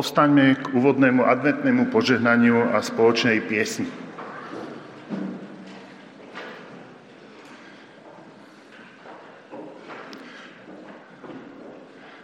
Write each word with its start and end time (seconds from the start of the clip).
Povstaňme 0.00 0.56
k 0.56 0.72
úvodnému 0.72 1.28
adventnému 1.28 1.92
požehnaniu 1.92 2.72
a 2.72 2.80
spoločnej 2.80 3.44
piesni. 3.44 3.84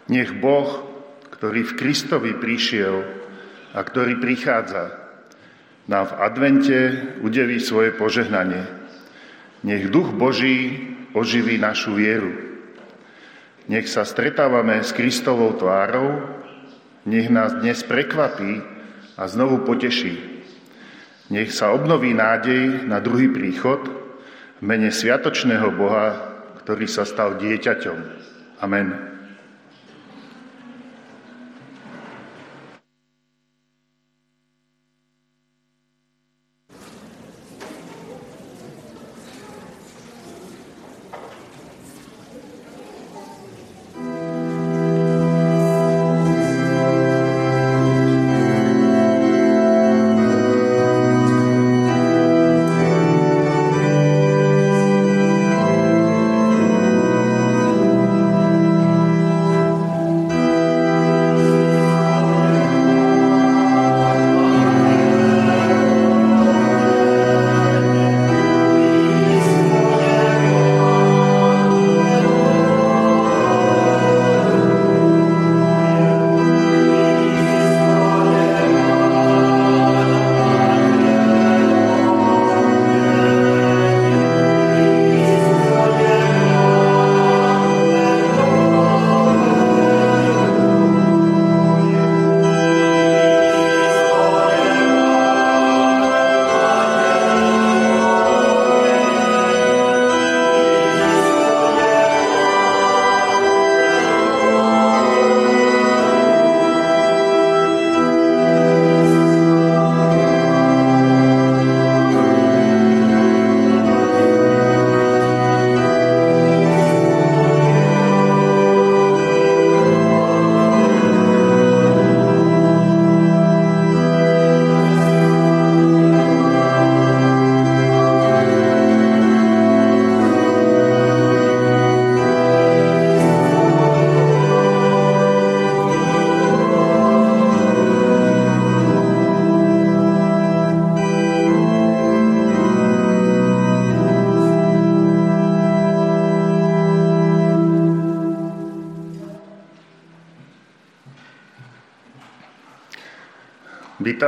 Nech 0.09 0.33
Boh, 0.41 0.89
ktorý 1.37 1.69
v 1.69 1.77
Kristovi 1.77 2.33
prišiel 2.41 3.05
a 3.77 3.81
ktorý 3.85 4.25
prichádza, 4.25 4.97
nám 5.85 6.17
v 6.17 6.17
advente 6.17 6.79
udeví 7.21 7.61
svoje 7.61 7.93
požehnanie. 7.93 8.65
Nech 9.69 9.93
Duch 9.93 10.17
Boží 10.17 10.81
oživí 11.13 11.61
našu 11.61 11.93
vieru. 11.93 12.33
Nech 13.69 13.85
sa 13.85 14.09
stretávame 14.09 14.81
s 14.81 14.97
Kristovou 14.97 15.53
tvárou 15.61 16.36
nech 17.07 17.31
nás 17.31 17.55
dnes 17.55 17.87
prekvapí 17.87 18.61
a 19.17 19.23
znovu 19.31 19.63
poteší. 19.63 20.19
Nech 21.31 21.51
sa 21.55 21.75
obnoví 21.75 22.15
nádej 22.15 22.87
na 22.87 22.99
druhý 22.99 23.31
príchod 23.31 23.83
v 24.59 24.63
mene 24.63 24.91
Sviatočného 24.91 25.71
Boha, 25.75 26.35
ktorý 26.63 26.87
sa 26.91 27.07
stal 27.07 27.39
dieťaťom. 27.39 27.99
Amen. 28.63 29.16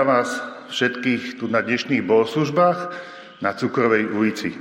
Vás 0.09 0.41
všetkých 0.73 1.37
tu 1.37 1.53
na 1.53 1.61
dnešných 1.61 2.01
bohoslužbách 2.01 2.79
na 3.45 3.53
Cukrovej 3.53 4.09
ulici. 4.09 4.57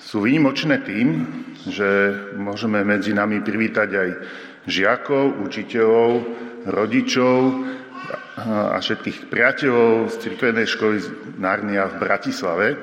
Sú 0.00 0.24
výnimočné 0.24 0.80
tým, 0.80 1.28
že 1.68 2.16
môžeme 2.40 2.80
medzi 2.88 3.12
nami 3.12 3.44
privítať 3.44 3.88
aj 3.92 4.08
žiakov, 4.64 5.44
učiteľov, 5.44 6.24
rodičov 6.72 7.68
a 8.48 8.80
všetkých 8.80 9.28
priateľov 9.28 10.08
z 10.08 10.14
cirkvenej 10.24 10.66
školy 10.72 10.96
Narnia 11.36 11.92
v 11.92 12.00
Bratislave, 12.00 12.80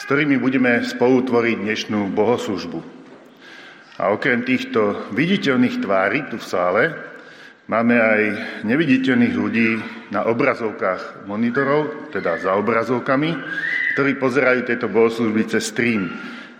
s 0.00 0.02
ktorými 0.08 0.40
budeme 0.40 0.80
spolu 0.80 1.28
tvoriť 1.28 1.56
dnešnú 1.60 2.08
bohoslužbu. 2.16 2.80
A 4.00 4.16
okrem 4.16 4.48
týchto 4.48 5.12
viditeľných 5.12 5.76
tvári 5.84 6.24
tu 6.32 6.40
v 6.40 6.48
sále, 6.48 6.82
Máme 7.68 8.00
aj 8.00 8.22
neviditeľných 8.64 9.34
ľudí 9.36 9.76
na 10.08 10.24
obrazovkách 10.24 11.28
monitorov, 11.28 12.12
teda 12.12 12.40
za 12.40 12.56
obrazovkami, 12.56 13.36
ktorí 13.96 14.16
pozerajú 14.16 14.60
tieto 14.64 14.88
bohoslužby 14.88 15.42
cez 15.52 15.68
stream. 15.68 16.08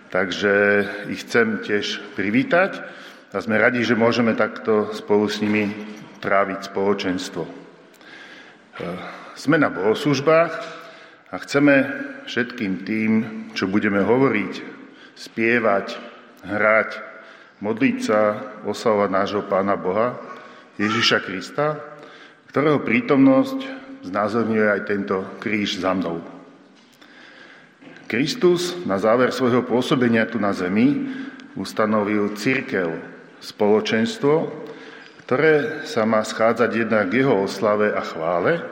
Takže 0.09 0.85
ich 1.13 1.25
chcem 1.25 1.61
tiež 1.61 2.01
privítať 2.17 2.81
a 3.29 3.37
sme 3.41 3.61
radi, 3.61 3.85
že 3.85 3.97
môžeme 3.97 4.33
takto 4.33 4.89
spolu 4.93 5.29
s 5.29 5.41
nimi 5.41 5.69
tráviť 6.21 6.73
spoločenstvo. 6.73 7.43
E, 7.45 7.51
sme 9.37 9.61
na 9.61 9.69
bohoslužbách 9.69 10.53
a 11.29 11.35
chceme 11.45 11.75
všetkým 12.25 12.73
tým, 12.85 13.11
čo 13.53 13.69
budeme 13.69 14.01
hovoriť, 14.01 14.53
spievať, 15.13 15.87
hrať, 16.45 16.89
modliť 17.61 17.97
sa, 18.01 18.21
oslavovať 18.65 19.09
nášho 19.13 19.43
Pána 19.45 19.77
Boha, 19.77 20.17
Ježiša 20.79 21.21
Krista, 21.21 21.88
ktorého 22.49 22.81
prítomnosť 22.81 23.61
znázorňuje 24.09 24.67
aj 24.73 24.81
tento 24.89 25.21
kríž 25.37 25.77
za 25.77 25.93
mnou. 25.93 26.17
Kristus 28.09 28.73
na 28.89 28.97
záver 28.97 29.29
svojho 29.29 29.61
pôsobenia 29.61 30.25
tu 30.25 30.41
na 30.41 30.49
zemi 30.49 31.13
ustanovil 31.53 32.33
církev, 32.33 32.89
spoločenstvo, 33.37 34.49
ktoré 35.29 35.85
sa 35.85 36.09
má 36.09 36.25
schádzať 36.25 36.69
jednak 36.73 37.13
k 37.13 37.21
jeho 37.21 37.45
oslave 37.45 37.93
a 37.93 38.01
chvále, 38.01 38.65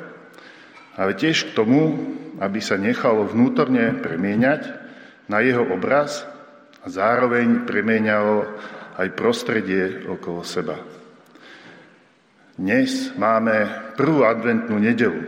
ale 0.98 1.14
tiež 1.14 1.54
k 1.54 1.56
tomu, 1.56 1.94
aby 2.42 2.58
sa 2.58 2.82
nechalo 2.82 3.30
vnútorne 3.30 3.94
premieňať 4.02 4.74
na 5.30 5.46
jeho 5.46 5.62
obraz 5.70 6.26
a 6.82 6.90
zároveň 6.90 7.70
premieňalo 7.70 8.50
aj 8.98 9.08
prostredie 9.14 10.02
okolo 10.10 10.42
seba. 10.42 10.97
Dnes 12.58 13.14
máme 13.14 13.70
prvú 13.94 14.26
adventnú 14.26 14.82
nedelu. 14.82 15.22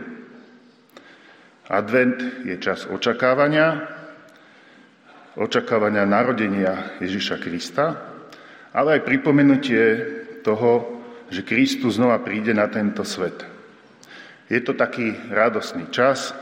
Advent 1.70 2.42
je 2.42 2.58
čas 2.58 2.90
očakávania, 2.90 3.86
očakávania 5.38 6.10
narodenia 6.10 6.98
Ježiša 6.98 7.38
Krista, 7.38 7.86
ale 8.74 8.98
aj 8.98 9.06
pripomenutie 9.06 9.82
toho, 10.42 10.98
že 11.30 11.46
Kristus 11.46 12.02
znova 12.02 12.18
príde 12.18 12.50
na 12.50 12.66
tento 12.66 13.06
svet. 13.06 13.46
Je 14.50 14.58
to 14.66 14.74
taký 14.74 15.14
radosný 15.30 15.86
čas, 15.94 16.34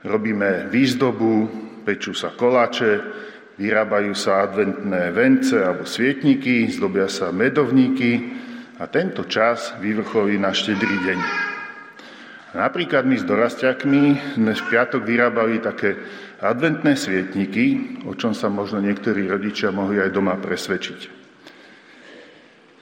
robíme 0.00 0.72
výzdobu, 0.72 1.52
pečú 1.84 2.16
sa 2.16 2.32
koláče, 2.32 3.04
vyrábajú 3.60 4.16
sa 4.16 4.48
adventné 4.48 5.12
vence 5.12 5.60
alebo 5.60 5.84
svietniky, 5.84 6.72
zdobia 6.72 7.12
sa 7.12 7.28
medovníky, 7.36 8.40
a 8.82 8.90
tento 8.90 9.22
čas 9.30 9.78
vyvrcholí 9.78 10.42
na 10.42 10.50
štedrý 10.50 11.06
deň. 11.06 11.18
Napríklad 12.58 13.06
my 13.06 13.14
s 13.14 13.22
dorastiakmi 13.22 14.34
sme 14.34 14.58
v 14.58 14.66
piatok 14.66 15.06
vyrábali 15.06 15.62
také 15.62 15.94
adventné 16.42 16.98
svietniky, 16.98 17.64
o 18.10 18.18
čom 18.18 18.34
sa 18.34 18.50
možno 18.50 18.82
niektorí 18.82 19.30
rodičia 19.30 19.70
mohli 19.70 20.02
aj 20.02 20.10
doma 20.10 20.34
presvedčiť. 20.34 21.00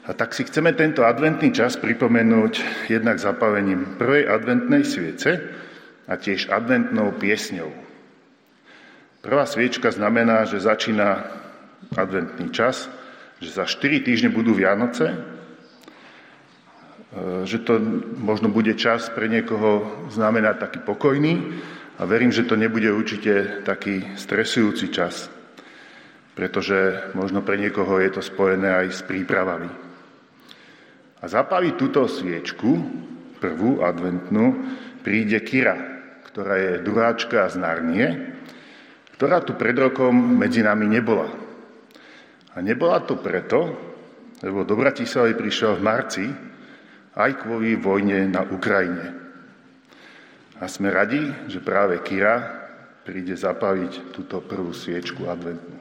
A 0.09 0.17
tak 0.17 0.33
si 0.33 0.49
chceme 0.49 0.73
tento 0.73 1.05
adventný 1.05 1.53
čas 1.53 1.77
pripomenúť 1.77 2.89
jednak 2.89 3.21
zapálením 3.21 4.01
prvej 4.01 4.25
adventnej 4.25 4.89
sviece 4.89 5.37
a 6.09 6.17
tiež 6.17 6.49
adventnou 6.49 7.13
piesňou. 7.21 7.69
Prvá 9.21 9.45
sviečka 9.45 9.93
znamená, 9.93 10.49
že 10.49 10.65
začína 10.65 11.29
adventný 11.93 12.49
čas, 12.49 12.89
že 13.37 13.53
za 13.53 13.69
4 13.69 14.01
týždne 14.01 14.33
budú 14.33 14.57
Vianoce, 14.57 15.30
že 17.43 17.59
to 17.67 17.83
možno 18.23 18.55
bude 18.55 18.79
čas 18.79 19.11
pre 19.11 19.27
niekoho 19.27 20.07
znamená 20.15 20.55
taký 20.55 20.79
pokojný 20.79 21.59
a 21.99 22.07
verím, 22.07 22.31
že 22.31 22.47
to 22.47 22.55
nebude 22.55 22.87
určite 22.87 23.67
taký 23.67 24.15
stresujúci 24.15 24.95
čas, 24.95 25.27
pretože 26.39 27.11
možno 27.19 27.43
pre 27.43 27.59
niekoho 27.59 27.99
je 27.99 28.11
to 28.15 28.23
spojené 28.23 28.87
aj 28.87 28.87
s 28.95 29.01
prípravami. 29.03 29.71
A 31.21 31.25
zapáliť 31.27 31.75
túto 31.77 32.07
sviečku, 32.07 32.71
prvú 33.43 33.83
adventnú, 33.83 34.57
príde 35.03 35.43
Kira, 35.43 35.77
ktorá 36.31 36.55
je 36.57 36.73
druháčka 36.87 37.51
z 37.51 37.57
Narnie, 37.59 38.07
ktorá 39.19 39.43
tu 39.43 39.59
pred 39.59 39.75
rokom 39.75 40.15
medzi 40.15 40.63
nami 40.63 40.87
nebola. 40.87 41.29
A 42.55 42.63
nebola 42.63 43.03
to 43.03 43.19
preto, 43.21 43.77
lebo 44.41 44.65
do 44.65 44.79
Bratislavy 44.79 45.37
prišiel 45.37 45.77
v 45.77 45.85
marci 45.85 46.25
aj 47.21 47.45
kvôli 47.45 47.77
vojne 47.77 48.33
na 48.33 48.41
Ukrajine. 48.49 49.13
A 50.61 50.69
sme 50.69 50.93
radi, 50.93 51.21
že 51.49 51.61
práve 51.61 52.01
Kira 52.05 52.61
príde 53.05 53.33
zapáliť 53.33 54.13
túto 54.13 54.45
prvú 54.45 54.77
sviečku 54.77 55.25
adventnú. 55.29 55.81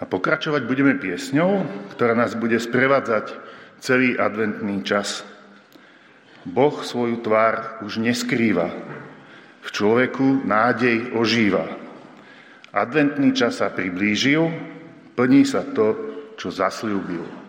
A 0.00 0.08
pokračovať 0.08 0.64
budeme 0.64 0.96
piesňou, 0.96 1.64
ktorá 1.92 2.16
nás 2.16 2.32
bude 2.32 2.56
sprevádzať 2.56 3.36
celý 3.80 4.16
adventný 4.16 4.80
čas. 4.84 5.24
Boh 6.44 6.80
svoju 6.84 7.20
tvár 7.20 7.84
už 7.84 8.00
neskrýva. 8.00 8.72
V 9.60 9.68
človeku 9.68 10.44
nádej 10.48 11.12
ožíva. 11.12 11.68
Adventný 12.70 13.34
čas 13.36 13.60
sa 13.60 13.68
priblížil, 13.68 14.48
plní 15.18 15.42
sa 15.44 15.66
to, 15.66 15.96
čo 16.38 16.48
zasľúbil. 16.48 17.39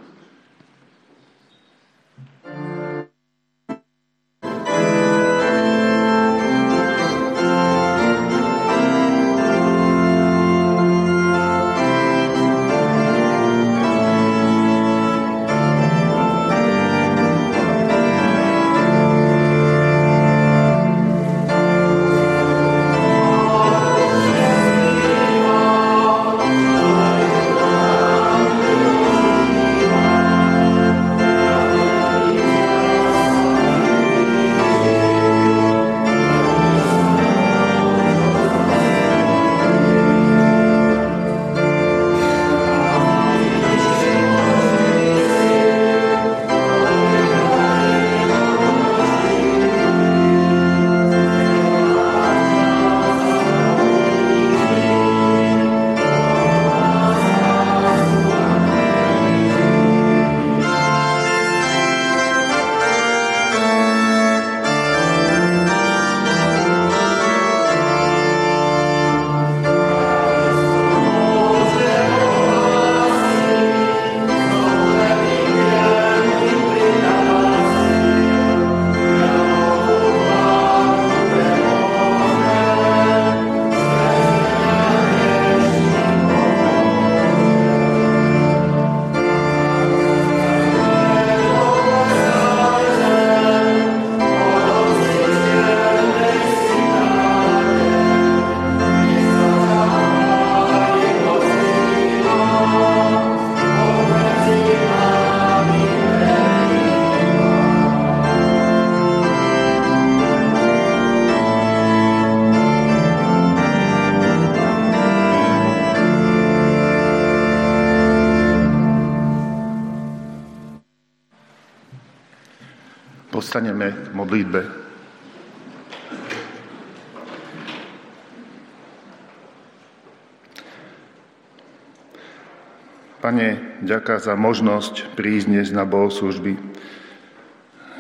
Ďaká 134.12 134.28
za 134.28 134.36
možnosť 134.36 135.16
prísť 135.16 135.48
dnes 135.48 135.68
na 135.72 135.88
bohoslužby, 135.88 136.60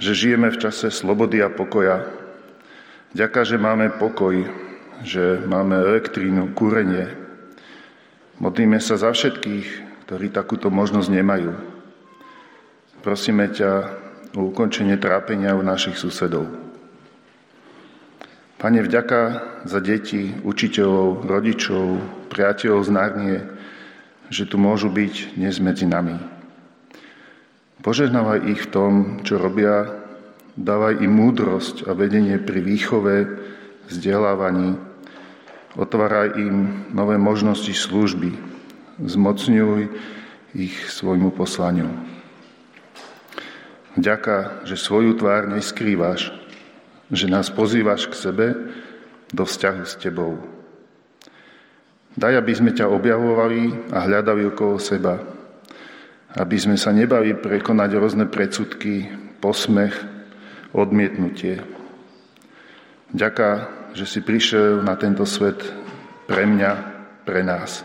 že 0.04 0.12
žijeme 0.12 0.52
v 0.52 0.60
čase 0.60 0.92
slobody 0.92 1.40
a 1.40 1.48
pokoja. 1.48 2.04
Ďaká, 3.16 3.48
že 3.48 3.56
máme 3.56 3.96
pokoj, 3.96 4.44
že 5.08 5.40
máme 5.48 5.80
elektrínu, 5.80 6.52
kúrenie. 6.52 7.16
Modlíme 8.44 8.84
sa 8.84 9.00
za 9.00 9.16
všetkých, 9.16 9.68
ktorí 10.04 10.36
takúto 10.36 10.68
možnosť 10.68 11.16
nemajú. 11.16 11.56
Prosíme 13.08 13.48
ťa, 13.48 13.72
o 14.36 14.52
ukončenie 14.52 15.00
trápenia 15.00 15.56
u 15.56 15.64
našich 15.64 15.96
susedov. 15.96 16.44
Pane, 18.60 18.84
vďaka 18.84 19.20
za 19.64 19.80
deti, 19.80 20.36
učiteľov, 20.44 21.24
rodičov, 21.24 22.04
priateľov 22.28 22.84
z 22.84 22.90
Narnie, 22.92 23.61
že 24.32 24.48
tu 24.48 24.56
môžu 24.56 24.88
byť 24.88 25.36
dnes 25.36 25.60
medzi 25.60 25.84
nami. 25.84 26.16
Požehnávaj 27.84 28.48
ich 28.48 28.62
v 28.64 28.72
tom, 28.72 28.94
čo 29.28 29.36
robia, 29.36 29.92
dávaj 30.56 31.04
im 31.04 31.12
múdrosť 31.12 31.84
a 31.84 31.92
vedenie 31.92 32.40
pri 32.40 32.64
výchove, 32.64 33.28
vzdelávaní, 33.92 34.80
otváraj 35.76 36.40
im 36.40 36.88
nové 36.96 37.20
možnosti 37.20 37.76
služby, 37.76 38.32
zmocňuj 39.04 39.92
ich 40.56 40.76
svojmu 40.88 41.36
poslaniu. 41.36 41.92
Ďaká, 44.00 44.64
že 44.64 44.80
svoju 44.80 45.20
tvár 45.20 45.52
neskrývaš, 45.52 46.32
že 47.12 47.28
nás 47.28 47.52
pozývaš 47.52 48.08
k 48.08 48.16
sebe 48.16 48.48
do 49.36 49.44
vzťahu 49.44 49.84
s 49.84 50.00
Tebou. 50.00 50.51
Daj, 52.12 52.34
aby 52.44 52.52
sme 52.52 52.76
ťa 52.76 52.92
objavovali 52.92 53.92
a 53.96 54.04
hľadali 54.04 54.52
okolo 54.52 54.76
seba, 54.76 55.16
aby 56.36 56.58
sme 56.60 56.76
sa 56.76 56.92
nebali 56.92 57.32
prekonať 57.32 57.90
rôzne 57.96 58.26
predsudky, 58.28 59.08
posmech, 59.40 59.96
odmietnutie. 60.76 61.64
Ďaká, 63.16 63.52
že 63.96 64.04
si 64.08 64.20
prišiel 64.20 64.84
na 64.84 65.00
tento 65.00 65.24
svet 65.24 65.60
pre 66.28 66.44
mňa, 66.44 66.72
pre 67.24 67.44
nás. 67.44 67.84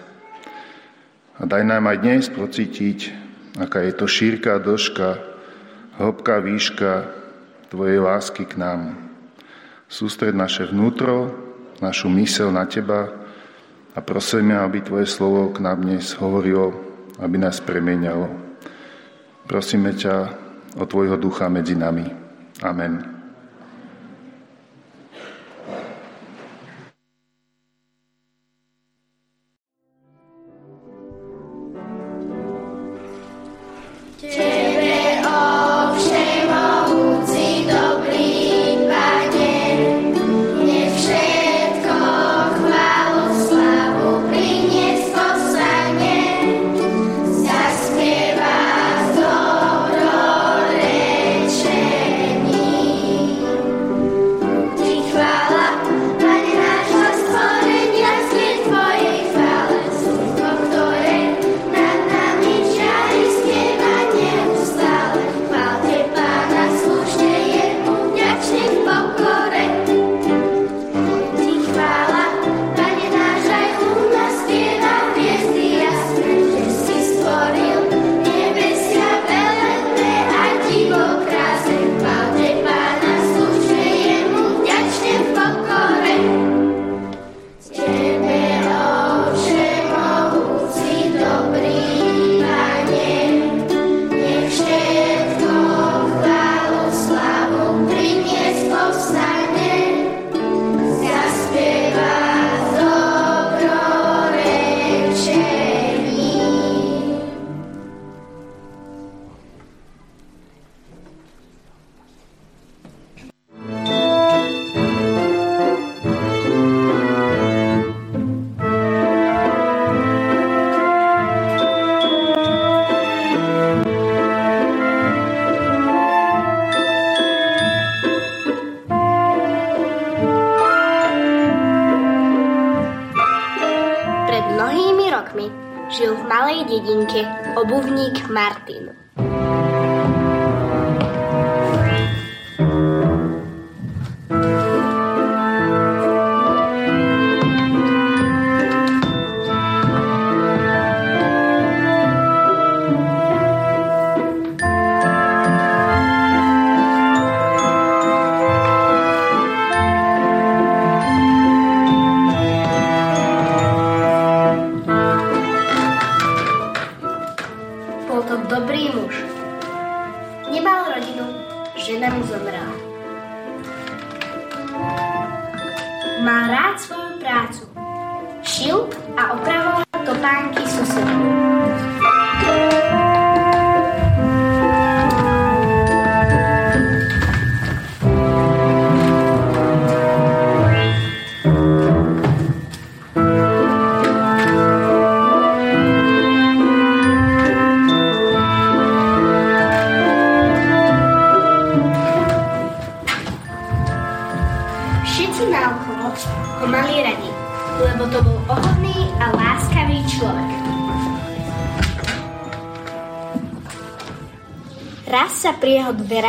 A 1.38 1.46
daj 1.46 1.62
nám 1.62 1.86
aj 1.86 1.98
dnes 2.02 2.24
procítiť, 2.26 3.14
aká 3.62 3.86
je 3.86 3.92
to 3.94 4.06
šírka, 4.10 4.58
dĺžka, 4.58 5.22
hĺbka, 6.02 6.34
výška 6.42 6.92
Tvojej 7.66 7.98
lásky 7.98 8.46
k 8.46 8.62
nám. 8.62 8.94
Sústred 9.90 10.38
naše 10.38 10.70
vnútro, 10.70 11.34
našu 11.82 12.06
mysel 12.14 12.54
na 12.54 12.62
Teba 12.62 13.25
a 13.96 13.98
prosíme, 14.04 14.52
aby 14.60 14.84
Tvoje 14.84 15.08
slovo 15.08 15.48
k 15.56 15.64
nám 15.64 15.80
dnes 15.80 16.12
hovorilo, 16.20 16.76
aby 17.16 17.40
nás 17.40 17.64
premienialo. 17.64 18.28
Prosíme 19.48 19.96
ťa 19.96 20.14
o 20.76 20.84
Tvojho 20.84 21.16
ducha 21.16 21.48
medzi 21.48 21.72
nami. 21.72 22.04
Amen. 22.60 23.15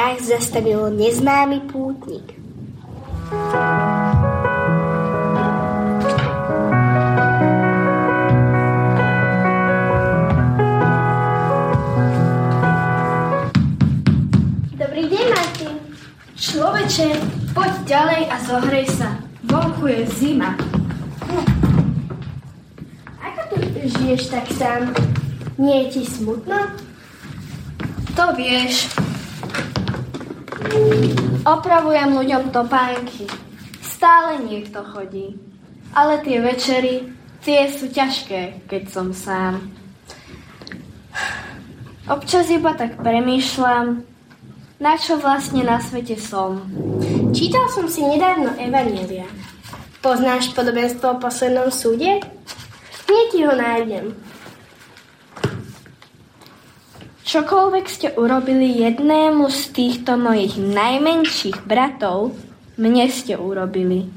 Dverách 0.07 0.23
zastavil 0.23 0.87
neznámy 0.95 1.67
pútnik. 1.67 2.23
Dobrý 14.79 15.03
deň, 15.11 15.25
Martin. 15.27 15.75
Človeče, 16.39 17.07
poď 17.51 17.71
ďalej 17.83 18.21
a 18.31 18.35
zohrej 18.47 18.87
sa. 18.87 19.19
Vonku 19.43 19.91
je 19.91 20.07
zima. 20.15 20.55
Ako 23.19 23.41
tu 23.51 23.55
žiješ 23.83 24.31
tak 24.31 24.47
sám? 24.55 24.95
Nie 25.59 25.83
je 25.91 25.99
ti 25.99 26.03
smutno? 26.07 26.71
To 28.15 28.31
vieš, 28.39 28.96
Opravujem 31.47 32.11
ľuďom 32.11 32.51
topánky. 32.51 33.23
Stále 33.79 34.43
niekto 34.43 34.83
chodí. 34.83 35.39
Ale 35.95 36.19
tie 36.19 36.43
večery, 36.43 37.07
tie 37.39 37.71
sú 37.71 37.87
ťažké, 37.87 38.67
keď 38.67 38.83
som 38.91 39.15
sám. 39.15 39.71
Občas 42.11 42.51
iba 42.51 42.75
tak 42.75 42.99
premýšľam, 42.99 44.03
na 44.83 44.93
čo 44.99 45.15
vlastne 45.23 45.63
na 45.63 45.79
svete 45.79 46.19
som. 46.19 46.67
Čítal 47.31 47.71
som 47.71 47.87
si 47.87 48.03
nedávno 48.03 48.51
Evanielia. 48.59 49.31
Poznáš 50.03 50.51
podobenstvo 50.51 51.15
o 51.15 51.21
poslednom 51.23 51.71
súde? 51.71 52.19
Hneď 53.07 53.29
ho 53.47 53.53
nájdem. 53.55 54.05
Čokoľvek 57.37 57.85
ste 57.85 58.09
urobili 58.17 58.81
jednému 58.81 59.45
z 59.53 59.69
týchto 59.69 60.17
mojich 60.17 60.57
najmenších 60.57 61.69
bratov, 61.69 62.33
mne 62.81 63.05
ste 63.13 63.37
urobili. 63.37 64.09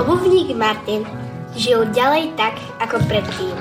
Obuvník 0.00 0.56
Martin 0.56 1.04
žil 1.52 1.84
ďalej 1.92 2.32
tak, 2.40 2.56
ako 2.80 2.96
predtým. 3.04 3.52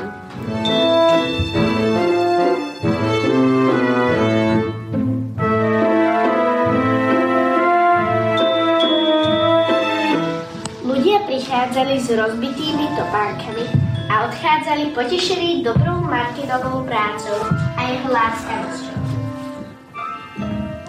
Prichádzali 11.66 11.98
s 11.98 12.14
rozbitými 12.14 12.86
topánkami 12.94 13.66
a 14.14 14.30
odchádzali 14.30 14.94
potešení 14.94 15.66
dobrou 15.66 15.98
Martinovou 15.98 16.86
prácou 16.86 17.42
a 17.74 17.82
jeho 17.90 18.06
láskavosťou. 18.14 19.00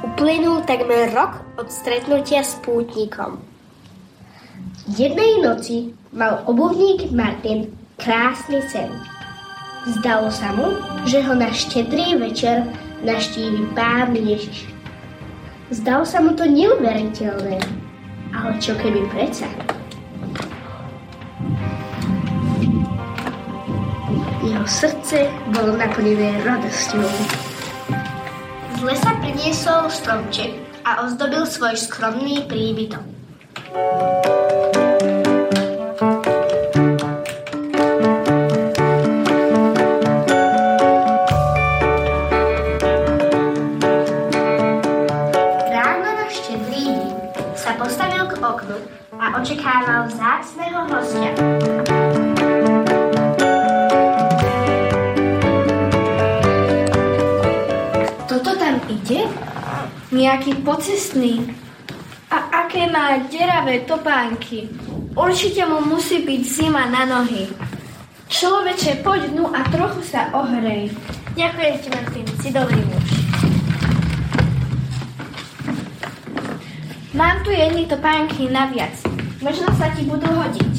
Uplynul 0.04 0.68
takmer 0.68 1.16
rok 1.16 1.40
od 1.56 1.72
stretnutia 1.72 2.44
s 2.44 2.60
pútnikom. 2.60 3.40
Jednej 4.92 5.40
noci 5.40 5.96
mal 6.12 6.44
obuvník 6.44 7.08
Martin 7.08 7.72
krásny 7.96 8.60
sen. 8.68 8.92
Zdalo 9.96 10.28
sa 10.28 10.52
mu, 10.52 10.76
že 11.08 11.24
ho 11.24 11.32
na 11.32 11.56
štedrý 11.56 12.20
večer 12.20 12.68
naštívi 13.00 13.72
pán 13.72 14.12
Ježiš. 14.12 14.68
Zdalo 15.72 16.04
sa 16.04 16.20
mu 16.20 16.36
to 16.36 16.44
neuveriteľné, 16.44 17.64
ale 18.36 18.52
čo 18.60 18.76
keby 18.76 19.08
predsa? 19.08 19.48
Jeho 24.46 24.62
srdce 24.62 25.26
bolo 25.50 25.74
naplnené 25.74 26.38
radosťou. 26.46 27.02
Z 28.78 28.80
lesa 28.86 29.10
priniesol 29.18 29.90
stromček 29.90 30.54
a 30.86 31.02
ozdobil 31.02 31.42
svoj 31.50 31.74
skromný 31.74 32.46
príbytok. 32.46 33.16
očekával 49.46 50.10
vzácného 50.10 50.80
hostia. 50.90 51.85
Ide? 59.06 59.22
Nejaký 60.10 60.66
pocestný. 60.66 61.54
A 62.26 62.66
aké 62.66 62.90
má 62.90 63.22
deravé 63.30 63.86
topánky. 63.86 64.66
Určite 65.14 65.62
mu 65.70 65.78
musí 65.86 66.26
byť 66.26 66.42
zima 66.42 66.90
na 66.90 67.06
nohy. 67.06 67.46
Človeče, 68.26 69.06
poď 69.06 69.30
dnu 69.30 69.46
a 69.54 69.62
trochu 69.70 70.02
sa 70.02 70.34
ohrej. 70.34 70.90
Ďakujem 71.38 71.74
ti, 71.78 71.88
Martin, 71.94 72.26
si 72.42 72.48
dobrý 72.50 72.82
muž. 72.90 73.06
Mám 77.14 77.46
tu 77.46 77.54
jedny 77.54 77.86
topánky 77.86 78.50
naviac. 78.50 78.92
Možno 79.38 79.70
sa 79.78 79.88
ti 79.94 80.02
budú 80.04 80.26
hodiť. 80.26 80.75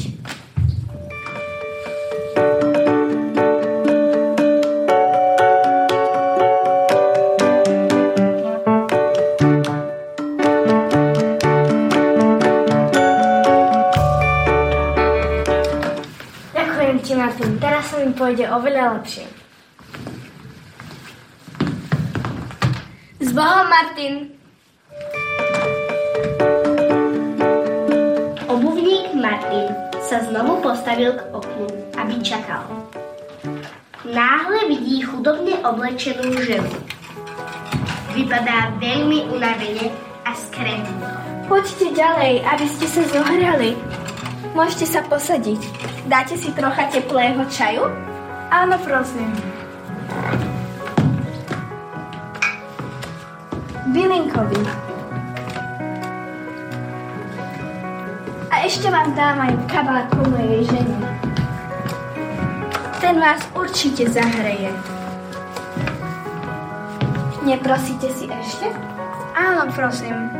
Mi 18.08 18.16
pôjde 18.16 18.48
oveľa 18.48 18.96
lepšie. 18.96 19.28
S 23.20 23.28
Bohom, 23.36 23.68
Martin! 23.68 24.32
Martin 29.18 29.68
sa 29.98 30.24
znovu 30.24 30.62
postavil 30.64 31.12
k 31.12 31.20
oknu, 31.36 31.68
aby 32.00 32.16
čakal. 32.24 32.64
Náhle 34.06 34.72
vidí 34.72 35.04
chudobne 35.04 35.58
oblečenú 35.60 36.32
ženu. 36.48 36.70
Vypadá 38.16 38.72
veľmi 38.80 39.28
unavene 39.36 39.92
a 40.24 40.32
skrenuto. 40.32 41.12
Poďte 41.50 41.92
ďalej, 41.92 42.40
aby 42.40 42.66
ste 42.72 42.86
sa 42.88 43.02
zohrali. 43.10 43.76
Môžete 44.54 44.86
sa 44.96 45.04
posadiť. 45.04 45.87
Dáte 46.08 46.40
si 46.40 46.48
trocha 46.56 46.88
teplého 46.88 47.44
čaju? 47.52 47.84
Áno, 48.48 48.80
prosím. 48.80 49.28
Bylinkový. 53.92 54.88
ešte 58.68 58.92
vám 58.92 59.16
dám 59.16 59.48
aj 59.48 59.52
kabát 59.64 60.06
po 60.12 60.28
mojej 60.28 60.60
žene. 60.68 61.00
Ten 63.00 63.16
vás 63.16 63.40
určite 63.56 64.12
zahreje. 64.12 64.68
Neprosíte 67.48 68.12
si 68.12 68.28
ešte? 68.28 68.68
Áno, 69.32 69.72
prosím. 69.72 70.37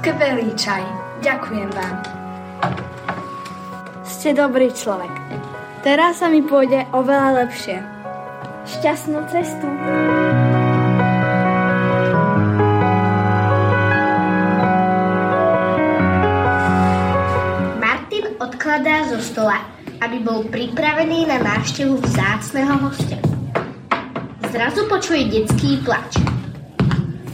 Skvelý 0.00 0.56
čaj. 0.56 0.80
Ďakujem 1.20 1.68
vám. 1.76 1.96
Ste 4.00 4.32
dobrý 4.32 4.72
človek. 4.72 5.12
Teraz 5.84 6.24
sa 6.24 6.32
mi 6.32 6.40
pôjde 6.40 6.88
oveľa 6.96 7.44
lepšie. 7.44 7.84
Šťastnú 8.64 9.20
cestu. 9.28 9.68
odkladá 18.40 19.04
zo 19.04 19.20
stola, 19.20 19.60
aby 20.00 20.20
bol 20.24 20.48
pripravený 20.48 21.28
na 21.28 21.44
návštevu 21.44 22.00
vzácného 22.00 22.72
hostia. 22.88 23.20
Zrazu 24.48 24.88
počuje 24.88 25.28
detský 25.28 25.76
plač. 25.84 26.16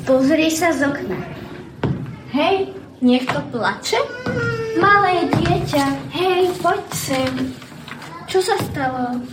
Pozrie 0.03 0.51
sa 0.51 0.75
z 0.75 0.87
okna. 0.87 1.36
Hej, 2.37 2.69
niekto 3.01 3.41
plače? 3.49 3.97
Malé 4.77 5.25
dieťa, 5.41 5.85
hej, 6.13 6.53
poď 6.61 6.85
sem. 6.93 7.33
Čo 8.29 8.45
sa 8.45 8.61
stalo? 8.61 9.25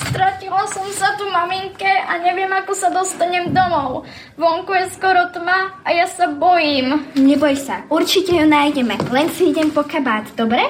Stratila 0.00 0.64
som 0.64 0.88
sa 0.96 1.12
tu 1.20 1.28
maminke 1.28 1.84
a 1.84 2.16
neviem, 2.16 2.48
ako 2.48 2.72
sa 2.72 2.88
dostanem 2.88 3.52
domov. 3.52 4.08
Vonku 4.40 4.72
je 4.80 4.96
skoro 4.96 5.28
tma 5.28 5.76
a 5.84 5.92
ja 5.92 6.08
sa 6.08 6.32
bojím. 6.32 7.04
Neboj 7.20 7.52
sa, 7.60 7.84
určite 7.92 8.32
ju 8.32 8.48
nájdeme. 8.48 8.96
Len 9.12 9.28
si 9.28 9.52
idem 9.52 9.68
po 9.68 9.84
kabát, 9.84 10.24
dobre? 10.32 10.64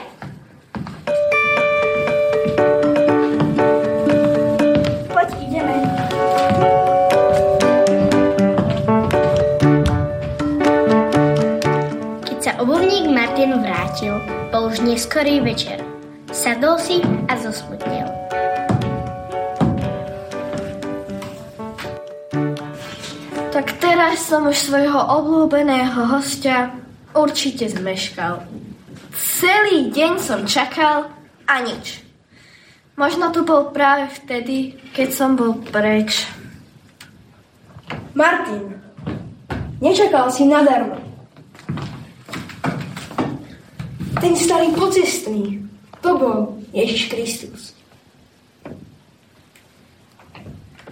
Vrátil, 13.97 14.21
bol 14.53 14.69
už 14.69 14.85
neskorý 14.85 15.41
večer. 15.41 15.81
Sadol 16.29 16.77
si 16.77 17.01
a 17.01 17.33
zosmutnil. 17.41 18.05
Tak 23.57 23.67
teraz 23.81 24.21
som 24.21 24.53
už 24.53 24.69
svojho 24.69 25.01
obľúbeného 25.01 26.13
hostia 26.13 26.77
určite 27.17 27.73
zmeškal. 27.73 28.45
Celý 29.17 29.89
deň 29.89 30.13
som 30.21 30.45
čakal 30.45 31.09
a 31.49 31.55
nič. 31.65 32.05
Možno 33.01 33.33
tu 33.33 33.49
bol 33.49 33.73
práve 33.73 34.13
vtedy, 34.13 34.77
keď 34.93 35.09
som 35.09 35.41
bol 35.41 35.57
preč. 35.73 36.29
Martin, 38.13 38.77
nečakal 39.81 40.29
si 40.29 40.45
nadarmo. 40.45 41.06
Ten 44.17 44.33
starý 44.33 44.73
pocestný, 44.73 45.61
to 46.01 46.11
bol 46.17 46.39
Ježiš 46.73 47.03
Kristus. 47.13 47.63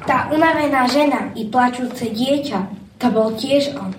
Tá 0.04 0.28
unavená 0.28 0.84
žena 0.84 1.32
i 1.32 1.48
plačúce 1.48 2.12
dieťa, 2.12 2.60
to 3.00 3.06
bol 3.08 3.32
tiež 3.32 3.72
on. 3.80 3.96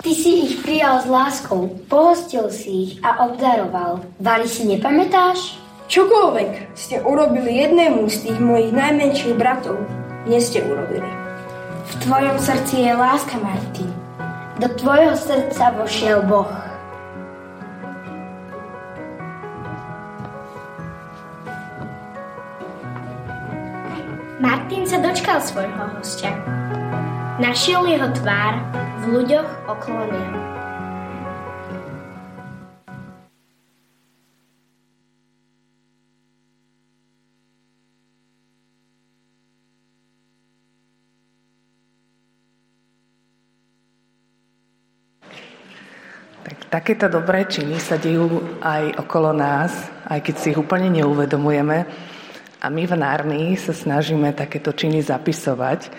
Ty 0.00 0.12
si 0.16 0.48
ich 0.48 0.54
prijal 0.62 1.02
s 1.02 1.06
láskou, 1.10 1.76
pohostil 1.90 2.48
si 2.48 2.70
ich 2.88 2.92
a 3.04 3.26
obdaroval. 3.26 4.06
Vali 4.22 4.46
si 4.48 4.64
nepamätáš? 4.64 5.60
Čokoľvek 5.90 6.78
ste 6.78 7.02
urobili 7.02 7.66
jednému 7.66 8.06
z 8.06 8.30
tých 8.30 8.38
mojich 8.38 8.70
najmenších 8.70 9.34
bratov, 9.34 9.82
mne 10.24 10.38
ste 10.38 10.62
urobili. 10.62 11.10
V 11.90 11.94
tvojom 12.06 12.38
srdci 12.38 12.86
je 12.86 12.92
láska, 12.94 13.36
Martin. 13.42 13.99
Do 14.60 14.68
tvojho 14.68 15.16
srdca 15.16 15.72
vošiel 15.72 16.20
Boh. 16.28 16.52
Martin 24.36 24.84
sa 24.84 25.00
dočkal 25.00 25.40
svojho 25.40 25.96
hostia. 25.96 26.36
Našiel 27.40 27.88
jeho 27.88 28.12
tvár 28.12 28.60
v 29.00 29.04
ľuďoch 29.16 29.48
okolo 29.64 30.04
neho. 30.12 30.49
Takéto 46.70 47.10
dobré 47.10 47.50
činy 47.50 47.82
sa 47.82 47.98
dejú 47.98 48.62
aj 48.62 49.02
okolo 49.02 49.34
nás, 49.34 49.90
aj 50.06 50.22
keď 50.22 50.34
si 50.38 50.46
ich 50.54 50.60
úplne 50.62 50.86
neuvedomujeme. 51.02 51.82
A 52.62 52.66
my 52.70 52.86
v 52.86 52.94
Nárnii 52.94 53.58
sa 53.58 53.74
snažíme 53.74 54.30
takéto 54.30 54.70
činy 54.70 55.02
zapisovať. 55.02 55.90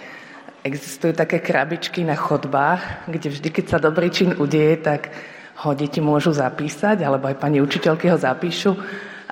Existujú 0.63 1.11
také 1.11 1.43
krabičky 1.43 2.07
na 2.07 2.15
chodbách, 2.15 3.03
kde 3.11 3.35
vždy, 3.35 3.49
keď 3.51 3.65
sa 3.67 3.83
dobrý 3.83 4.15
čin 4.15 4.31
udeje, 4.39 4.79
tak 4.79 5.11
ho 5.59 5.75
deti 5.75 5.99
môžu 5.99 6.31
zapísať, 6.31 7.03
alebo 7.03 7.27
aj 7.27 7.35
pani 7.35 7.59
učiteľky 7.59 8.07
ho 8.07 8.15
zapíšu 8.15 8.71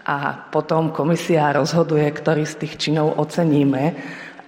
a 0.04 0.44
potom 0.52 0.92
komisia 0.92 1.56
rozhoduje, 1.56 2.04
ktorý 2.20 2.44
z 2.44 2.68
tých 2.68 2.74
činov 2.76 3.16
oceníme 3.16 3.96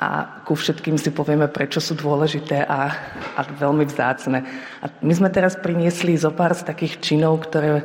a 0.01 0.41
ku 0.41 0.57
všetkým 0.57 0.97
si 0.97 1.13
povieme, 1.13 1.45
prečo 1.45 1.77
sú 1.77 1.93
dôležité 1.93 2.65
a, 2.65 2.89
a 3.37 3.41
veľmi 3.45 3.85
vzácne. 3.85 4.41
A 4.81 4.89
my 5.05 5.13
sme 5.13 5.29
teraz 5.29 5.53
priniesli 5.53 6.17
zo 6.17 6.33
pár 6.33 6.57
z 6.57 6.65
takých 6.65 6.97
činov, 7.05 7.45
ktoré 7.45 7.69
e, 7.77 7.83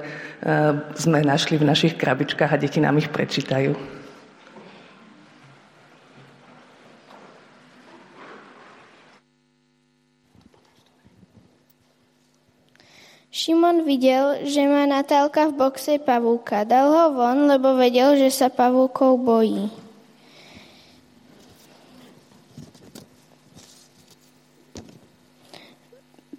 sme 0.97 1.21
našli 1.21 1.61
v 1.61 1.69
našich 1.69 2.01
krabičkách 2.01 2.57
a 2.57 2.57
deti 2.57 2.81
nám 2.81 2.97
ich 2.97 3.13
prečítajú. 3.13 3.77
Šimon 13.29 13.85
videl, 13.85 14.49
že 14.49 14.65
má 14.65 14.89
Natálka 14.89 15.53
v 15.53 15.69
boxe 15.69 16.01
pavúka. 16.01 16.65
Dal 16.65 16.89
ho 16.89 17.13
von, 17.13 17.45
lebo 17.45 17.77
vedel, 17.77 18.17
že 18.17 18.33
sa 18.33 18.49
pavúkov 18.49 19.21
bojí. 19.21 19.86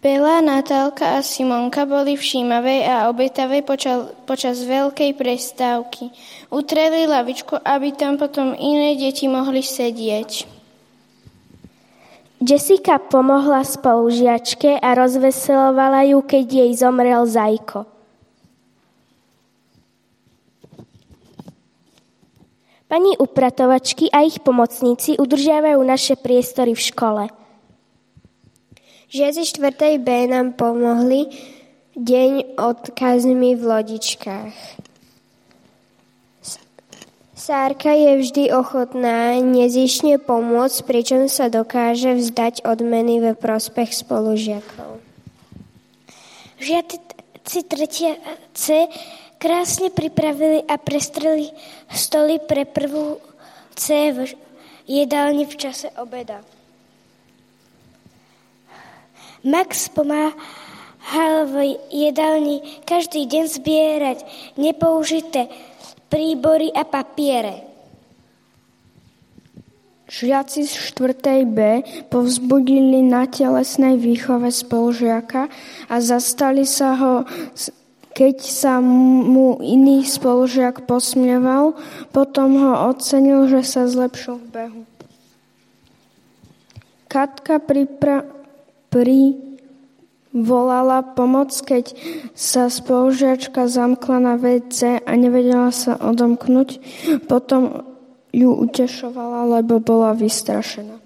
Bela, 0.08 0.39
Natálka 0.39 1.20
a 1.20 1.20
Simonka 1.20 1.84
boli 1.84 2.15
všímavej 2.15 2.88
a 2.88 3.12
obetavej 3.12 3.60
počas, 3.67 4.08
počas 4.24 4.63
veľkej 4.63 5.12
prestávky. 5.20 6.15
Utreli 6.48 7.04
lavičku, 7.04 7.60
aby 7.60 7.91
tam 7.91 8.15
potom 8.15 8.56
iné 8.56 8.96
deti 8.96 9.28
mohli 9.28 9.60
sedieť. 9.60 10.48
Jessica 12.39 13.04
pomohla 13.04 13.67
spolužiačke 13.67 14.80
a 14.80 14.96
rozveselovala 14.96 16.08
ju, 16.15 16.24
keď 16.24 16.46
jej 16.56 16.72
zomrel 16.80 17.28
zajko. 17.28 17.84
Pani 22.88 23.12
upratovačky 23.20 24.08
a 24.08 24.24
ich 24.24 24.39
pomocníci 24.39 25.20
udržiavajú 25.20 25.84
naše 25.84 26.15
priestory 26.15 26.72
v 26.72 26.80
škole. 26.96 27.37
Žiaci 29.08 29.48
4. 29.63 30.04
B 30.04 30.28
nám 30.28 30.52
pomohli 30.60 31.32
deň 31.96 32.60
odkazmi 32.60 33.56
v 33.56 33.63
lodičkách. 33.63 34.56
Sárka 37.32 37.96
je 37.96 38.20
vždy 38.20 38.43
ochotná 38.52 39.39
nezišne 39.39 40.20
pomôcť, 40.20 40.84
pričom 40.84 41.32
sa 41.32 41.48
dokáže 41.48 42.20
vzdať 42.20 42.67
odmeny 42.67 43.24
ve 43.24 43.32
prospech 43.32 43.96
spolužiakov. 43.96 45.00
Žiaci 46.60 47.63
tretie 47.63 48.20
C 48.52 48.91
krásne 49.39 49.88
pripravili 49.88 50.67
a 50.67 50.76
prestreli 50.76 51.56
stoly 51.88 52.43
pre 52.43 52.67
prvú 52.67 53.24
C 53.72 54.12
v 54.12 54.36
jedálni 54.84 55.48
v 55.48 55.56
čase 55.56 55.96
obeda. 55.96 56.43
Max 59.47 59.88
pomáhal 59.95 61.47
v 61.47 61.79
jedálni 61.88 62.60
každý 62.83 63.23
deň 63.31 63.43
zbierať 63.47 64.19
nepoužité 64.60 65.47
príbory 66.12 66.67
a 66.75 66.83
papiere. 66.83 67.63
Žiaci 70.07 70.67
z 70.67 70.73
4. 70.95 71.47
B 71.47 71.60
povzbudili 72.12 73.03
na 73.03 73.27
telesnej 73.27 73.99
výchove 73.99 74.51
spolužiaka 74.51 75.51
a 75.91 75.95
zastali 75.99 76.63
sa 76.63 76.95
ho, 76.95 77.13
keď 78.15 78.36
sa 78.39 78.79
mu 78.83 79.60
iný 79.63 80.07
spolužiak 80.07 80.88
posmieval, 80.88 81.75
potom 82.15 82.55
ho 82.55 82.91
ocenil, 82.91 83.51
že 83.51 83.63
sa 83.67 83.83
zlepšil 83.88 84.43
v 84.43 84.47
behu. 84.47 84.81
Katka 87.12 87.60
pripra- 87.60 88.37
pri 88.97 89.38
volala 90.33 91.05
pomoc, 91.05 91.53
keď 91.53 91.93
sa 92.33 92.65
spolužiačka 92.65 93.69
zamkla 93.69 94.17
na 94.17 94.33
WC 94.41 95.05
a 95.05 95.12
nevedela 95.13 95.69
sa 95.69 96.01
odomknúť. 96.01 96.81
Potom 97.29 97.86
ju 98.33 98.49
utešovala, 98.57 99.62
lebo 99.62 99.77
bola 99.77 100.17
vystrašená. 100.17 100.97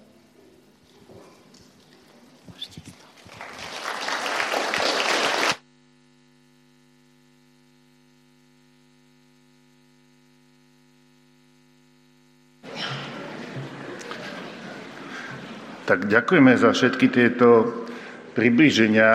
Tak 15.82 16.08
ďakujeme 16.08 16.56
za 16.56 16.72
všetky 16.72 17.12
tieto 17.12 17.81
priblíženia, 18.32 19.10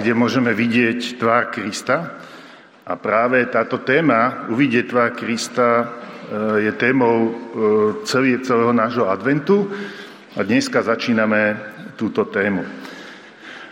kde 0.00 0.12
môžeme 0.16 0.56
vidieť 0.56 1.20
tvár 1.20 1.52
Krista. 1.52 2.16
A 2.82 2.98
práve 2.98 3.46
táto 3.52 3.80
téma, 3.84 4.48
uvidieť 4.50 4.84
tvár 4.90 5.10
Krista, 5.14 5.68
e, 5.80 5.84
je 6.66 6.72
témou 6.74 7.16
e, 7.28 7.30
celého 8.42 8.72
nášho 8.74 9.06
adventu 9.06 9.70
a 10.34 10.42
dneska 10.42 10.82
začíname 10.82 11.56
túto 11.94 12.26
tému. 12.26 12.64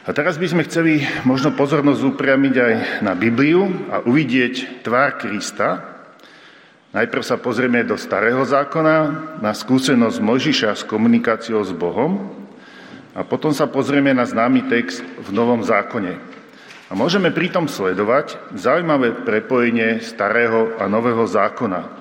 A 0.04 0.16
teraz 0.16 0.40
by 0.40 0.46
sme 0.48 0.66
chceli 0.68 1.04
možno 1.28 1.52
pozornosť 1.52 2.16
upriamiť 2.16 2.54
aj 2.56 2.72
na 3.04 3.12
Bibliu 3.12 3.68
a 3.92 4.00
uvidieť 4.04 4.84
tvár 4.84 5.20
Krista. 5.20 5.86
Najprv 6.90 7.22
sa 7.22 7.38
pozrieme 7.38 7.86
do 7.86 7.94
Starého 7.94 8.42
zákona, 8.42 8.96
na 9.44 9.52
skúsenosť 9.54 10.18
Mojžiša 10.18 10.70
s 10.74 10.82
komunikáciou 10.88 11.62
s 11.62 11.70
Bohom 11.70 12.39
a 13.20 13.22
potom 13.28 13.52
sa 13.52 13.68
pozrieme 13.68 14.16
na 14.16 14.24
známy 14.24 14.72
text 14.72 15.04
v 15.04 15.28
Novom 15.28 15.60
zákone. 15.60 16.16
A 16.88 16.96
môžeme 16.96 17.28
pritom 17.28 17.68
sledovať 17.68 18.40
zaujímavé 18.56 19.12
prepojenie 19.28 20.00
starého 20.00 20.80
a 20.80 20.88
nového 20.88 21.28
zákona. 21.28 22.00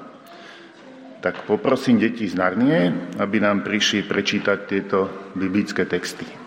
Tak 1.19 1.43
poprosím 1.43 1.99
deti 1.99 2.23
z 2.23 2.39
Narnie, 2.39 2.95
aby 3.19 3.43
nám 3.43 3.67
prišli 3.67 4.07
prečítať 4.07 4.57
tieto 4.63 5.11
biblické 5.35 5.83
texty. 5.83 6.38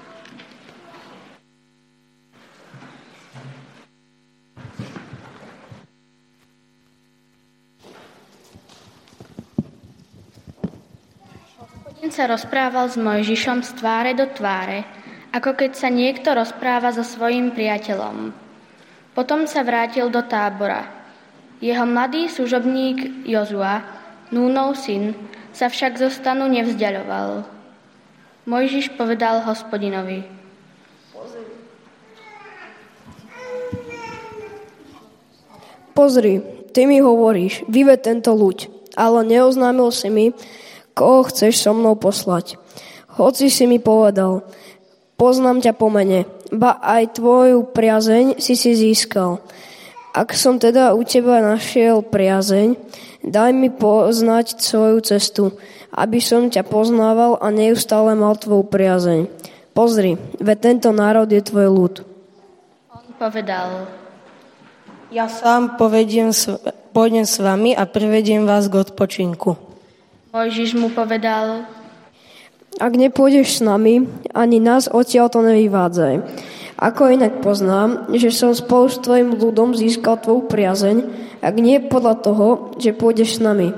Sa 12.13 12.29
rozprával 12.29 12.93
s 12.93 13.01
Mojžišom 13.01 13.65
z 13.65 13.73
tváre 13.81 14.13
do 14.13 14.29
tváre, 14.29 14.85
ako 15.33 15.57
keď 15.57 15.73
sa 15.73 15.89
niekto 15.89 16.37
rozpráva 16.37 16.93
so 16.93 17.01
svojím 17.01 17.57
priateľom. 17.57 18.37
Potom 19.17 19.49
sa 19.49 19.65
vrátil 19.65 20.13
do 20.13 20.21
tábora. 20.21 20.93
Jeho 21.65 21.89
mladý 21.89 22.29
služobník 22.29 23.25
Jozua, 23.25 23.81
Núnov 24.29 24.77
syn, 24.77 25.17
sa 25.57 25.73
však 25.73 25.97
zo 25.97 26.13
stanu 26.13 26.53
nevzdialoval. 26.53 27.49
Mojžiš 28.45 28.93
povedal 28.93 29.41
hospodinovi. 29.49 30.29
Pozri, 35.93 36.41
ty 36.77 36.85
mi 36.89 37.01
hovoríš, 37.01 37.69
vyved 37.69 38.01
tento 38.05 38.33
ľuď, 38.33 38.69
ale 38.97 39.25
neoznámil 39.29 39.93
si 39.93 40.09
mi, 40.09 40.33
koho 40.93 41.27
chceš 41.29 41.61
so 41.61 41.73
mnou 41.77 41.97
poslať. 41.97 42.57
Hoci 43.17 43.53
si 43.53 43.69
mi 43.69 43.77
povedal, 43.77 44.45
poznám 45.21 45.61
ťa 45.61 45.73
po 45.77 45.93
mene, 45.93 46.25
ba 46.49 46.81
aj 46.81 47.21
tvoju 47.21 47.69
priazeň 47.73 48.41
si 48.41 48.57
si 48.57 48.73
získal. 48.73 49.41
Ak 50.13 50.37
som 50.37 50.61
teda 50.61 50.93
u 50.93 51.01
teba 51.05 51.41
našiel 51.41 52.05
priazeň, 52.05 52.77
daj 53.25 53.51
mi 53.57 53.73
poznať 53.73 54.61
svoju 54.61 55.01
cestu, 55.01 55.57
aby 55.93 56.21
som 56.21 56.53
ťa 56.53 56.65
poznával 56.69 57.41
a 57.41 57.49
neustále 57.49 58.13
mal 58.13 58.37
tvoju 58.37 58.65
priazeň. 58.69 59.21
Pozri, 59.73 60.21
veď 60.37 60.57
tento 60.61 60.93
národ 60.93 61.29
je 61.33 61.41
tvoj 61.41 61.69
ľud. 61.73 61.95
On 62.93 63.09
povedal, 63.17 63.89
ja 65.09 65.29
sám 65.29 65.81
povediem, 65.81 66.33
pôjdem 66.93 67.25
s 67.25 67.41
vami 67.41 67.73
a 67.73 67.89
privediem 67.89 68.45
vás 68.45 68.69
k 68.69 68.85
odpočinku. 68.85 69.72
Mojžiš 70.33 70.81
mu 70.81 70.89
povedal, 70.89 71.69
ak 72.81 72.93
nepôjdeš 72.97 73.61
s 73.61 73.61
nami, 73.61 74.09
ani 74.33 74.65
nás 74.65 74.89
odtiaľ 74.89 75.29
to 75.29 75.45
nevyvádzaj. 75.45 76.25
Ako 76.81 77.13
inak 77.13 77.45
poznám, 77.45 78.09
že 78.17 78.33
som 78.33 78.57
spolu 78.57 78.89
s 78.89 78.97
tvojim 78.97 79.37
ľudom 79.37 79.77
získal 79.77 80.17
tvoju 80.17 80.49
priazeň, 80.49 80.97
ak 81.45 81.55
nie 81.61 81.85
podľa 81.85 82.25
toho, 82.25 82.73
že 82.81 82.97
pôjdeš 82.97 83.37
s 83.37 83.41
nami. 83.45 83.77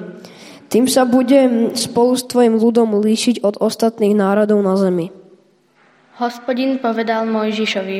Tým 0.70 0.86
sa 0.86 1.02
budem 1.02 1.74
spolu 1.74 2.14
s 2.14 2.22
tvojim 2.22 2.54
ľudom 2.54 3.02
líšiť 3.02 3.42
od 3.42 3.58
ostatných 3.58 4.14
národov 4.14 4.62
na 4.62 4.78
zemi. 4.78 5.10
Hospodin 6.22 6.78
povedal 6.78 7.26
Mojžišovi. 7.34 7.98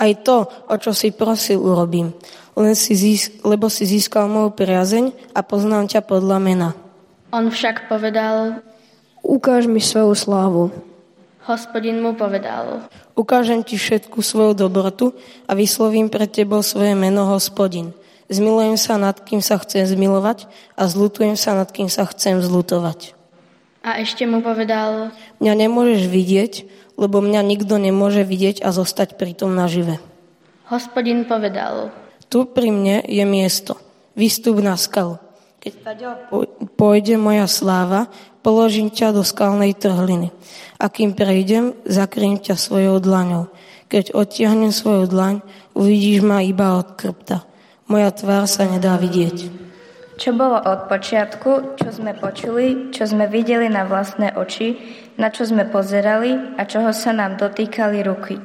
Aj 0.00 0.12
to, 0.24 0.48
o 0.48 0.74
čo 0.80 0.96
si 0.96 1.12
prosil, 1.12 1.60
urobím, 1.60 2.16
len 2.56 2.72
si 2.72 2.96
získ- 2.96 3.44
lebo 3.44 3.68
si 3.68 3.84
získal 3.84 4.24
moju 4.24 4.56
priazeň 4.56 5.36
a 5.36 5.44
poznám 5.44 5.84
ťa 5.84 6.00
podľa 6.00 6.40
mena. 6.40 6.72
On 7.30 7.46
však 7.50 7.86
povedal, 7.86 8.58
Ukáž 9.20 9.68
mi 9.68 9.78
svoju 9.78 10.16
slávu. 10.16 10.64
hospodin 11.46 12.00
mu 12.02 12.16
povedal, 12.16 12.88
Ukážem 13.14 13.60
ti 13.60 13.76
všetku 13.76 14.24
svoju 14.24 14.56
dobrotu 14.56 15.12
a 15.44 15.52
vyslovím 15.52 16.08
pred 16.08 16.30
tebou 16.32 16.64
svoje 16.64 16.96
meno 16.96 17.28
hospodin. 17.28 17.92
Zmilujem 18.30 18.78
sa 18.78 18.94
nad 18.96 19.18
kým 19.20 19.42
sa 19.42 19.58
chcem 19.58 19.82
zmilovať 19.84 20.46
a 20.78 20.86
zlutujem 20.86 21.34
sa 21.34 21.52
nad 21.58 21.68
kým 21.68 21.90
sa 21.90 22.06
chcem 22.08 22.38
zlutovať. 22.40 23.12
a 23.82 23.98
ešte 24.00 24.24
mu 24.24 24.40
povedal, 24.40 25.10
Mňa 25.42 25.54
nemôžeš 25.66 26.06
vidieť, 26.08 26.52
lebo 27.00 27.20
mňa 27.20 27.40
nikto 27.44 27.76
nemôže 27.80 28.22
vidieť 28.24 28.62
a 28.62 28.70
zostať 28.72 29.18
pritom 29.18 29.52
nažive. 29.52 29.98
hospodin 30.70 31.26
povedal, 31.26 31.90
Tu 32.30 32.46
pri 32.46 32.70
mne 32.70 33.02
je 33.04 33.24
miesto. 33.26 33.74
Vystup 34.14 34.62
na 34.62 34.78
skalu. 34.78 35.18
Keď 35.60 35.74
pôjde 36.80 37.20
moja 37.20 37.44
sláva, 37.44 38.08
položím 38.40 38.88
ťa 38.88 39.12
do 39.12 39.20
skalnej 39.20 39.76
trhliny. 39.76 40.32
A 40.80 40.88
kým 40.88 41.12
prejdem, 41.12 41.76
zakrým 41.84 42.40
ťa 42.40 42.56
svojou 42.56 42.96
dlaňou. 42.96 43.52
Keď 43.92 44.16
odtiahnem 44.16 44.72
svoju 44.72 45.04
dlaň, 45.04 45.44
uvidíš 45.76 46.24
ma 46.24 46.40
iba 46.40 46.80
od 46.80 46.96
krpta. 46.96 47.44
Moja 47.92 48.08
tvár 48.08 48.48
sa 48.48 48.64
nedá 48.64 48.96
vidieť. 48.96 49.68
Čo 50.16 50.36
bolo 50.36 50.56
od 50.60 50.88
počiatku, 50.88 51.80
čo 51.80 51.88
sme 51.92 52.12
počuli, 52.16 52.92
čo 52.92 53.08
sme 53.08 53.28
videli 53.28 53.68
na 53.68 53.88
vlastné 53.88 54.36
oči, 54.36 54.76
na 55.20 55.28
čo 55.28 55.48
sme 55.48 55.68
pozerali 55.68 56.56
a 56.56 56.64
čoho 56.64 56.92
sa 56.92 57.12
nám 57.12 57.36
dotýkali 57.40 58.00
ruky. 58.04 58.36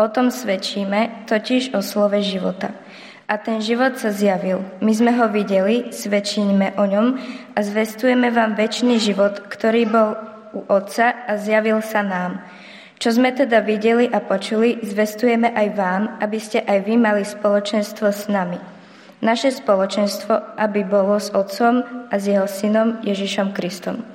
O 0.00 0.08
tom 0.08 0.32
svedčíme, 0.32 1.28
totiž 1.28 1.76
o 1.76 1.80
slove 1.84 2.20
života. 2.24 2.72
A 3.24 3.40
ten 3.40 3.64
život 3.64 3.96
sa 3.96 4.12
zjavil. 4.12 4.60
My 4.84 4.92
sme 4.92 5.16
ho 5.16 5.32
videli, 5.32 5.88
svedčíme 5.88 6.76
o 6.76 6.84
ňom 6.84 7.16
a 7.56 7.58
zvestujeme 7.64 8.28
vám 8.28 8.52
väčší 8.52 9.00
život, 9.00 9.48
ktorý 9.48 9.88
bol 9.88 10.08
u 10.52 10.60
Otca 10.68 11.24
a 11.24 11.40
zjavil 11.40 11.80
sa 11.80 12.04
nám. 12.04 12.44
Čo 13.00 13.16
sme 13.16 13.32
teda 13.32 13.64
videli 13.64 14.06
a 14.06 14.20
počuli, 14.20 14.78
zvestujeme 14.84 15.50
aj 15.50 15.68
vám, 15.72 16.02
aby 16.20 16.38
ste 16.38 16.62
aj 16.62 16.78
vy 16.84 16.94
mali 17.00 17.24
spoločenstvo 17.24 18.12
s 18.12 18.28
nami. 18.28 18.60
Naše 19.24 19.56
spoločenstvo, 19.56 20.60
aby 20.60 20.84
bolo 20.84 21.16
s 21.16 21.32
Otcom 21.32 21.80
a 22.12 22.14
s 22.20 22.28
Jeho 22.28 22.44
Synom 22.44 23.00
Ježišom 23.00 23.56
Kristom. 23.56 24.13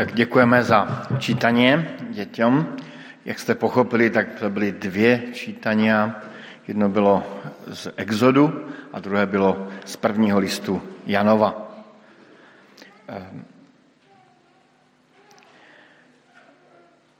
Tak 0.00 0.14
děkujeme 0.14 0.64
za 0.64 1.02
čítanie 1.18 1.96
děťom. 2.10 2.76
Jak 3.24 3.38
jste 3.38 3.54
pochopili, 3.54 4.10
tak 4.10 4.40
to 4.40 4.50
byly 4.50 4.72
dvě 4.72 5.22
čítania. 5.32 6.20
Jedno 6.68 6.88
bylo 6.88 7.22
z 7.66 7.88
Exodu 7.96 8.64
a 8.92 9.00
druhé 9.00 9.26
bylo 9.26 9.68
z 9.84 9.96
prvního 9.96 10.38
listu 10.38 10.82
Janova. 11.06 11.72
Ehm. 13.08 13.44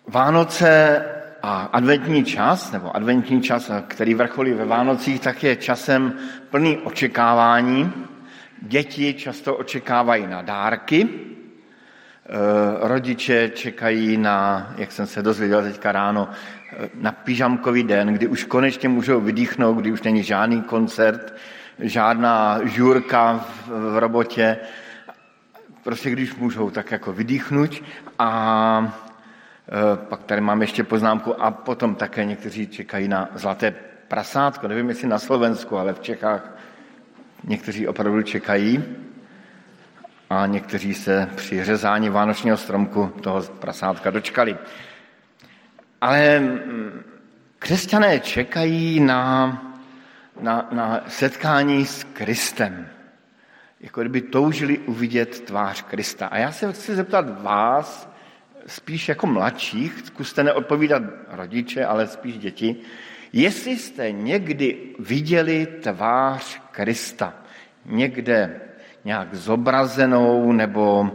Vánoce 0.09 1.05
a 1.43 1.61
adventní 1.63 2.25
čas, 2.25 2.73
nebo 2.73 2.97
adventní 2.97 3.43
čas, 3.43 3.71
který 3.89 4.15
vrcholí 4.15 4.53
ve 4.53 4.65
Vánocích, 4.65 5.21
tak 5.21 5.45
je 5.45 5.57
časem 5.57 6.13
plný 6.51 6.79
očekávání. 6.79 7.93
Děti 8.63 9.15
často 9.15 9.57
očekávají 9.57 10.27
na 10.27 10.43
dárky, 10.43 11.30
rodiče 12.81 13.51
čekají 13.55 14.17
na, 14.17 14.73
jak 14.77 14.93
jsem 14.93 15.07
se 15.07 15.23
dozvěděl 15.23 15.63
teďka 15.63 15.93
ráno, 15.93 16.29
na 16.95 17.13
pyžamkový 17.13 17.83
den, 17.83 18.15
kdy 18.15 18.27
už 18.27 18.45
konečně 18.45 18.89
můžou 18.89 19.21
vydýchnout, 19.21 19.79
kdy 19.79 19.93
už 19.93 20.03
není 20.03 20.23
žádný 20.23 20.63
koncert, 20.63 21.35
žádná 21.79 22.61
žůrka 22.65 23.45
v, 23.67 23.99
robotě, 23.99 24.57
prostě 25.83 26.11
když 26.11 26.35
můžou 26.35 26.71
tak 26.71 26.91
jako 26.91 27.13
vydýchnout 27.13 27.83
a 28.19 28.93
pak 29.95 30.23
tady 30.23 30.41
mám 30.41 30.61
ještě 30.61 30.85
poznámku 30.85 31.43
a 31.43 31.51
potom 31.51 31.95
také 31.95 32.25
někteří 32.25 32.67
čekají 32.67 33.09
na 33.09 33.29
zlaté 33.35 33.75
prasátko, 34.09 34.69
nevím 34.69 34.89
jestli 34.89 35.09
na 35.09 35.19
Slovensku, 35.19 35.79
ale 35.79 35.93
v 35.93 36.01
Čechách 36.01 36.57
někteří 37.45 37.89
opravdu 37.89 38.23
čekají 38.23 38.85
a 40.31 40.47
někteří 40.47 40.95
se 40.95 41.29
při 41.37 41.65
řezání 41.65 42.09
vánočního 42.09 42.57
stromku 42.57 43.13
toho 43.21 43.43
prasátka 43.43 44.11
dočkali. 44.11 44.57
Ale 46.01 46.43
křesťané 47.59 48.21
čekají 48.21 49.01
na, 49.01 49.53
na, 50.41 50.69
na 50.73 51.05
setkání 51.09 51.87
s 51.87 52.05
Kristem. 52.05 52.89
Jako 53.81 54.01
kdyby 54.01 54.21
toužili 54.21 54.79
uvidět 54.79 55.41
tvář 55.41 55.83
Krista. 55.83 56.27
A 56.27 56.39
já 56.39 56.53
se 56.53 56.73
chci 56.73 56.95
zeptat 56.95 57.43
vás, 57.43 58.11
spíš 58.67 59.09
jako 59.09 59.27
mladších, 59.27 60.03
zkuste 60.05 60.45
neodpovídat 60.45 61.03
rodiče, 61.29 61.85
ale 61.85 62.07
spíš 62.07 62.39
děti, 62.39 62.77
jestli 63.33 63.77
jste 63.77 64.13
někdy 64.13 64.95
viděli 64.99 65.67
tvář 65.67 66.61
Krista 66.71 67.35
někde 67.85 68.61
nějak 69.05 69.35
zobrazenou 69.35 70.53
nebo, 70.53 71.11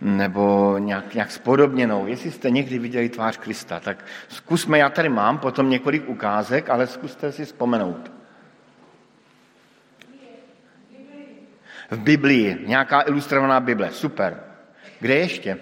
nebo 0.00 0.78
nějak, 0.78 1.14
nějak 1.14 1.30
spodobněnou. 1.30 2.06
Jestli 2.06 2.30
jste 2.30 2.50
někdy 2.50 2.78
viděli 2.78 3.08
tvář 3.08 3.36
Krista, 3.36 3.80
tak 3.80 4.04
zkusme, 4.28 4.78
já 4.78 4.88
tady 4.88 5.08
mám 5.08 5.38
potom 5.38 5.70
několik 5.70 6.08
ukázek, 6.08 6.70
ale 6.70 6.86
zkuste 6.86 7.32
si 7.32 7.44
vzpomenout. 7.44 8.12
V 11.90 11.98
Biblii, 11.98 12.64
nějaká 12.66 13.02
ilustrovaná 13.02 13.60
Bible, 13.60 13.90
super. 13.90 14.40
Kde 15.00 15.14
ještě? 15.14 15.58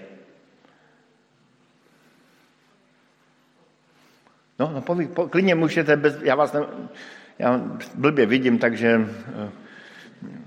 No, 4.59 4.71
no 4.75 4.81
poví, 4.81 5.07
po, 5.07 5.29
klidně 5.29 5.55
můžete, 5.55 5.97
bez, 5.97 6.23
já 6.23 6.35
vás 6.35 6.53
ne, 6.53 6.61
já 7.39 7.61
blbě 7.95 8.27
vidím, 8.27 8.59
takže 8.59 8.97
uh, 8.97 9.51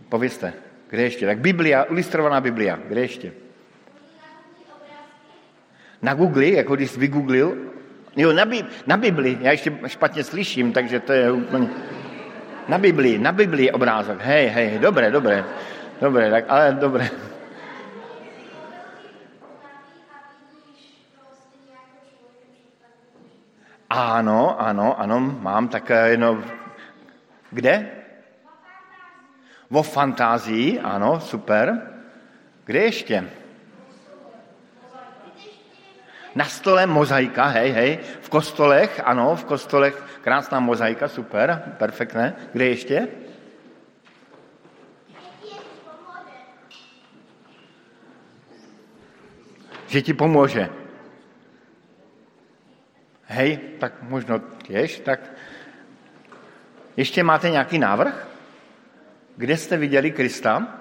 povězte. 0.09 0.53
Kde 0.91 1.03
ještě? 1.03 1.25
Tak 1.25 1.39
Biblia, 1.39 1.83
ilustrovaná 1.83 2.41
Biblia. 2.41 2.75
Kde 2.87 3.01
ještě? 3.01 3.31
Na 6.01 6.13
Google, 6.13 6.45
jako 6.45 6.75
když 6.75 6.97
vygooglil? 6.97 7.57
Jo, 8.15 8.33
na, 8.33 8.45
Bi- 8.45 8.65
na 8.87 8.97
Bibli. 8.97 9.37
Já 9.41 9.51
ještě 9.51 9.71
špatně 9.87 10.23
slyším, 10.23 10.73
takže 10.73 10.99
to 10.99 11.13
je 11.13 11.31
úplně... 11.31 11.69
Na 12.67 12.77
Biblii, 12.77 13.17
na 13.17 13.31
Biblii 13.31 13.71
obrázok. 13.71 14.19
Hej, 14.21 14.47
hej, 14.47 14.79
dobré, 14.79 15.11
dobré. 15.11 15.45
Dobré, 16.01 16.31
tak, 16.31 16.45
ale 16.47 16.73
dobré. 16.73 17.09
Áno, 23.91 24.55
áno, 24.59 24.95
áno, 24.95 25.19
mám 25.19 25.67
také 25.67 26.15
jedno... 26.15 26.39
Kde? 27.51 28.00
Vo 29.71 29.83
fantázii, 29.83 30.79
ano, 30.79 31.19
super. 31.19 31.81
Kde 32.65 32.79
ještě? 32.79 33.29
Na 36.35 36.45
stole 36.45 36.85
mozaika, 36.85 37.45
hej, 37.45 37.71
hej. 37.71 37.99
V 38.21 38.29
kostolech, 38.29 39.01
ano, 39.05 39.35
v 39.35 39.45
kostolech 39.45 40.19
krásná 40.21 40.59
mozaika, 40.59 41.07
super, 41.07 41.75
perfektné. 41.77 42.35
Kde 42.53 42.65
ještě? 42.65 43.07
Že 49.87 50.01
ti 50.01 50.13
pomůže. 50.13 50.69
Hej, 53.23 53.57
tak 53.79 54.03
možno 54.03 54.39
těž, 54.39 54.99
tak 54.99 55.19
ještě 56.97 57.23
máte 57.23 57.49
nějaký 57.49 57.79
návrh? 57.79 58.30
Kde 59.37 59.57
jste 59.57 59.77
viděli 59.77 60.11
Krista? 60.11 60.79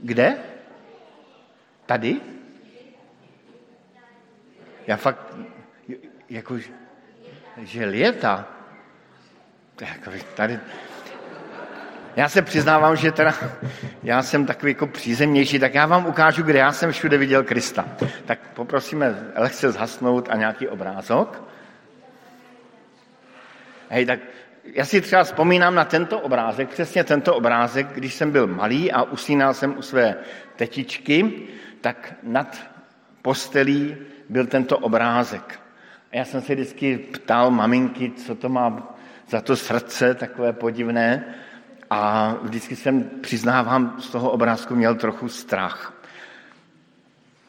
Kde? 0.00 0.36
Tady? 1.86 2.20
Já 4.86 4.96
fakt, 4.96 5.36
jako, 6.30 6.58
že 7.58 7.86
léta. 7.86 8.48
Jako 9.80 10.10
tady, 10.34 10.60
já 12.16 12.28
se 12.28 12.42
přiznávám, 12.42 12.96
že 12.96 13.12
teda 13.12 13.34
já 14.02 14.22
jsem 14.22 14.46
takový 14.46 14.72
jako 14.72 14.86
přízemnější, 14.86 15.58
tak 15.58 15.74
já 15.74 15.86
vám 15.86 16.06
ukážu, 16.06 16.42
kde 16.42 16.58
já 16.58 16.72
jsem 16.72 16.92
všude 16.92 17.18
viděl 17.18 17.44
Krista. 17.44 17.84
Tak 18.24 18.38
poprosíme 18.54 19.32
lehce 19.36 19.72
zhasnout 19.72 20.28
a 20.30 20.36
nějaký 20.36 20.68
obrázok. 20.68 21.42
Hej, 23.88 24.06
tak 24.06 24.20
já 24.64 24.84
si 24.84 25.00
třeba 25.00 25.24
vzpomínám 25.24 25.74
na 25.74 25.84
tento 25.84 26.20
obrázek, 26.20 26.68
přesně 26.68 27.04
tento 27.04 27.34
obrázek, 27.34 27.86
když 27.94 28.14
jsem 28.14 28.30
byl 28.30 28.46
malý 28.46 28.92
a 28.92 29.02
usínal 29.02 29.54
jsem 29.54 29.78
u 29.78 29.82
své 29.82 30.16
tetičky, 30.56 31.42
tak 31.80 32.14
nad 32.22 32.60
postelí 33.22 33.96
byl 34.28 34.46
tento 34.46 34.78
obrázek. 34.78 35.60
A 36.12 36.16
já 36.16 36.24
jsem 36.24 36.40
se 36.40 36.54
vždycky 36.54 36.98
ptal 36.98 37.50
maminky, 37.50 38.10
co 38.10 38.34
to 38.34 38.48
má 38.48 38.96
za 39.28 39.40
to 39.40 39.56
srdce 39.56 40.14
takové 40.14 40.52
podivné. 40.52 41.34
A 41.90 42.34
vždycky 42.42 42.76
jsem, 42.76 43.10
přiznávám, 43.20 43.96
z 44.00 44.10
toho 44.10 44.30
obrázku 44.30 44.74
měl 44.76 44.94
trochu 44.94 45.28
strach. 45.28 45.92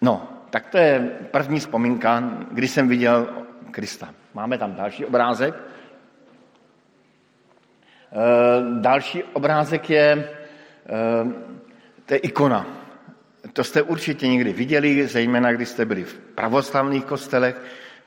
No, 0.01 0.30
tak 0.49 0.65
to 0.65 0.78
je 0.78 0.99
první 1.32 1.60
vzpomínka, 1.60 2.23
kdy 2.51 2.67
jsem 2.67 2.88
viděl 2.88 3.28
Krista. 3.71 4.10
Máme 4.34 4.58
tam 4.58 4.75
další 4.75 5.06
obrázek. 5.06 5.64
Eh, 8.15 8.80
další 8.80 9.23
obrázek 9.23 9.89
je, 9.89 10.30
eh, 10.86 11.34
to 12.06 12.13
je 12.13 12.17
ikona. 12.17 12.67
To 13.54 13.63
jste 13.63 13.82
určitě 13.82 14.28
někdy 14.28 14.54
viděli, 14.54 15.08
zejména 15.08 15.51
když 15.51 15.69
jste 15.69 15.86
byli 15.86 16.04
v 16.04 16.13
pravoslavných 16.13 17.06
kostelech, 17.06 17.62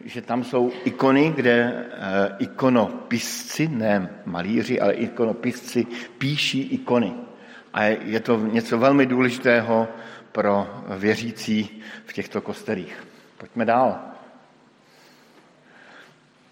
že 0.04 0.22
tam 0.22 0.44
jsou 0.44 0.72
ikony, 0.84 1.32
kde 1.36 1.52
eh, 1.52 2.36
ikonopisci, 2.38 3.68
ne 3.68 4.10
malíři, 4.24 4.80
ale 4.80 4.92
ikonopisci 4.92 5.86
píší 6.18 6.62
ikony. 6.62 7.12
A 7.74 7.84
je 7.84 8.20
to 8.20 8.36
něco 8.36 8.78
velmi 8.78 9.06
důležitého 9.06 9.88
pro 10.32 10.84
věřící 10.98 11.82
v 12.06 12.12
těchto 12.12 12.40
kostelích. 12.40 13.04
Pojďme 13.38 13.64
dál. 13.64 14.07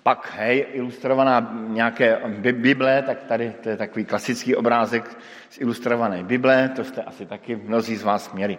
Pak, 0.06 0.32
hej, 0.36 0.66
ilustrovaná 0.72 1.56
nějaké 1.68 2.20
Bible, 2.52 3.02
tak 3.02 3.22
tady 3.22 3.52
to 3.62 3.68
je 3.68 3.76
takový 3.76 4.04
klasický 4.04 4.56
obrázek 4.56 5.18
z 5.50 5.60
ilustrované 5.60 6.22
Bible, 6.22 6.68
to 6.76 6.84
jste 6.84 7.02
asi 7.02 7.26
taky 7.26 7.56
mnozí 7.56 7.96
z 7.96 8.02
vás 8.02 8.32
měli. 8.32 8.58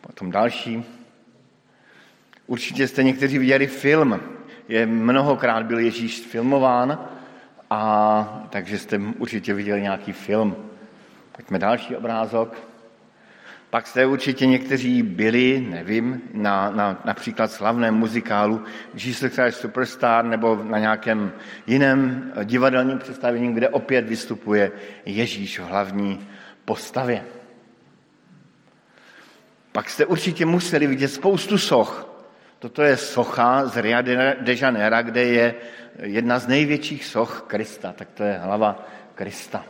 Potom 0.00 0.30
další. 0.30 0.84
Určitě 2.46 2.88
jste 2.88 3.02
někteří 3.02 3.38
viděli 3.38 3.66
film. 3.66 4.20
Je 4.68 4.86
mnohokrát 4.86 5.66
byl 5.66 5.78
Ježíš 5.78 6.20
filmován, 6.20 7.08
a 7.70 8.46
takže 8.50 8.78
jste 8.78 8.98
určitě 9.18 9.54
viděli 9.54 9.82
nějaký 9.82 10.12
film. 10.12 10.56
Pojďme 11.36 11.58
další 11.58 11.96
obrázok. 11.96 12.65
Pak 13.70 13.86
jste 13.86 14.06
určitě 14.06 14.46
někteří 14.46 15.02
byli, 15.02 15.66
nevím, 15.70 16.22
na, 16.32 16.70
na 16.70 17.02
například 17.04 17.52
slavném 17.52 17.94
muzikálu 17.94 18.64
Jesus 18.94 19.32
Christ 19.32 19.60
Superstar 19.60 20.24
nebo 20.24 20.56
na 20.64 20.78
nějakém 20.78 21.32
jiném 21.66 22.32
divadelním 22.44 22.98
představení, 22.98 23.54
kde 23.54 23.68
opět 23.68 24.08
vystupuje 24.08 24.72
Ježíš 25.06 25.58
v 25.58 25.62
hlavní 25.62 26.28
postavě. 26.64 27.24
Pak 29.72 29.90
jste 29.90 30.06
určitě 30.06 30.46
museli 30.46 30.86
vidět 30.86 31.08
spoustu 31.08 31.58
soch. 31.58 32.08
Toto 32.58 32.82
je 32.82 32.96
socha 32.96 33.66
z 33.66 33.76
Ria 33.76 34.00
de 34.40 34.54
Janeiro, 34.58 35.02
kde 35.02 35.24
je 35.24 35.54
jedna 36.02 36.38
z 36.38 36.46
největších 36.46 37.04
soch 37.04 37.44
Krista. 37.46 37.92
Tak 37.92 38.08
to 38.14 38.22
je 38.22 38.38
hlava 38.38 38.86
Krista. 39.14 39.64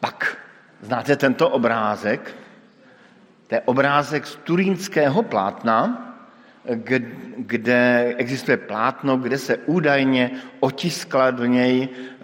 Pak 0.00 0.41
Znáte 0.82 1.16
tento 1.16 1.48
obrázek? 1.48 2.34
To 3.46 3.54
je 3.54 3.60
obrázek 3.60 4.26
z 4.26 4.36
turínského 4.36 5.22
plátna, 5.22 6.08
kde 7.36 8.14
existuje 8.18 8.56
plátno, 8.56 9.16
kde 9.16 9.38
se 9.38 9.56
údajně 9.56 10.30
otiskla 10.60 11.30
do 11.30 11.44
něj 11.44 11.88
eh, 11.88 12.18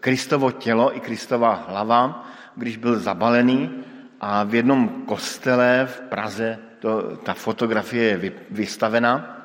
Kristovo 0.00 0.50
tělo 0.50 0.96
i 0.96 1.00
Kristova 1.00 1.64
hlava, 1.68 2.30
když 2.56 2.76
byl 2.76 2.98
zabalený 2.98 3.70
a 4.20 4.44
v 4.44 4.54
jednom 4.54 4.88
kostele 4.88 5.86
v 5.90 6.00
Praze 6.00 6.58
to, 6.78 7.16
ta 7.16 7.34
fotografie 7.34 8.04
je 8.04 8.32
vystavena. 8.50 9.36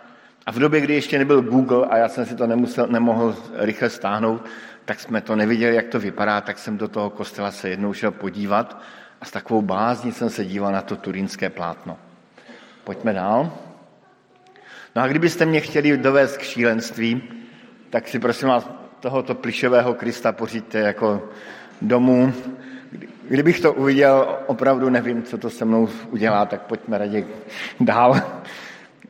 A 0.46 0.52
v 0.52 0.60
době, 0.60 0.82
kdy 0.82 0.94
ještě 0.94 1.18
nebyl 1.18 1.42
Google 1.42 1.86
a 1.90 1.98
já 1.98 2.10
jsem 2.10 2.26
si 2.26 2.36
to 2.36 2.48
nemusel, 2.48 2.88
nemohl 2.88 3.36
rychle 3.54 3.90
stáhnout, 3.90 4.46
tak 4.86 5.00
jsme 5.00 5.22
to 5.22 5.36
neviděli, 5.36 5.76
jak 5.76 5.88
to 5.88 6.00
vypadá, 6.00 6.42
tak 6.42 6.58
jsem 6.58 6.78
do 6.78 6.88
toho 6.88 7.10
kostela 7.10 7.52
se 7.52 7.70
jednou 7.70 7.94
šel 7.94 8.12
podívat 8.12 8.82
a 9.22 9.26
s 9.26 9.32
takovou 9.32 9.62
bázní 9.62 10.12
jsem 10.12 10.30
se 10.30 10.46
díval 10.46 10.72
na 10.72 10.82
to 10.82 10.96
turínské 10.96 11.50
plátno. 11.50 11.98
Pojďme 12.84 13.14
dál. 13.14 13.52
No 14.96 15.02
a 15.02 15.08
kdybyste 15.08 15.46
mě 15.46 15.62
chtěli 15.62 15.98
dovést 15.98 16.38
k 16.38 16.42
šílenství, 16.42 17.24
tak 17.90 18.08
si 18.08 18.20
prosím 18.20 18.48
vás 18.48 18.70
tohoto 19.00 19.36
plišového 19.36 19.94
Krista 19.94 20.32
pořiďte 20.32 20.80
jako 20.80 21.30
domů. 21.82 22.34
Kdybych 23.30 23.60
to 23.60 23.74
uviděl, 23.74 24.38
opravdu 24.48 24.90
nevím, 24.90 25.24
co 25.24 25.38
to 25.38 25.50
se 25.50 25.66
mnou 25.66 25.90
udělá, 26.10 26.46
tak 26.46 26.62
pojďme 26.62 26.98
raději 26.98 27.28
dál. 27.80 28.22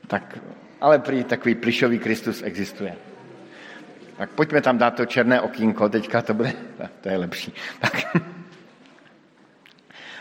Tak, 0.08 0.38
ale 0.82 1.00
prý 1.00 1.24
takový 1.24 1.56
plišový 1.56 2.00
Kristus 2.00 2.42
existuje. 2.44 2.96
Tak 4.18 4.30
pojďme 4.30 4.62
tam 4.62 4.78
dát 4.78 4.96
to 4.96 5.06
černé 5.06 5.42
okýnko, 5.42 5.90
teďka 5.90 6.22
to 6.22 6.34
bude, 6.34 6.54
to 7.02 7.10
je 7.10 7.18
lepší. 7.18 7.54
Tak. 7.80 8.18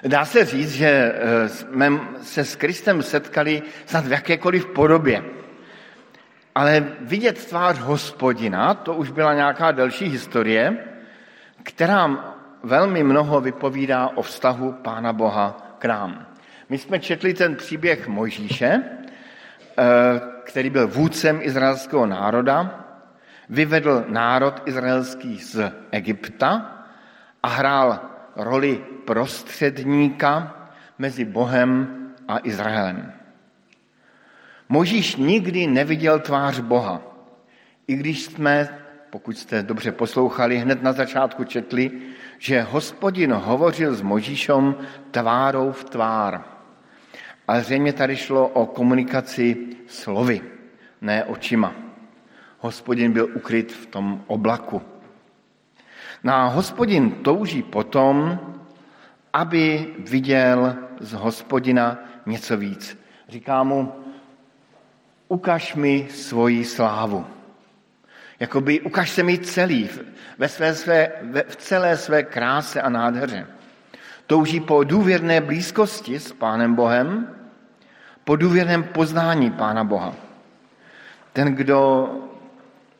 Dá 0.04 0.24
se 0.24 0.44
říct, 0.44 0.72
že 0.72 0.86
eh, 0.86 1.48
jsme 1.48 1.92
se 2.22 2.44
s 2.44 2.56
Kristem 2.56 3.02
setkali 3.02 3.62
snad 3.86 4.06
v 4.06 4.12
jakékoliv 4.12 4.66
podobě. 4.66 5.24
Ale 6.54 6.86
vidět 7.00 7.46
tvář 7.46 7.78
hospodina, 7.78 8.74
to 8.74 8.94
už 8.94 9.10
byla 9.10 9.34
nějaká 9.34 9.72
delší 9.72 10.04
historie, 10.04 10.76
která 11.62 12.34
velmi 12.62 13.02
mnoho 13.02 13.40
vypovídá 13.40 14.10
o 14.14 14.22
vztahu 14.22 14.72
Pána 14.72 15.12
Boha 15.12 15.76
k 15.78 15.84
nám. 15.84 16.26
My 16.68 16.78
jsme 16.78 17.00
četli 17.00 17.34
ten 17.34 17.56
příběh 17.56 18.08
Mojžíše, 18.08 18.82
eh, 19.78 19.82
který 20.44 20.70
byl 20.70 20.88
vůdcem 20.88 21.38
izraelského 21.42 22.06
národa 22.06 22.83
Vyvedl 23.48 24.04
národ 24.08 24.62
izraelský 24.66 25.38
z 25.38 25.72
Egypta 25.90 26.80
a 27.42 27.48
hrál 27.48 28.00
roli 28.36 28.84
prostředníka 29.04 30.56
mezi 30.98 31.24
Bohem 31.24 31.88
a 32.28 32.38
Izraelem. 32.42 33.12
Možíš 34.68 35.16
nikdy 35.16 35.66
neviděl 35.66 36.20
tvář 36.20 36.60
Boha, 36.60 37.02
i 37.86 37.96
když 37.96 38.22
jsme, 38.22 38.68
pokud 39.10 39.38
jste 39.38 39.62
dobře 39.62 39.92
poslouchali, 39.92 40.58
hned 40.58 40.82
na 40.82 40.92
začátku 40.92 41.44
četli, 41.44 41.90
že 42.38 42.62
hospodin 42.62 43.32
hovořil 43.32 43.94
s 43.94 44.02
Možíšem 44.02 44.74
tvárou 45.10 45.72
v 45.72 45.84
tvár. 45.84 46.44
Ale 47.48 47.62
zřejmě 47.62 47.92
tady 47.92 48.16
šlo 48.16 48.48
o 48.48 48.66
komunikaci 48.66 49.56
slovy, 49.86 50.40
ne 51.00 51.24
očima 51.24 51.83
hospodin 52.64 53.12
byl 53.12 53.28
ukryt 53.34 53.72
v 53.72 53.86
tom 53.86 54.24
oblaku. 54.26 54.82
No 56.24 56.32
a 56.32 56.46
hospodin 56.46 57.10
touží 57.10 57.62
potom, 57.62 58.40
aby 59.32 59.94
viděl 59.98 60.76
z 61.00 61.12
hospodina 61.12 61.98
něco 62.26 62.56
víc. 62.56 62.98
Říká 63.28 63.62
mu, 63.62 63.92
ukaž 65.28 65.74
mi 65.74 66.08
svoji 66.10 66.64
slávu. 66.64 67.26
Jakoby 68.40 68.80
ukaž 68.80 69.10
se 69.10 69.22
mi 69.22 69.38
celý, 69.38 69.88
ve 70.38 70.48
své, 70.48 70.74
své, 70.74 71.12
ve, 71.22 71.42
v 71.42 71.56
celé 71.56 71.96
své 71.96 72.22
kráse 72.22 72.82
a 72.82 72.88
nádheře. 72.88 73.46
Touží 74.26 74.60
po 74.60 74.84
důvěrné 74.84 75.40
blízkosti 75.40 76.20
s 76.20 76.32
Pánem 76.32 76.74
Bohem, 76.74 77.28
po 78.24 78.36
důvěrném 78.36 78.84
poznání 78.84 79.50
Pána 79.50 79.84
Boha. 79.84 80.14
Ten, 81.32 81.54
kdo 81.54 82.08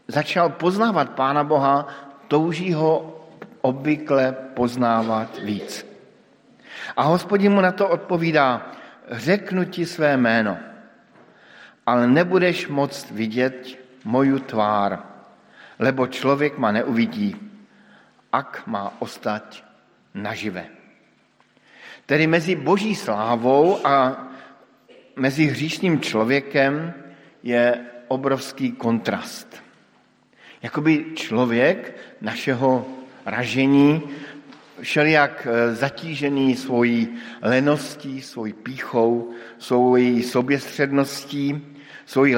začal 0.08 0.48
poznávat 0.48 1.10
Pána 1.10 1.44
Boha, 1.44 1.88
touží 2.28 2.72
ho 2.72 3.20
obvykle 3.60 4.32
poznávat 4.54 5.38
víc. 5.38 5.86
A 6.96 7.02
hospodin 7.02 7.52
mu 7.52 7.60
na 7.60 7.72
to 7.72 7.88
odpovídá, 7.88 8.72
řeknu 9.10 9.64
ti 9.64 9.86
své 9.86 10.16
jméno, 10.16 10.58
ale 11.86 12.06
nebudeš 12.06 12.68
moct 12.68 13.10
vidět 13.10 13.78
moju 14.04 14.38
tvár, 14.38 15.02
lebo 15.78 16.06
člověk 16.06 16.58
ma 16.58 16.72
neuvidí, 16.72 17.36
ak 18.32 18.66
má 18.66 18.92
ostať 18.98 19.64
nažive. 20.14 20.66
Tedy 22.06 22.26
mezi 22.26 22.54
boží 22.56 22.94
slávou 22.94 23.86
a 23.86 24.16
mezi 25.16 25.46
hříšným 25.46 26.00
člověkem 26.00 26.94
je 27.42 27.80
obrovský 28.08 28.72
kontrast. 28.72 29.63
Jakoby 30.64 31.04
člověk 31.14 31.96
našeho 32.20 32.86
ražení 33.26 34.02
šel 34.82 35.06
jak 35.06 35.46
eh, 35.50 35.74
zatížený 35.74 36.56
svojí 36.56 37.08
leností, 37.42 38.22
svojí 38.22 38.52
píchou, 38.52 39.30
svojí 39.58 40.22
soběstředností, 40.22 41.66
svojí 42.06 42.36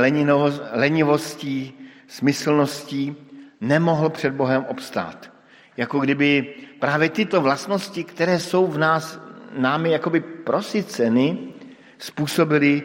lenivostí, 0.73 1.75
smyslností, 2.07 3.17
nemohl 3.61 4.11
před 4.11 4.35
Bohem 4.35 4.65
obstát. 4.69 5.31
Jako 5.77 5.99
kdyby 5.99 6.55
právě 6.79 7.09
tyto 7.09 7.41
vlastnosti, 7.41 8.05
které 8.05 8.39
jsou 8.39 8.67
v 8.67 8.79
nás 8.79 9.21
námi 9.59 9.91
jakoby 9.91 10.21
prosyceny, 10.21 11.39
způsobily, 11.99 12.83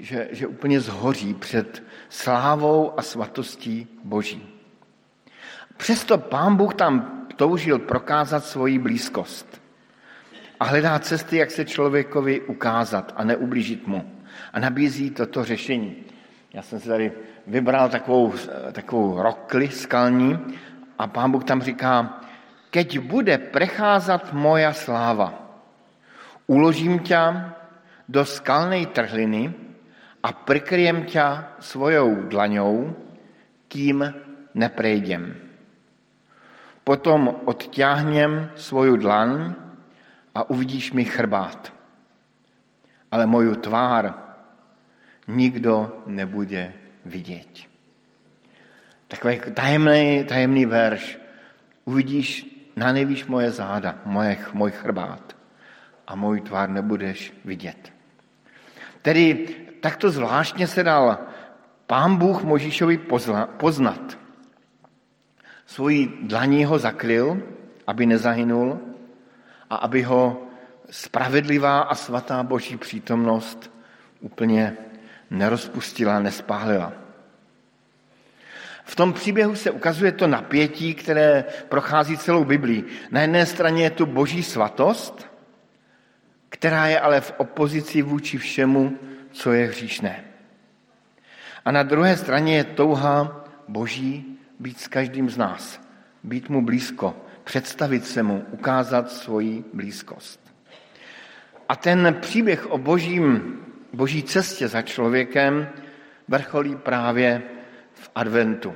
že, 0.00 0.28
že 0.32 0.46
úplně 0.46 0.80
zhoří 0.80 1.34
před 1.34 1.82
slávou 2.08 2.98
a 2.98 3.02
svatostí 3.02 3.86
Boží. 4.04 4.51
Přesto 5.82 6.18
pán 6.18 6.56
Bůh 6.56 6.74
tam 6.74 7.26
toužil 7.36 7.78
prokázat 7.78 8.44
svoji 8.44 8.78
blízkost 8.78 9.62
a 10.60 10.64
hledá 10.64 10.98
cesty, 10.98 11.36
jak 11.36 11.50
se 11.50 11.64
člověkovi 11.64 12.40
ukázat 12.40 13.12
a 13.16 13.24
neublížit 13.24 13.86
mu. 13.86 14.12
A 14.52 14.60
nabízí 14.60 15.10
toto 15.10 15.44
řešení. 15.44 15.96
Já 16.54 16.62
jsem 16.62 16.80
si 16.80 16.88
tady 16.88 17.12
vybral 17.46 17.88
takovou, 17.88 18.34
takovou 18.72 19.22
rokli 19.22 19.68
skalní 19.68 20.38
a 20.98 21.06
pán 21.06 21.30
Bůh 21.30 21.44
tam 21.44 21.62
říká, 21.62 22.20
keď 22.70 22.98
bude 22.98 23.38
precházat 23.38 24.32
moja 24.32 24.72
sláva, 24.72 25.58
uložím 26.46 26.98
tě 26.98 27.18
do 28.08 28.24
skalnej 28.24 28.86
trhliny 28.86 29.54
a 30.22 30.32
prikryjem 30.32 31.04
tě 31.04 31.24
svojou 31.58 32.14
dlaňou, 32.14 32.96
kým 33.68 34.14
neprejdem. 34.54 35.51
Potom 36.84 37.46
odťahnem 37.46 38.50
svoju 38.58 38.96
dlaň 38.96 39.54
a 40.34 40.50
uvidíš 40.50 40.92
mi 40.92 41.04
chrbát. 41.04 41.72
Ale 43.10 43.26
moju 43.26 43.54
tvár 43.54 44.14
nikdo 45.28 46.02
nebude 46.06 46.72
vidět. 47.04 47.48
Takový 49.08 49.40
tajemný, 49.54 50.24
tajemný 50.24 50.66
verš. 50.66 51.18
Uvidíš 51.84 52.46
na 52.76 52.92
nejvíš 52.92 53.26
moje 53.26 53.50
záda, 53.50 53.98
moje, 54.04 54.38
můj 54.52 54.70
chrbát 54.70 55.36
a 56.06 56.16
můj 56.16 56.40
tvár 56.40 56.68
nebudeš 56.70 57.32
vidět. 57.44 57.92
Tedy 59.02 59.48
takto 59.80 60.10
zvláštně 60.10 60.66
se 60.66 60.82
dal 60.82 61.18
pán 61.86 62.16
Bůh 62.16 62.42
Možíšovi 62.42 62.98
poznat. 63.56 64.18
Svojí 65.66 66.12
dlaní 66.22 66.64
ho 66.64 66.78
zakryl, 66.78 67.42
aby 67.86 68.06
nezahynul 68.06 68.80
a 69.70 69.76
aby 69.76 70.02
ho 70.02 70.42
spravedlivá 70.90 71.80
a 71.80 71.94
svatá 71.94 72.42
boží 72.42 72.76
přítomnost 72.76 73.72
úplně 74.20 74.76
nerozpustila, 75.30 76.20
nespálila. 76.20 76.92
V 78.84 78.96
tom 78.96 79.12
příběhu 79.12 79.54
se 79.54 79.70
ukazuje 79.70 80.12
to 80.12 80.26
napětí, 80.26 80.94
které 80.94 81.44
prochází 81.68 82.18
celou 82.18 82.44
Biblí. 82.44 82.84
Na 83.10 83.20
jedné 83.20 83.46
straně 83.46 83.82
je 83.84 83.90
tu 83.90 84.06
boží 84.06 84.42
svatost, 84.42 85.28
která 86.48 86.86
je 86.86 87.00
ale 87.00 87.20
v 87.20 87.34
opozici 87.36 88.02
vůči 88.02 88.38
všemu, 88.38 88.98
co 89.32 89.52
je 89.52 89.66
hříšné. 89.66 90.24
A 91.64 91.72
na 91.72 91.82
druhé 91.82 92.16
straně 92.16 92.56
je 92.56 92.64
touha 92.64 93.44
boží 93.68 94.38
být 94.62 94.80
s 94.80 94.88
každým 94.88 95.30
z 95.30 95.36
nás, 95.36 95.80
být 96.22 96.48
mu 96.48 96.62
blízko, 96.62 97.16
představit 97.44 98.06
se 98.06 98.22
mu, 98.22 98.46
ukázat 98.50 99.10
svoji 99.10 99.64
blízkost. 99.74 100.40
A 101.68 101.76
ten 101.76 102.16
příběh 102.20 102.70
o 102.70 102.78
božím, 102.78 103.58
boží 103.92 104.22
cestě 104.22 104.68
za 104.68 104.82
člověkem 104.82 105.68
vrcholí 106.28 106.76
právě 106.76 107.42
v 107.94 108.10
adventu. 108.14 108.74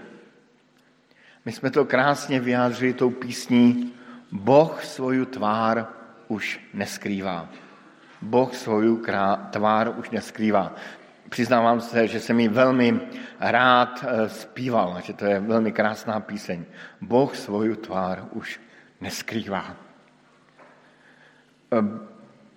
My 1.44 1.52
jsme 1.52 1.70
to 1.70 1.84
krásně 1.84 2.40
vyjádřili 2.40 2.92
tou 2.92 3.10
písní 3.10 3.94
Boh 4.32 4.84
svoju 4.84 5.24
tvár 5.24 5.86
už 6.28 6.60
neskrývá. 6.74 7.48
Boh 8.22 8.54
svoju 8.54 9.02
tvár 9.50 9.94
už 9.98 10.10
neskrývá. 10.10 10.74
Přiznávám 11.28 11.80
se, 11.80 12.08
že 12.08 12.20
jsem 12.20 12.40
ji 12.40 12.48
velmi 12.48 13.00
rád 13.40 14.04
eh, 14.08 14.28
zpíval, 14.28 15.00
že 15.04 15.12
to 15.12 15.24
je 15.24 15.40
velmi 15.40 15.72
krásná 15.72 16.20
píseň. 16.20 16.64
Boh 17.00 17.36
svoju 17.36 17.76
tvár 17.76 18.28
už 18.32 18.60
neskrývá. 19.00 19.76
Eh, 21.72 21.76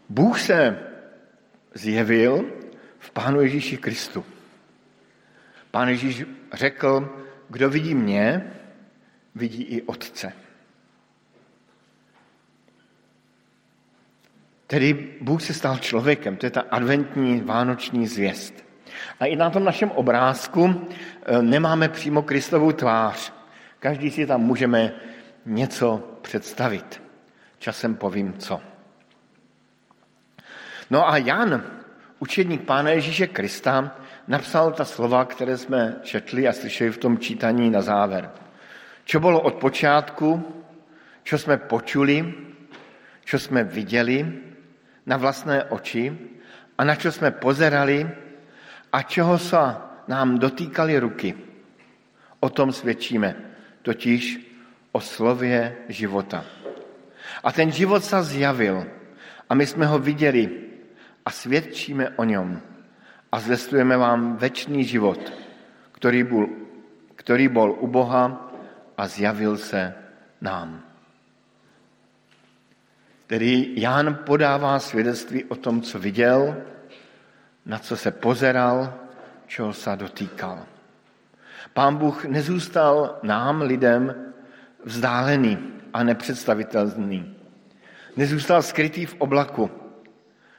Bůh 0.10 0.40
se 0.40 0.80
zjevil 1.74 2.46
v 3.00 3.12
Pánu 3.12 3.42
Ježíši 3.42 3.78
Kristu. 3.78 4.26
Pán 5.72 5.90
Ježíš 5.90 6.26
řekl, 6.54 7.20
kdo 7.50 7.70
vidí 7.70 7.96
mě, 7.96 8.54
vidí 9.36 9.64
i 9.64 9.82
Otce. 9.82 10.34
Tedy 14.70 15.18
Bůh 15.22 15.42
se 15.42 15.54
stal 15.54 15.78
člověkem, 15.78 16.38
to 16.38 16.46
je 16.46 16.50
ta 16.50 16.62
adventní 16.62 17.42
vánoční 17.42 18.08
zvěst. 18.08 18.54
A 19.20 19.26
i 19.26 19.36
na 19.36 19.50
tom 19.50 19.64
našem 19.64 19.92
obrázku 19.92 20.88
e, 21.26 21.42
nemáme 21.42 21.90
přímo 21.90 22.22
Kristovu 22.22 22.72
tvář. 22.72 23.34
Každý 23.80 24.12
si 24.12 24.26
tam 24.26 24.42
můžeme 24.42 24.94
něco 25.46 26.04
představit. 26.22 27.02
Časem 27.60 27.96
povím 27.96 28.34
co. 28.34 28.62
No 30.90 31.10
a 31.10 31.18
Jan, 31.18 31.64
učedník 32.20 32.62
Pána 32.62 32.90
Ježíše 32.90 33.28
Krista, 33.28 33.98
napsal 34.28 34.72
ta 34.72 34.86
slova, 34.86 35.26
které 35.26 35.58
jsme 35.58 35.96
četli 36.02 36.48
a 36.48 36.54
slyšeli 36.54 36.92
v 36.92 36.98
tom 36.98 37.18
čítaní 37.18 37.70
na 37.70 37.82
záver. 37.82 38.32
Čo 39.06 39.20
bylo 39.20 39.42
od 39.42 39.54
počátku, 39.54 40.54
čo 41.24 41.38
jsme 41.38 41.58
počuli, 41.58 42.34
čo 43.26 43.40
jsme 43.40 43.64
viděli 43.64 44.49
na 45.10 45.18
vlastné 45.18 45.74
oči 45.74 46.14
a 46.78 46.82
na 46.86 46.94
čo 46.94 47.10
jsme 47.10 47.34
pozerali 47.42 48.06
a 48.94 49.02
čeho 49.02 49.38
se 49.42 49.58
nám 50.08 50.38
dotýkali 50.38 50.94
ruky. 51.02 51.34
O 52.40 52.50
tom 52.50 52.70
svědčíme, 52.70 53.36
totiž 53.82 54.38
o 54.92 55.02
slově 55.02 55.90
života. 55.90 56.46
A 57.44 57.52
ten 57.52 57.72
život 57.72 58.06
se 58.06 58.24
zjavil 58.24 58.86
a 59.50 59.56
my 59.56 59.66
jsme 59.66 59.86
ho 59.86 60.00
viděli 60.00 60.46
a 61.26 61.30
svědčíme 61.32 62.10
o 62.10 62.24
něm 62.24 62.62
a 63.32 63.40
zvestujeme 63.40 63.98
vám 63.98 64.38
večný 64.38 64.86
život, 64.86 65.34
který 65.92 66.24
byl, 66.24 66.48
který 67.16 67.48
byl 67.48 67.76
u 67.80 67.88
Boha 67.88 68.52
a 68.98 69.08
zjavil 69.08 69.58
se 69.58 69.94
nám. 70.42 70.89
Tedy 73.30 73.74
Ján 73.76 74.20
podává 74.26 74.80
svědectví 74.80 75.44
o 75.44 75.56
tom, 75.56 75.82
co 75.82 76.00
viděl, 76.00 76.58
na 77.66 77.80
co 77.80 77.98
se 77.98 78.12
pozeral, 78.12 78.94
čeho 79.48 79.74
se 79.74 79.96
dotýkal. 79.96 80.66
Pán 81.74 81.96
Bůh 81.96 82.26
nezůstal 82.26 83.20
nám, 83.24 83.62
lidem, 83.62 84.16
vzdálený 84.84 85.58
a 85.94 86.04
nepředstavitelný. 86.04 87.36
Nezůstal 88.18 88.62
skrytý 88.62 89.06
v 89.06 89.16
oblaku. 89.18 89.72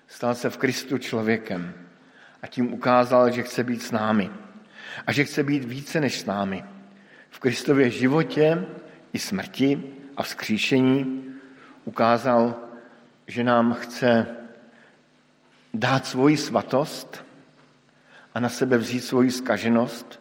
Stal 0.06 0.34
se 0.34 0.50
v 0.50 0.56
Kristu 0.56 0.98
člověkem 0.98 1.74
a 2.42 2.46
tím 2.46 2.72
ukázal, 2.72 3.30
že 3.30 3.42
chce 3.42 3.64
být 3.64 3.82
s 3.82 3.90
námi. 3.90 4.30
A 5.06 5.12
že 5.12 5.24
chce 5.24 5.42
být 5.42 5.64
více 5.64 6.00
než 6.00 6.20
s 6.20 6.26
námi. 6.26 6.64
V 7.30 7.38
Kristově 7.38 7.90
životě 7.90 8.66
i 9.12 9.18
smrti 9.18 9.82
a 10.16 10.22
vzkříšení 10.22 11.29
ukázal, 11.84 12.54
že 13.26 13.44
nám 13.44 13.74
chce 13.74 14.26
dát 15.74 16.06
svoji 16.06 16.36
svatost 16.36 17.24
a 18.34 18.40
na 18.40 18.48
sebe 18.48 18.78
vzít 18.78 19.00
svoji 19.00 19.30
skaženost, 19.30 20.20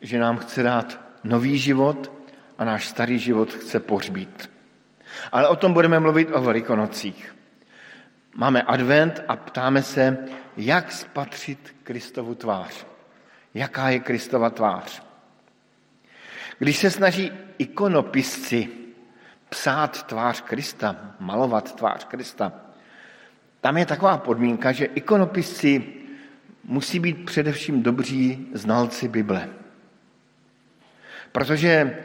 že 0.00 0.18
nám 0.18 0.38
chce 0.38 0.62
dát 0.62 1.00
nový 1.24 1.58
život 1.58 2.12
a 2.58 2.64
náš 2.64 2.88
starý 2.88 3.18
život 3.18 3.52
chce 3.52 3.80
pohřbít. 3.80 4.50
Ale 5.32 5.48
o 5.48 5.56
tom 5.56 5.72
budeme 5.72 6.00
mluvit 6.00 6.28
o 6.32 6.42
Velikonocích. 6.42 7.36
Máme 8.34 8.62
advent 8.62 9.22
a 9.28 9.36
ptáme 9.36 9.82
se, 9.82 10.18
jak 10.56 10.92
spatřit 10.92 11.74
Kristovu 11.82 12.34
tvář. 12.34 12.86
Jaká 13.54 13.90
je 13.90 14.00
Kristova 14.00 14.50
tvář? 14.50 15.02
Když 16.58 16.78
se 16.78 16.90
snaží 16.90 17.32
ikonopisci 17.58 18.68
psát 19.48 20.02
tvář 20.02 20.40
Krista, 20.40 20.96
malovat 21.20 21.74
tvář 21.74 22.04
Krista, 22.04 22.52
tam 23.60 23.76
je 23.76 23.86
taková 23.86 24.18
podmínka, 24.18 24.72
že 24.72 24.84
ikonopisci 24.84 25.84
musí 26.64 26.98
být 26.98 27.24
především 27.24 27.82
dobří 27.82 28.48
znalci 28.52 29.08
Bible. 29.08 29.48
Protože 31.32 31.98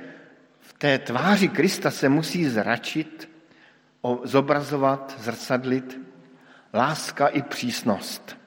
v 0.59 0.73
té 0.73 0.99
tváři 0.99 1.47
Krista 1.47 1.91
se 1.91 2.09
musí 2.09 2.45
zračit, 2.49 3.29
zobrazovat, 4.23 5.15
zrcadlit 5.19 5.99
láska 6.73 7.27
i 7.27 7.41
přísnost, 7.41 8.37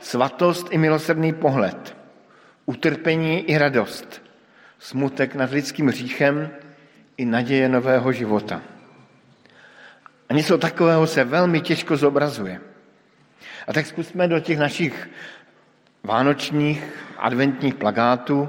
svatost 0.00 0.66
i 0.70 0.78
milosrdný 0.78 1.32
pohled, 1.32 1.96
utrpení 2.66 3.50
i 3.50 3.58
radost, 3.58 4.22
smutek 4.78 5.34
nad 5.34 5.50
lidským 5.50 5.88
hříchem 5.88 6.50
i 7.16 7.24
naděje 7.24 7.68
nového 7.68 8.12
života. 8.12 8.62
A 10.28 10.34
něco 10.34 10.58
takového 10.58 11.06
se 11.06 11.24
velmi 11.24 11.60
těžko 11.60 11.96
zobrazuje. 11.96 12.60
A 13.66 13.72
tak 13.72 13.86
zkusme 13.86 14.28
do 14.28 14.40
těch 14.40 14.58
našich 14.58 15.08
vánočních 16.02 16.84
adventních 17.18 17.74
plagátů 17.74 18.48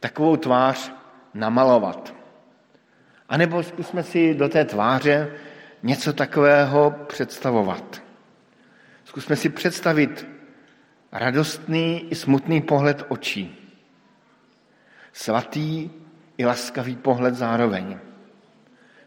takovou 0.00 0.36
tvář 0.36 0.92
namalovat. 1.34 2.14
A 3.28 3.36
nebo 3.36 3.62
zkusme 3.62 4.02
si 4.02 4.34
do 4.34 4.48
té 4.48 4.64
tváře 4.64 5.30
něco 5.82 6.12
takového 6.12 6.94
představovat. 7.06 8.02
Zkusme 9.04 9.36
si 9.36 9.48
představit 9.48 10.26
radostný 11.12 12.06
i 12.10 12.14
smutný 12.14 12.62
pohled 12.62 13.04
očí. 13.08 13.70
Svatý 15.12 15.90
i 16.38 16.44
laskavý 16.44 16.96
pohled 16.96 17.34
zároveň. 17.34 17.98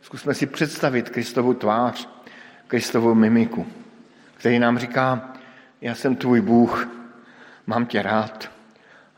Zkusme 0.02 0.34
si 0.34 0.46
představit 0.46 1.10
Kristovu 1.10 1.54
tvář, 1.54 2.10
Kristovu 2.68 3.16
mimiku, 3.16 3.68
který 4.38 4.60
nám 4.60 4.78
říká, 4.78 5.34
já 5.82 5.96
jsem 5.96 6.16
tvůj 6.16 6.42
Bůh, 6.42 6.90
mám 7.68 7.86
tě 7.86 8.02
rád 8.02 8.52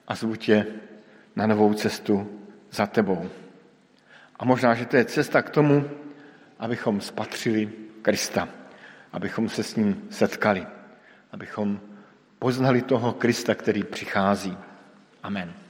a 0.07 0.15
zvu 0.15 0.35
tě 0.35 0.65
na 1.35 1.47
novou 1.47 1.73
cestu 1.73 2.41
za 2.71 2.85
tebou. 2.85 3.29
A 4.39 4.45
možná, 4.45 4.73
že 4.73 4.85
to 4.85 4.97
je 4.97 5.05
cesta 5.05 5.41
k 5.41 5.49
tomu, 5.49 5.89
abychom 6.59 7.01
spatřili 7.01 7.69
Krista, 8.01 8.49
abychom 9.13 9.49
se 9.49 9.63
s 9.63 9.75
ním 9.75 10.01
setkali, 10.09 10.67
abychom 11.31 11.79
poznali 12.39 12.81
toho 12.81 13.13
Krista, 13.13 13.55
který 13.55 13.83
přichází. 13.83 14.57
Amen. 15.23 15.68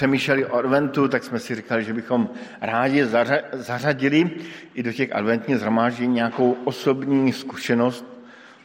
Přemýšleli 0.00 0.46
o 0.46 0.56
adventu, 0.56 1.08
tak 1.08 1.24
jsme 1.24 1.38
si 1.38 1.54
říkali, 1.54 1.84
že 1.84 1.92
bychom 1.92 2.30
rádi 2.60 3.04
zařadili 3.52 4.30
i 4.74 4.82
do 4.82 4.92
těch 4.92 5.12
adventních 5.12 5.58
zhromáždění 5.58 6.14
nějakou 6.14 6.52
osobní 6.64 7.32
zkušenost, 7.32 8.04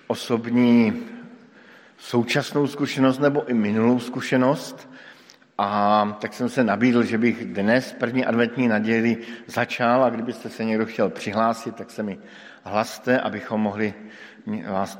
osobní 0.08 1.04
současnou 1.98 2.68
zkušenost 2.68 3.20
nebo 3.20 3.46
i 3.46 3.54
minulou 3.54 4.00
zkušenost. 4.00 4.90
A 5.58 6.18
tak 6.22 6.34
jsem 6.34 6.50
se 6.50 6.64
nabídl, 6.64 7.04
že 7.04 7.18
bych 7.18 7.46
dnes 7.46 7.96
první 8.00 8.26
adventní 8.26 8.68
neděli 8.68 9.18
začal 9.48 10.04
a 10.04 10.10
kdybyste 10.10 10.50
se 10.50 10.64
někdo 10.64 10.86
chtěl 10.86 11.10
přihlásit, 11.10 11.76
tak 11.76 11.92
se 11.92 12.04
mi 12.04 12.20
hlaste, 12.64 13.20
abychom 13.20 13.62
mohli 13.62 13.94
vás 14.68 15.00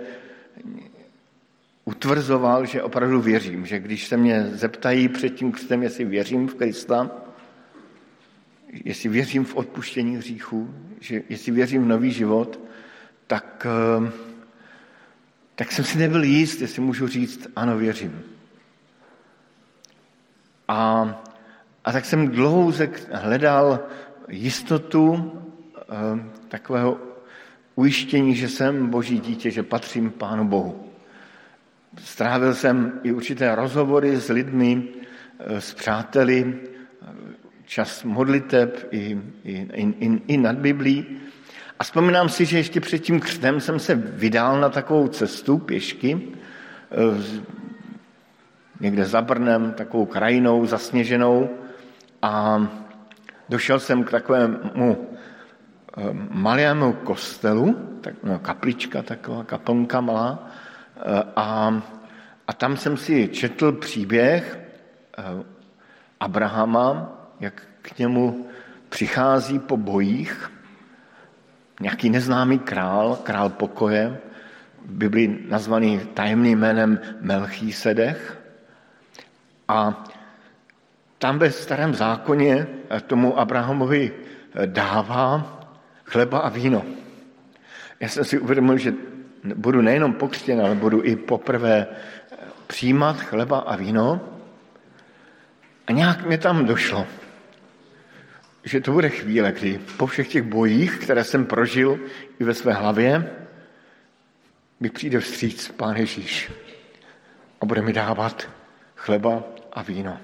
utvrzoval, 1.89 2.67
že 2.67 2.83
opravdu 2.83 3.21
věřím, 3.21 3.67
že 3.67 3.81
když 3.81 4.07
se 4.07 4.17
mě 4.17 4.47
zeptají 4.53 5.09
před 5.09 5.31
tím 5.31 5.53
křtem, 5.53 5.83
jestli 5.83 6.05
věřím 6.05 6.49
v 6.49 6.55
Krista, 6.55 7.11
jestli 8.85 9.09
věřím 9.09 9.45
v 9.45 9.57
odpuštění 9.57 10.17
hříchů, 10.17 10.75
že 11.01 11.23
jestli 11.29 11.53
věřím 11.53 11.83
v 11.83 11.87
nový 11.87 12.13
život, 12.13 12.61
tak, 13.27 13.67
eh, 13.67 14.13
tak 15.55 15.73
jsem 15.73 15.85
si 15.85 15.99
nebyl 15.99 16.25
jíst, 16.25 16.61
jestli 16.61 16.83
můžu 16.83 17.09
říct, 17.09 17.49
ano, 17.57 17.79
věřím. 17.79 18.23
A, 20.69 20.79
a 21.85 21.93
tak 21.93 22.05
jsem 22.05 22.29
dlouze 22.29 22.91
hledal 23.13 23.81
jistotu 24.29 25.33
eh, 25.81 25.85
takového 26.49 27.01
ujištění, 27.75 28.35
že 28.35 28.49
jsem 28.49 28.91
boží 28.91 29.21
dítě, 29.21 29.51
že 29.51 29.63
patřím 29.63 30.11
Pánu 30.11 30.45
Bohu. 30.45 30.88
Strávil 32.05 32.55
jsem 32.55 33.01
i 33.03 33.13
určité 33.13 33.55
rozhovory 33.55 34.17
s 34.17 34.29
lidmi, 34.29 34.85
eh, 35.39 35.61
s 35.61 35.75
přáteli, 35.75 36.55
čas 37.65 38.05
modliteb 38.05 38.89
i, 38.91 39.19
i, 39.45 39.69
i, 39.75 40.23
i 40.27 40.37
nad 40.37 40.57
Biblí. 40.57 41.07
A 41.79 41.85
vzpomínám 41.85 42.29
si, 42.29 42.45
že 42.47 42.59
ještě 42.59 42.81
před 42.81 42.99
tím 42.99 43.21
křtem 43.21 43.61
jsem 43.61 43.79
se 43.79 43.95
vydal 43.95 44.61
na 44.61 44.69
takovou 44.69 45.09
cestu 45.09 45.59
pěšky, 45.59 46.29
eh, 46.91 47.49
někde 48.81 49.05
za 49.05 49.23
Brnem, 49.23 49.73
takovou 49.73 50.07
krajinou 50.07 50.67
zasněženou 50.67 51.51
a 52.23 52.63
došel 53.49 53.81
jsem 53.81 54.05
k 54.05 54.11
takovému 54.11 55.09
malému 56.31 56.93
kostelu, 56.93 57.77
tak, 58.01 58.15
no, 58.23 58.39
kaplička 58.39 59.03
taková, 59.03 59.45
kaplnka 59.45 60.01
malá, 60.01 60.48
a, 61.37 61.83
a 62.47 62.53
tam 62.53 62.77
jsem 62.77 62.97
si 62.97 63.29
četl 63.29 63.73
příběh 63.73 64.59
eh, 65.19 65.23
Abrahama, 66.21 67.13
jak 67.41 67.63
k 67.83 67.99
němu 67.99 68.47
přichází 68.89 69.59
po 69.59 69.77
bojích 69.77 70.51
nějaký 71.81 72.11
neznámý 72.11 72.59
král, 72.59 73.17
král 73.23 73.49
pokoje, 73.49 74.19
v 74.85 75.49
nazvaný 75.49 76.01
tajemným 76.15 76.59
jménem 76.59 77.01
Melchísedech. 77.21 78.39
A 79.69 80.05
tam 81.19 81.39
ve 81.39 81.51
starém 81.51 81.95
zákoně 81.95 82.67
tomu 83.07 83.39
Abrahamovi 83.39 84.13
dává 84.67 85.59
chleba 86.05 86.39
a 86.39 86.49
víno. 86.49 86.83
Já 88.01 88.09
jsem 88.09 88.25
si 88.25 88.39
uvědomil, 88.39 88.77
že 88.77 88.93
budu 89.45 89.81
nejenom 89.81 90.13
pokřtěn, 90.13 90.61
ale 90.61 90.75
budu 90.75 91.05
i 91.05 91.17
poprvé 91.17 91.87
přijímat 92.67 93.21
chleba 93.21 93.59
a 93.59 93.77
víno. 93.77 94.21
A 95.87 95.93
nějak 95.93 96.27
mě 96.27 96.39
tam 96.39 96.67
došlo, 96.67 97.07
že 98.65 98.81
to 98.81 98.93
bude 98.93 99.09
chvíle, 99.09 99.53
kdy 99.53 99.81
po 99.97 100.07
všech 100.07 100.29
těch 100.29 100.43
bojích, 100.43 100.99
které 100.99 101.25
jsem 101.25 101.47
prožil 101.47 102.01
i 102.41 102.45
ve 102.45 102.55
své 102.55 102.73
hlavě, 102.73 103.31
mi 104.81 104.91
přijde 104.91 105.21
vstříc 105.21 105.69
Pán 105.69 105.97
Ježíš 105.97 106.53
a 107.61 107.67
bude 107.67 107.83
mi 107.83 107.93
dávat 107.93 108.49
chleba 108.97 109.43
a 109.73 109.83
víno. 109.83 110.19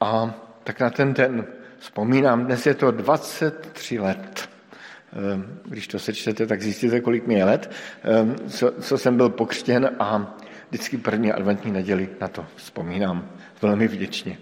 A 0.00 0.34
tak 0.64 0.80
na 0.80 0.90
ten 0.90 1.14
den 1.14 1.46
vzpomínám, 1.78 2.44
dnes 2.44 2.66
je 2.66 2.74
to 2.74 2.90
23 2.90 3.98
let. 3.98 4.53
Ehm, 5.14 5.58
když 5.64 5.88
to 5.88 5.98
sečtete, 5.98 6.46
tak 6.46 6.62
zjistíte, 6.62 7.00
kolik 7.00 7.26
mi 7.26 7.34
je 7.34 7.44
let, 7.44 7.70
ehm, 8.02 8.36
co, 8.48 8.72
co 8.80 8.98
jsem 8.98 9.16
byl 9.16 9.28
pokřtěn 9.28 9.90
a 9.98 10.36
vždycky 10.68 10.96
první 10.98 11.32
adventní 11.32 11.72
neděli 11.72 12.08
na 12.20 12.28
to 12.28 12.46
vzpomínám 12.56 13.30
velmi 13.62 13.88
vděčně. 13.88 14.38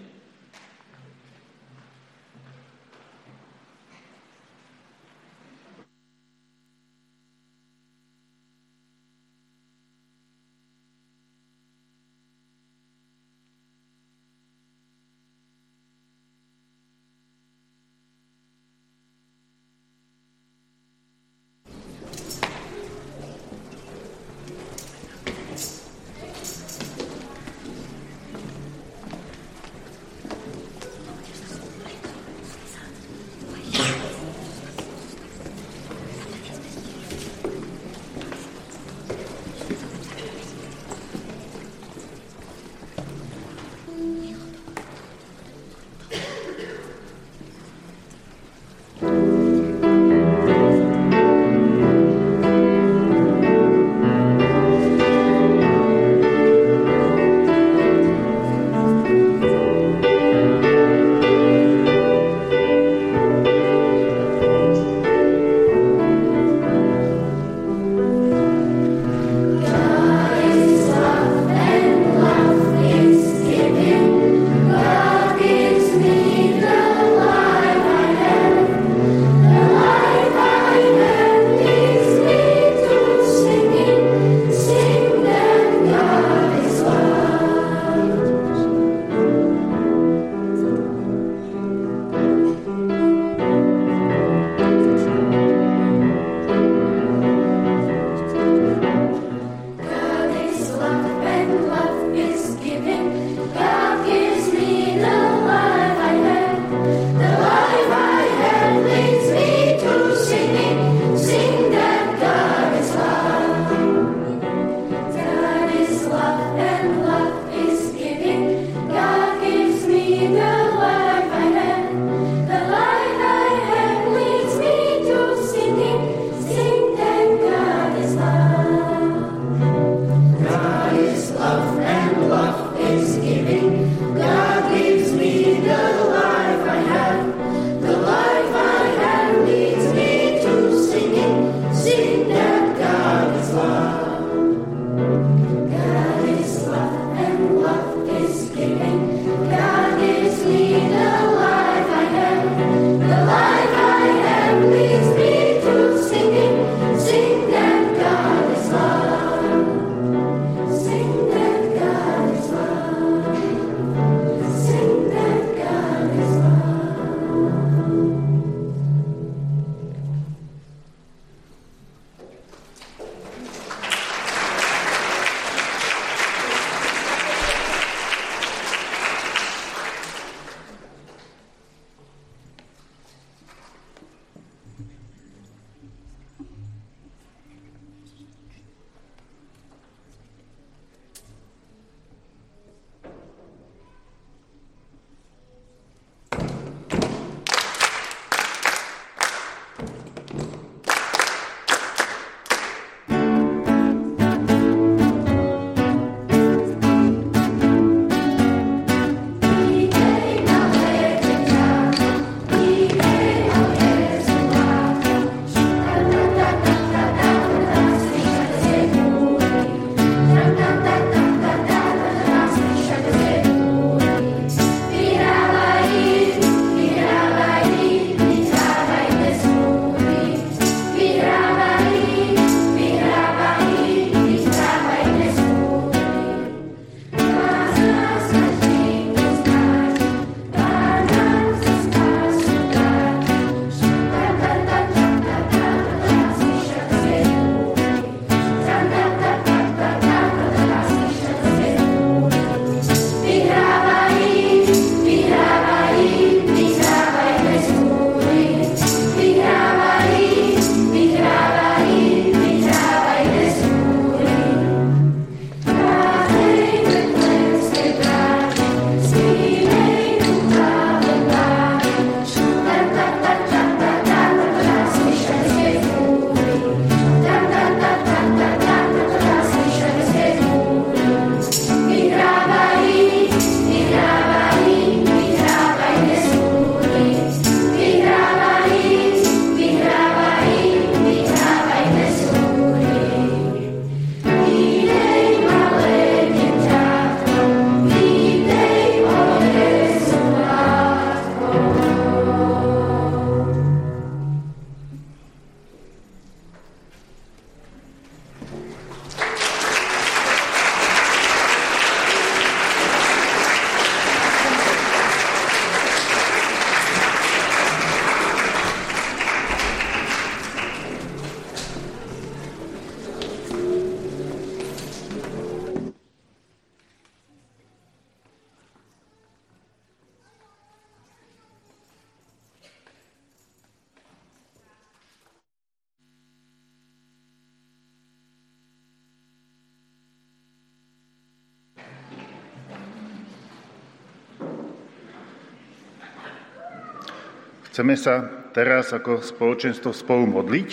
Chceme 347.83 347.99
sa 347.99 348.47
teraz 348.55 348.95
ako 348.95 349.19
spoločenstvo 349.19 349.91
spolu 349.91 350.23
modliť 350.23 350.69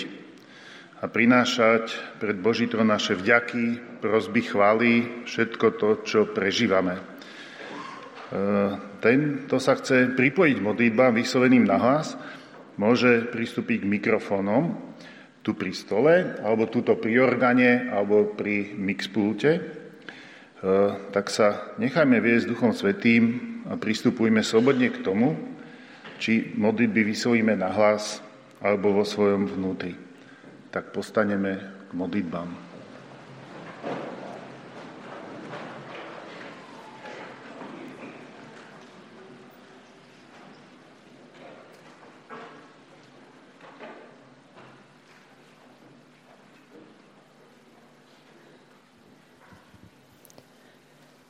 a 1.03 1.11
prinášať 1.11 2.15
pred 2.23 2.39
Boží 2.39 2.71
trón 2.71 2.87
naše 2.87 3.19
vďaky, 3.19 3.99
prosby, 3.99 4.47
chvály, 4.47 5.27
všetko 5.27 5.67
to, 5.75 6.07
čo 6.07 6.31
prežívame. 6.31 6.95
E, 6.95 7.03
ten, 9.03 9.43
to 9.51 9.59
sa 9.59 9.75
chce 9.75 10.15
pripojiť 10.15 10.63
modlitbám 10.63 11.19
vysloveným 11.19 11.67
hlas, 11.67 12.15
môže 12.79 13.27
pristúpiť 13.27 13.83
k 13.83 13.91
mikrofónom 13.91 14.95
tu 15.43 15.59
pri 15.59 15.75
stole, 15.75 16.15
alebo 16.39 16.71
tuto 16.71 16.95
pri 16.95 17.27
organe, 17.27 17.91
alebo 17.91 18.39
pri 18.39 18.71
mixpulte 18.79 19.81
tak 21.11 21.33
sa 21.33 21.73
nechajme 21.81 22.21
viesť 22.21 22.53
Duchom 22.53 22.77
Svetým 22.77 23.25
a 23.65 23.81
pristupujme 23.81 24.45
slobodne 24.45 24.93
k 24.93 25.01
tomu, 25.01 25.50
či 26.21 26.53
modlitby 26.53 27.01
vyslovíme 27.01 27.57
na 27.57 27.73
hlas 27.73 28.21
alebo 28.61 28.93
vo 28.93 29.09
svojom 29.09 29.49
vnútri. 29.49 29.97
Tak 30.69 30.93
postaneme 30.93 31.57
k 31.89 31.91
modlitbám. 31.97 32.71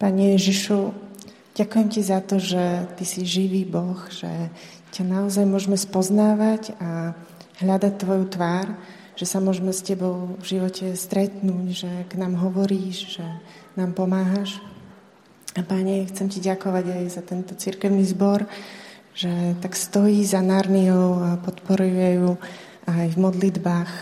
Pane 0.01 0.33
Ježišu, 0.33 0.97
ďakujem 1.61 1.89
Ti 1.93 2.01
za 2.01 2.25
to, 2.25 2.41
že 2.41 2.89
Ty 2.97 3.05
si 3.05 3.21
živý 3.21 3.69
Boh, 3.69 4.01
že 4.09 4.49
ťa 4.91 5.05
naozaj 5.07 5.47
môžeme 5.47 5.79
spoznávať 5.79 6.75
a 6.83 7.15
hľadať 7.63 7.93
Tvoju 8.01 8.25
tvár, 8.31 8.67
že 9.15 9.29
sa 9.29 9.39
môžeme 9.39 9.71
s 9.71 9.85
Tebou 9.85 10.41
v 10.41 10.45
živote 10.45 10.97
stretnúť, 10.97 11.67
že 11.71 11.91
k 12.09 12.13
nám 12.17 12.41
hovoríš, 12.41 13.21
že 13.21 13.27
nám 13.77 13.93
pomáhaš. 13.93 14.59
A 15.59 15.63
Pane, 15.67 16.09
chcem 16.09 16.31
Ti 16.31 16.41
ďakovať 16.41 16.85
aj 16.89 17.05
za 17.11 17.23
tento 17.23 17.53
cirkevný 17.53 18.07
zbor, 18.07 18.49
že 19.13 19.59
tak 19.61 19.77
stojí 19.77 20.23
za 20.25 20.41
Narniou 20.41 21.21
a 21.21 21.29
podporuje 21.37 22.23
ju 22.23 22.39
aj 22.87 23.07
v 23.13 23.19
modlitbách. 23.19 23.93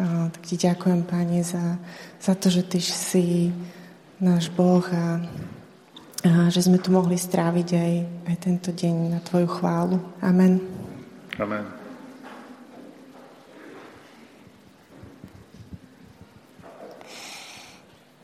A 0.00 0.06
tak 0.34 0.42
Ti 0.42 0.56
ďakujem, 0.58 1.00
Pane, 1.06 1.40
za, 1.46 1.78
za 2.18 2.34
to, 2.34 2.50
že 2.50 2.66
Ty 2.66 2.80
si 2.82 3.54
náš 4.18 4.50
Boh 4.50 4.82
a, 4.90 5.22
a 6.24 6.48
že 6.48 6.64
sme 6.64 6.80
tu 6.80 6.88
mohli 6.88 7.20
stráviť 7.20 7.68
aj, 7.76 7.92
aj 8.32 8.36
tento 8.40 8.72
deň 8.72 9.12
na 9.12 9.20
Tvoju 9.20 9.48
chválu. 9.60 10.00
Amen. 10.24 10.56
Amen. 11.36 11.64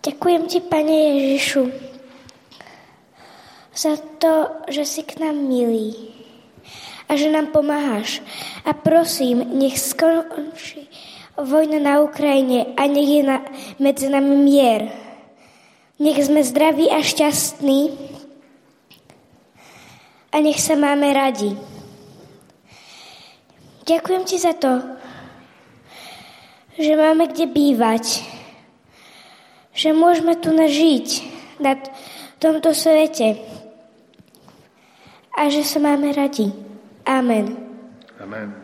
Ďakujem 0.01 0.43
Ti, 0.49 0.59
Pane 0.65 0.97
Ježišu, 1.13 1.63
za 3.77 4.01
to, 4.17 4.65
že 4.73 4.89
si 4.89 5.05
k 5.05 5.21
nám 5.21 5.37
milý 5.37 5.93
a 7.05 7.21
že 7.21 7.29
nám 7.29 7.53
pomáhaš. 7.53 8.25
A 8.65 8.73
prosím, 8.73 9.45
nech 9.61 9.77
skončí 9.77 10.89
vojna 11.37 11.77
na 11.81 11.95
Ukrajine 12.01 12.73
a 12.81 12.89
nech 12.89 13.09
je 13.09 13.23
na, 13.29 13.45
medzi 13.77 14.09
nami 14.09 14.41
mier. 14.41 14.89
Nech 16.01 16.17
sme 16.25 16.41
zdraví 16.41 16.89
a 16.89 17.05
šťastní 17.05 17.93
a 20.33 20.37
nech 20.41 20.57
sa 20.57 20.75
máme 20.81 21.13
radi. 21.13 21.53
Ďakujem 23.85 24.23
ti 24.25 24.37
za 24.41 24.57
to, 24.57 24.81
že 26.79 26.97
máme 26.97 27.29
kde 27.29 27.51
bývať, 27.53 28.25
že 29.77 29.93
môžeme 29.93 30.39
tu 30.41 30.55
nažiť 30.55 31.09
na 31.61 31.77
tomto 32.41 32.73
svete 32.73 33.37
a 35.37 35.53
že 35.53 35.67
sa 35.67 35.85
máme 35.85 36.17
radi. 36.17 36.49
Amen. 37.05 37.61
Amen. 38.17 38.60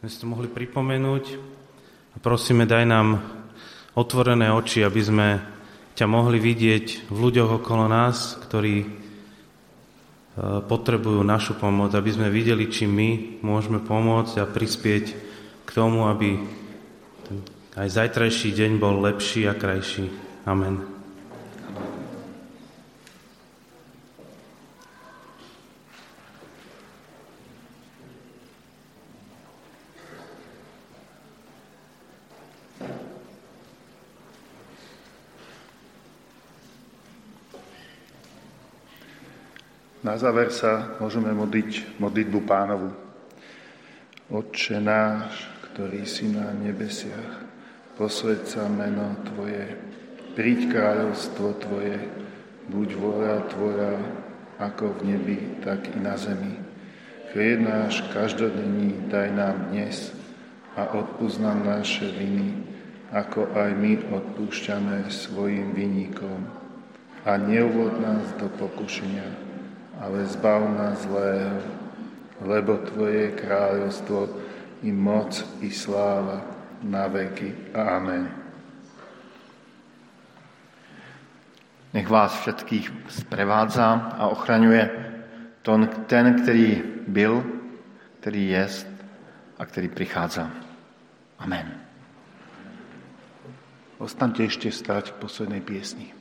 Sme 0.00 0.08
si 0.08 0.16
to 0.16 0.32
mohli 0.32 0.48
pripomenúť. 0.48 1.24
A 2.12 2.16
prosíme, 2.16 2.64
daj 2.64 2.88
nám 2.88 3.20
otvorené 3.92 4.48
oči, 4.48 4.80
aby 4.80 5.00
sme 5.04 5.28
ťa 5.92 6.08
mohli 6.08 6.40
vidieť 6.40 7.12
v 7.12 7.18
ľuďoch 7.20 7.60
okolo 7.60 7.84
nás, 7.84 8.40
ktorí 8.40 8.76
e, 8.80 8.86
potrebujú 10.64 11.20
našu 11.20 11.60
pomoc, 11.60 11.92
aby 11.92 12.08
sme 12.08 12.32
videli, 12.32 12.72
či 12.72 12.88
my 12.88 13.44
môžeme 13.44 13.76
pomôcť 13.84 14.40
a 14.40 14.48
prispieť 14.48 15.04
k 15.68 15.70
tomu, 15.76 16.08
aby 16.08 16.40
aj 17.76 17.88
zajtrajší 17.92 18.56
deň 18.56 18.80
bol 18.80 19.04
lepší 19.04 19.44
a 19.44 19.52
krajší. 19.52 20.08
Amen. 20.48 20.95
Na 40.16 40.32
záver 40.32 40.48
sa 40.48 40.96
môžeme 40.96 41.28
modliť 41.28 42.00
modlitbu 42.00 42.40
pánovu. 42.48 42.88
Otče 44.32 44.80
náš, 44.80 45.44
ktorý 45.68 46.08
si 46.08 46.32
na 46.32 46.56
nebesiach, 46.56 47.44
posved 48.00 48.48
sa 48.48 48.64
meno 48.64 49.12
Tvoje, 49.28 49.76
príď 50.32 50.72
kráľovstvo 50.72 51.60
Tvoje, 51.60 52.00
buď 52.72 52.88
vôľa 52.96 53.36
Tvoja, 53.52 53.92
ako 54.56 54.96
v 54.96 55.00
nebi, 55.04 55.38
tak 55.60 55.84
i 55.92 56.00
na 56.00 56.16
zemi. 56.16 56.64
Chlieb 57.36 57.60
náš 57.60 58.00
každodenní 58.08 58.96
daj 59.12 59.36
nám 59.36 59.68
dnes 59.68 60.16
a 60.80 60.96
odpúsť 60.96 61.44
nám 61.44 61.60
naše 61.60 62.08
viny, 62.08 62.64
ako 63.12 63.52
aj 63.52 63.68
my 63.68 64.00
odpúšťame 64.16 65.12
svojim 65.12 65.76
vinníkom. 65.76 66.40
A 67.28 67.36
neuvod 67.36 68.00
nás 68.00 68.24
do 68.40 68.48
pokušenia, 68.56 69.45
ale 70.00 70.26
zbav 70.26 70.60
nás 70.76 71.04
zlého, 71.04 71.56
lebo 72.40 72.76
Tvoje 72.76 73.32
je 73.32 73.38
kráľovstvo 73.40 74.18
i 74.84 74.92
moc 74.92 75.40
i 75.64 75.72
sláva 75.72 76.44
na 76.84 77.08
veky. 77.08 77.72
Amen. 77.72 78.28
Nech 81.96 82.08
vás 82.08 82.40
všetkých 82.44 82.92
sprevádza 83.08 84.12
a 84.20 84.28
ochraňuje 84.28 84.84
ten, 86.06 86.28
který 86.42 86.82
byl, 87.08 87.44
který 88.20 88.48
jest 88.48 88.86
a 89.58 89.66
který 89.66 89.88
prichádza. 89.88 90.50
Amen. 91.38 91.72
Ostaňte 93.96 94.44
ešte 94.44 94.68
stať 94.68 95.16
v 95.16 95.24
poslednej 95.24 95.64
piesni. 95.64 96.15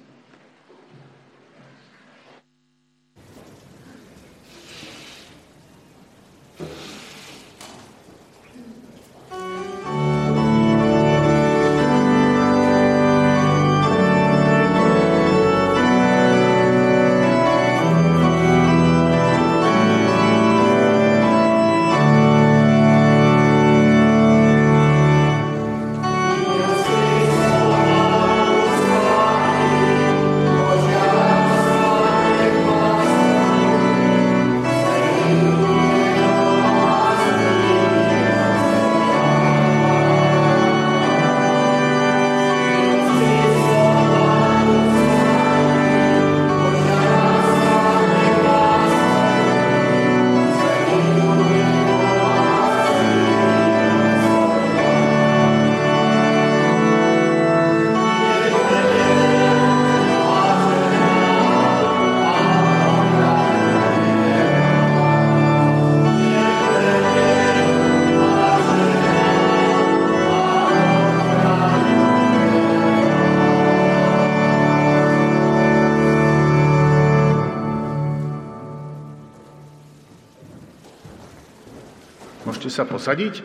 Sa 82.75 82.83
posadiť. 82.83 83.39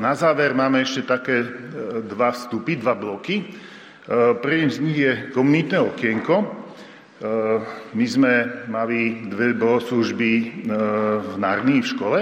Na 0.00 0.16
záver 0.16 0.56
máme 0.56 0.80
ešte 0.80 1.04
také 1.04 1.44
dva 2.08 2.32
vstupy, 2.32 2.80
dva 2.80 2.96
bloky. 2.96 3.44
Prvým 4.40 4.72
z 4.72 4.78
nich 4.80 4.98
je 5.04 5.12
komunitné 5.36 5.84
okienko. 5.84 6.64
My 7.92 8.06
sme 8.08 8.64
mali 8.72 9.28
dve 9.28 9.52
bohoslužby 9.52 10.32
v 11.20 11.32
Narnii 11.36 11.80
v 11.84 11.90
škole. 11.92 12.20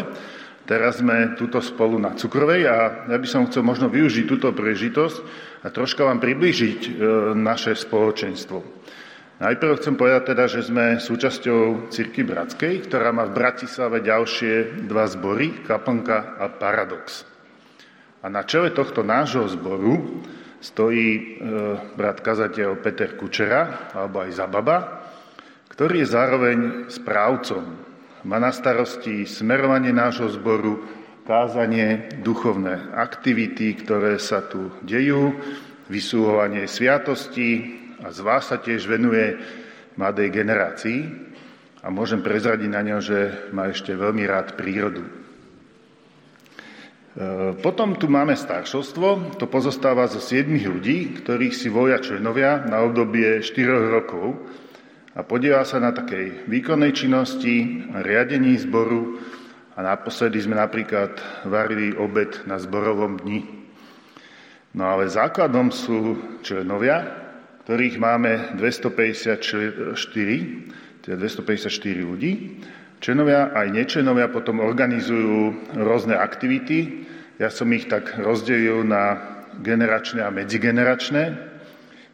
Teraz 0.63 1.03
sme 1.03 1.35
tuto 1.35 1.59
spolu 1.59 1.99
na 1.99 2.15
Cukrovej 2.15 2.71
a 2.71 3.07
ja 3.11 3.19
by 3.19 3.27
som 3.27 3.51
chcel 3.51 3.67
možno 3.67 3.91
využiť 3.91 4.25
túto 4.31 4.55
prežitosť 4.55 5.17
a 5.67 5.75
troška 5.75 6.07
vám 6.07 6.23
priblížiť 6.23 7.03
naše 7.35 7.75
spoločenstvo. 7.75 8.63
Najprv 9.43 9.83
chcem 9.83 9.99
povedať 9.99 10.23
teda, 10.31 10.45
že 10.47 10.63
sme 10.63 11.03
súčasťou 11.03 11.91
Cirky 11.91 12.23
Bratskej, 12.23 12.87
ktorá 12.87 13.11
má 13.11 13.27
v 13.27 13.43
Bratislave 13.43 13.99
ďalšie 13.99 14.87
dva 14.87 15.11
zbory, 15.11 15.67
Kaplnka 15.67 16.39
a 16.39 16.47
Paradox. 16.47 17.27
A 18.23 18.31
na 18.31 18.47
čele 18.47 18.71
tohto 18.71 19.03
nášho 19.03 19.43
zboru 19.51 20.23
stojí 20.63 21.11
e, 21.11 21.23
brat 21.99 22.23
kazateľ 22.23 22.87
Peter 22.87 23.19
Kučera, 23.19 23.91
alebo 23.91 24.23
aj 24.23 24.31
Zababa, 24.31 24.79
ktorý 25.75 26.07
je 26.07 26.13
zároveň 26.15 26.59
správcom. 26.87 27.67
Má 28.23 28.39
na 28.39 28.55
starosti 28.55 29.27
smerovanie 29.27 29.91
nášho 29.91 30.31
zboru, 30.39 30.87
kázanie, 31.27 32.15
duchovné 32.23 32.95
aktivity, 32.95 33.75
ktoré 33.75 34.23
sa 34.23 34.47
tu 34.47 34.71
dejú, 34.87 35.35
vysúhovanie 35.91 36.71
sviatostí, 36.71 37.82
a 38.03 38.11
z 38.11 38.19
vás 38.27 38.51
sa 38.51 38.59
tiež 38.59 38.91
venuje 38.91 39.39
mladej 39.95 40.35
generácii 40.35 41.01
a 41.83 41.91
môžem 41.91 42.19
prezradiť 42.19 42.71
na 42.71 42.83
ňo, 42.83 42.99
že 42.99 43.19
má 43.55 43.71
ešte 43.71 43.95
veľmi 43.95 44.27
rád 44.27 44.59
prírodu. 44.59 45.07
E, 45.07 45.11
potom 47.63 47.95
tu 47.95 48.11
máme 48.11 48.35
staršovstvo, 48.35 49.39
to 49.39 49.47
pozostáva 49.47 50.11
zo 50.11 50.19
7 50.19 50.51
ľudí, 50.51 51.23
ktorých 51.23 51.55
si 51.55 51.71
voja 51.71 52.03
členovia 52.03 52.67
na 52.67 52.83
obdobie 52.83 53.39
4 53.39 53.95
rokov 53.95 54.35
a 55.15 55.23
podiela 55.23 55.63
sa 55.63 55.79
na 55.79 55.95
takej 55.95 56.51
výkonnej 56.51 56.91
činnosti, 56.91 57.87
riadení 58.03 58.59
zboru 58.59 59.23
a 59.79 59.79
naposledy 59.79 60.43
sme 60.43 60.59
napríklad 60.59 61.47
varili 61.47 61.95
obed 61.95 62.43
na 62.51 62.59
zborovom 62.59 63.23
dni. 63.23 63.63
No 64.73 64.89
ale 64.91 65.07
základom 65.07 65.69
sú 65.69 66.17
členovia, 66.41 67.22
ktorých 67.63 67.97
máme 68.03 68.59
254, 68.59 69.95
teda 71.07 71.15
254 71.15 72.03
ľudí. 72.03 72.59
Členovia 72.99 73.55
aj 73.55 73.67
nečlenovia 73.71 74.31
potom 74.31 74.63
organizujú 74.63 75.71
rôzne 75.79 76.19
aktivity. 76.19 77.07
Ja 77.39 77.51
som 77.51 77.71
ich 77.75 77.87
tak 77.87 78.19
rozdelil 78.19 78.83
na 78.87 79.19
generačné 79.63 80.23
a 80.23 80.31
medzigeneračné. 80.31 81.23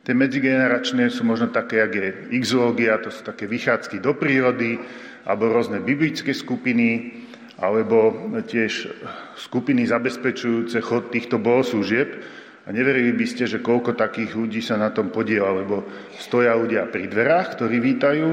Tie 0.04 0.16
medzigeneračné 0.16 1.12
sú 1.12 1.24
možno 1.24 1.52
také, 1.52 1.84
jak 1.84 1.92
je 1.92 2.08
exológia, 2.32 2.96
to 3.00 3.12
sú 3.12 3.20
také 3.24 3.44
vychádzky 3.44 4.00
do 4.00 4.16
prírody, 4.16 4.80
alebo 5.28 5.52
rôzne 5.52 5.84
biblické 5.84 6.32
skupiny, 6.32 7.12
alebo 7.60 8.16
tiež 8.48 8.88
skupiny 9.36 9.84
zabezpečujúce 9.84 10.80
chod 10.80 11.12
týchto 11.12 11.36
bohoslúžieb, 11.36 12.24
a 12.68 12.72
neverili 12.72 13.16
by 13.16 13.24
ste, 13.24 13.48
že 13.48 13.64
koľko 13.64 13.96
takých 13.96 14.36
ľudí 14.36 14.60
sa 14.60 14.76
na 14.76 14.92
tom 14.92 15.08
podiela, 15.08 15.56
lebo 15.56 15.88
stoja 16.20 16.52
ľudia 16.52 16.84
pri 16.92 17.08
dverách, 17.08 17.56
ktorí 17.56 17.80
vítajú, 17.80 18.28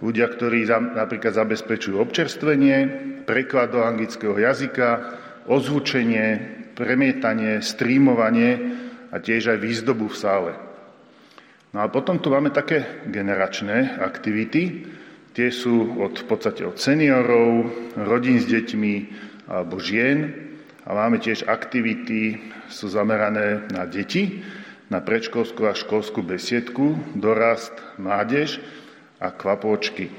ľudia, 0.00 0.32
ktorí 0.32 0.64
napríklad 0.96 1.36
zabezpečujú 1.36 2.00
občerstvenie, 2.00 2.76
preklad 3.28 3.76
do 3.76 3.84
anglického 3.84 4.32
jazyka, 4.32 5.20
ozvučenie, 5.44 6.56
premietanie, 6.72 7.60
streamovanie 7.60 8.50
a 9.12 9.20
tiež 9.20 9.52
aj 9.52 9.58
výzdobu 9.60 10.08
v 10.08 10.16
sále. 10.16 10.52
No 11.76 11.84
a 11.84 11.92
potom 11.92 12.16
tu 12.16 12.32
máme 12.32 12.48
také 12.56 13.04
generačné 13.12 14.00
aktivity. 14.00 14.88
Tie 15.36 15.52
sú 15.52 16.00
od, 16.00 16.16
v 16.16 16.24
podstate 16.24 16.64
od 16.64 16.80
seniorov, 16.80 17.68
rodín 18.00 18.40
s 18.40 18.48
deťmi 18.48 18.94
alebo 19.52 19.76
žien, 19.76 20.48
a 20.86 20.94
máme 20.94 21.18
tiež 21.18 21.50
aktivity, 21.50 22.38
sú 22.70 22.90
zamerané 22.90 23.66
na 23.70 23.86
deti, 23.86 24.42
na 24.86 25.02
predškolskú 25.02 25.66
a 25.66 25.74
školskú 25.74 26.22
besiedku, 26.22 26.94
dorast, 27.18 27.74
mládež 27.98 28.62
a 29.18 29.34
kvapôčky. 29.34 30.10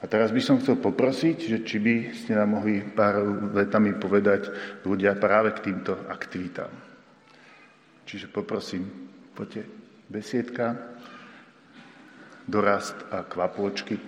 A 0.00 0.08
teraz 0.08 0.32
by 0.32 0.40
som 0.40 0.56
chcel 0.56 0.80
poprosiť, 0.80 1.36
že 1.44 1.58
či 1.60 1.76
by 1.76 1.94
ste 2.16 2.32
nám 2.32 2.56
mohli 2.56 2.80
pár 2.80 3.20
vetami 3.52 3.92
povedať 3.92 4.48
ľudia 4.88 5.12
práve 5.20 5.52
k 5.52 5.68
týmto 5.68 5.92
aktivitám. 6.08 6.72
Čiže 8.08 8.32
poprosím, 8.32 8.88
poďte, 9.36 9.68
besiedka, 10.08 10.96
dorast 12.48 12.96
a 13.12 13.22
kvapôčky. 13.22 14.00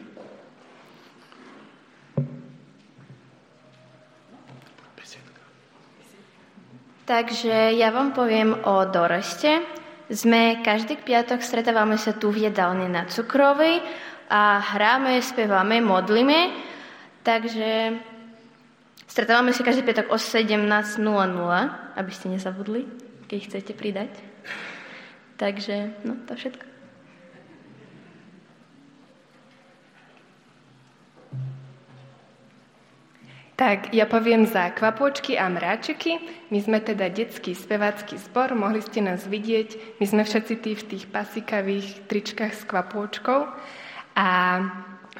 Takže 7.03 7.75
ja 7.75 7.91
vám 7.91 8.15
poviem 8.15 8.55
o 8.63 8.87
doroste. 8.87 9.59
Sme 10.07 10.63
každý 10.63 11.01
piatok 11.01 11.43
stretávame 11.43 11.99
sa 11.99 12.15
tu 12.15 12.31
v 12.31 12.47
jedálni 12.47 12.87
na 12.87 13.11
Cukrovej 13.11 13.83
a 14.31 14.63
hráme, 14.63 15.19
speváme, 15.19 15.83
modlíme. 15.83 16.55
Takže 17.27 17.99
stretávame 19.11 19.51
sa 19.51 19.67
každý 19.67 19.83
piatok 19.83 20.15
o 20.15 20.19
17.00, 20.19 21.03
aby 21.99 22.11
ste 22.15 22.27
nezabudli, 22.31 22.87
keď 23.27 23.39
chcete 23.51 23.73
pridať. 23.75 24.13
Takže, 25.43 26.07
no, 26.07 26.23
to 26.23 26.39
všetko. 26.39 26.72
Tak, 33.63 33.95
ja 33.95 34.11
poviem 34.11 34.43
za 34.43 34.75
kvapôčky 34.75 35.39
a 35.39 35.47
mráčiky. 35.47 36.19
My 36.51 36.59
sme 36.59 36.83
teda 36.83 37.07
detský 37.07 37.55
spevácky 37.55 38.19
zbor, 38.19 38.59
mohli 38.59 38.83
ste 38.83 38.99
nás 38.99 39.23
vidieť. 39.23 40.03
My 40.03 40.05
sme 40.11 40.27
všetci 40.27 40.55
tí 40.59 40.75
v 40.75 40.83
tých 40.91 41.05
pasikavých 41.07 42.11
tričkách 42.11 42.59
s 42.59 42.67
kvapôčkou. 42.67 43.47
A 44.19 44.29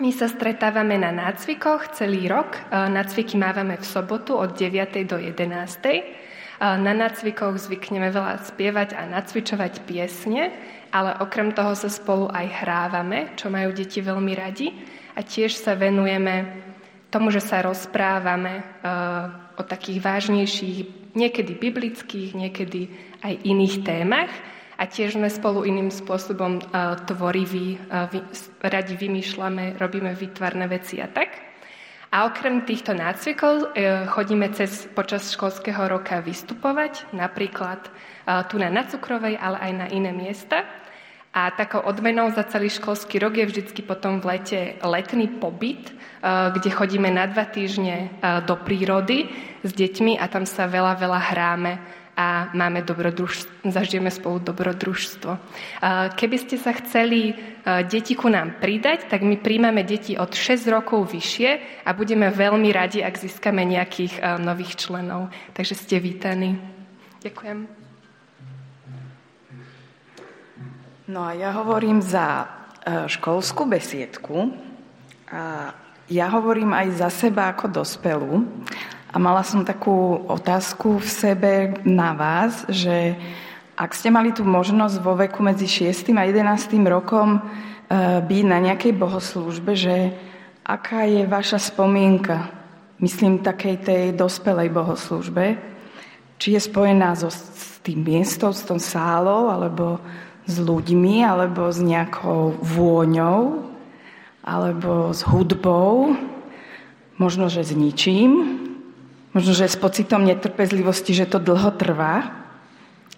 my 0.03 0.11
sa 0.11 0.27
stretávame 0.27 0.99
na 0.99 1.15
nácvikoch 1.15 1.95
celý 1.95 2.27
rok. 2.27 2.59
E, 2.59 2.91
nácviky 2.91 3.39
mávame 3.39 3.79
v 3.79 3.87
sobotu 3.87 4.35
od 4.35 4.59
9. 4.59 4.91
do 5.07 5.23
11. 5.23 5.39
E, 5.39 6.03
na 6.59 6.93
nácvikoch 6.99 7.55
zvykneme 7.63 8.11
veľa 8.11 8.43
spievať 8.43 8.99
a 8.99 9.07
nacvičovať 9.07 9.87
piesne, 9.87 10.51
ale 10.91 11.15
okrem 11.23 11.55
toho 11.55 11.79
sa 11.79 11.87
spolu 11.87 12.27
aj 12.27 12.67
hrávame, 12.67 13.39
čo 13.39 13.55
majú 13.55 13.71
deti 13.71 14.03
veľmi 14.03 14.35
radi. 14.35 14.75
A 15.15 15.23
tiež 15.23 15.55
sa 15.55 15.79
venujeme 15.79 16.72
tomu, 17.13 17.29
že 17.29 17.45
sa 17.45 17.61
rozprávame 17.61 18.65
uh, 18.65 19.61
o 19.61 19.63
takých 19.63 20.01
vážnejších, 20.01 21.13
niekedy 21.13 21.53
biblických, 21.61 22.33
niekedy 22.33 22.89
aj 23.21 23.37
iných 23.45 23.85
témach 23.85 24.33
a 24.81 24.89
tiež 24.89 25.21
sme 25.21 25.29
spolu 25.29 25.69
iným 25.69 25.93
spôsobom 25.93 26.59
uh, 26.59 26.97
tvoriví, 27.05 27.77
vy, 28.09 28.21
radi 28.65 28.97
vymýšľame, 28.97 29.77
robíme 29.77 30.17
výtvarné 30.17 30.65
veci 30.73 31.05
a 31.05 31.07
tak. 31.13 31.53
A 32.13 32.29
okrem 32.29 32.69
týchto 32.69 32.93
nácvikov 32.93 33.73
chodíme 34.13 34.53
cez, 34.53 34.85
počas 34.93 35.33
školského 35.33 35.89
roka 35.89 36.21
vystupovať, 36.21 37.09
napríklad 37.17 37.89
tu 38.53 38.61
na 38.61 38.69
Nacukrovej, 38.69 39.41
ale 39.41 39.57
aj 39.57 39.73
na 39.73 39.87
iné 39.89 40.13
miesta. 40.13 40.61
A 41.33 41.49
takou 41.51 41.81
odmenou 41.81 42.29
za 42.29 42.45
celý 42.45 42.69
školský 42.69 43.17
rok 43.17 43.41
je 43.41 43.49
vždycky 43.49 43.81
potom 43.81 44.21
v 44.21 44.37
lete 44.37 44.61
letný 44.85 45.33
pobyt, 45.41 45.89
eh, 45.89 46.53
kde 46.53 46.69
chodíme 46.69 47.09
na 47.09 47.25
dva 47.25 47.49
týždne 47.49 48.13
eh, 48.13 48.45
do 48.45 48.53
prírody 48.61 49.33
s 49.65 49.73
deťmi 49.73 50.21
a 50.21 50.29
tam 50.29 50.45
sa 50.45 50.69
veľa, 50.69 51.01
veľa 51.01 51.21
hráme 51.33 51.73
a 52.13 52.53
máme 52.53 52.85
dobrodružstvo, 52.85 53.65
zažijeme 53.65 54.13
spolu 54.13 54.45
dobrodružstvo. 54.45 55.33
Eh, 55.33 56.13
keby 56.13 56.37
ste 56.37 56.61
sa 56.61 56.77
chceli 56.77 57.33
deti 57.63 58.19
ku 58.19 58.27
nám 58.27 58.59
pridať, 58.61 59.07
tak 59.07 59.23
my 59.25 59.39
príjmame 59.39 59.87
deti 59.87 60.19
od 60.19 60.35
6 60.35 60.69
rokov 60.69 61.15
vyššie 61.15 61.81
a 61.87 61.95
budeme 61.97 62.29
veľmi 62.29 62.69
radi, 62.75 63.01
ak 63.01 63.17
získame 63.17 63.63
nejakých 63.63 64.19
nových 64.43 64.75
členov. 64.75 65.31
Takže 65.55 65.79
ste 65.79 66.03
vítaní. 66.03 66.59
Ďakujem. 67.23 67.82
No 71.13 71.29
a 71.29 71.37
ja 71.37 71.53
hovorím 71.53 72.01
za 72.01 72.41
e, 72.41 73.05
školskú 73.05 73.69
besiedku 73.69 74.49
a 75.29 75.77
ja 76.09 76.27
hovorím 76.33 76.73
aj 76.73 77.05
za 77.05 77.13
seba 77.13 77.53
ako 77.53 77.69
dospelú 77.69 78.41
a 79.13 79.21
mala 79.21 79.45
som 79.45 79.61
takú 79.61 80.25
otázku 80.25 81.05
v 81.05 81.09
sebe 81.13 81.53
na 81.85 82.17
vás, 82.17 82.65
že 82.73 83.13
ak 83.77 83.93
ste 83.93 84.09
mali 84.09 84.33
tú 84.33 84.41
možnosť 84.49 84.97
vo 85.05 85.13
veku 85.13 85.45
medzi 85.45 85.69
6. 85.69 86.17
a 86.17 86.25
11. 86.25 86.81
rokom 86.89 87.37
e, 87.37 87.41
byť 88.25 88.45
na 88.49 88.73
nejakej 88.73 88.97
bohoslúžbe, 88.97 89.77
že 89.77 90.17
aká 90.65 91.05
je 91.05 91.29
vaša 91.29 91.61
spomienka 91.61 92.49
myslím 93.05 93.45
takej 93.45 93.77
tej 93.85 94.05
dospelej 94.17 94.73
bohoslužbe, 94.73 95.61
či 96.41 96.57
je 96.57 96.61
spojená 96.73 97.13
so, 97.21 97.29
s 97.29 97.85
tým 97.85 98.01
miestom, 98.01 98.57
s 98.57 98.65
tom 98.65 98.81
sálou, 98.81 99.53
alebo 99.53 100.01
s 100.47 100.57
ľuďmi, 100.59 101.23
alebo 101.23 101.71
s 101.71 101.79
nejakou 101.79 102.59
vôňou, 102.59 103.69
alebo 104.43 105.15
s 105.15 105.23
hudbou, 105.23 106.19
možno, 107.21 107.47
že 107.47 107.63
s 107.63 107.73
ničím, 107.75 108.59
možno, 109.31 109.55
že 109.55 109.71
s 109.71 109.79
pocitom 109.79 110.27
netrpezlivosti, 110.27 111.15
že 111.15 111.31
to 111.31 111.39
dlho 111.39 111.71
trvá, 111.79 112.35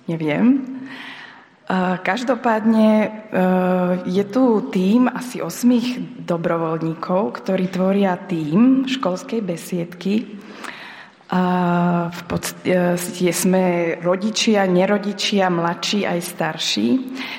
neviem. 0.05 0.75
Každopádne 2.05 2.89
e, 2.93 3.09
je 4.05 4.25
tu 4.29 4.69
tým 4.69 5.09
asi 5.09 5.41
osmých 5.41 5.97
dobrovoľníkov, 6.21 7.41
ktorí 7.41 7.73
tvoria 7.73 8.21
tým 8.21 8.85
školskej 8.85 9.41
besiedky. 9.41 10.29
V 12.15 12.23
podstate 12.31 13.35
sme 13.35 13.99
rodičia, 13.99 14.71
nerodičia, 14.71 15.51
mladší 15.51 16.07
aj 16.07 16.21
starší. 16.23 16.89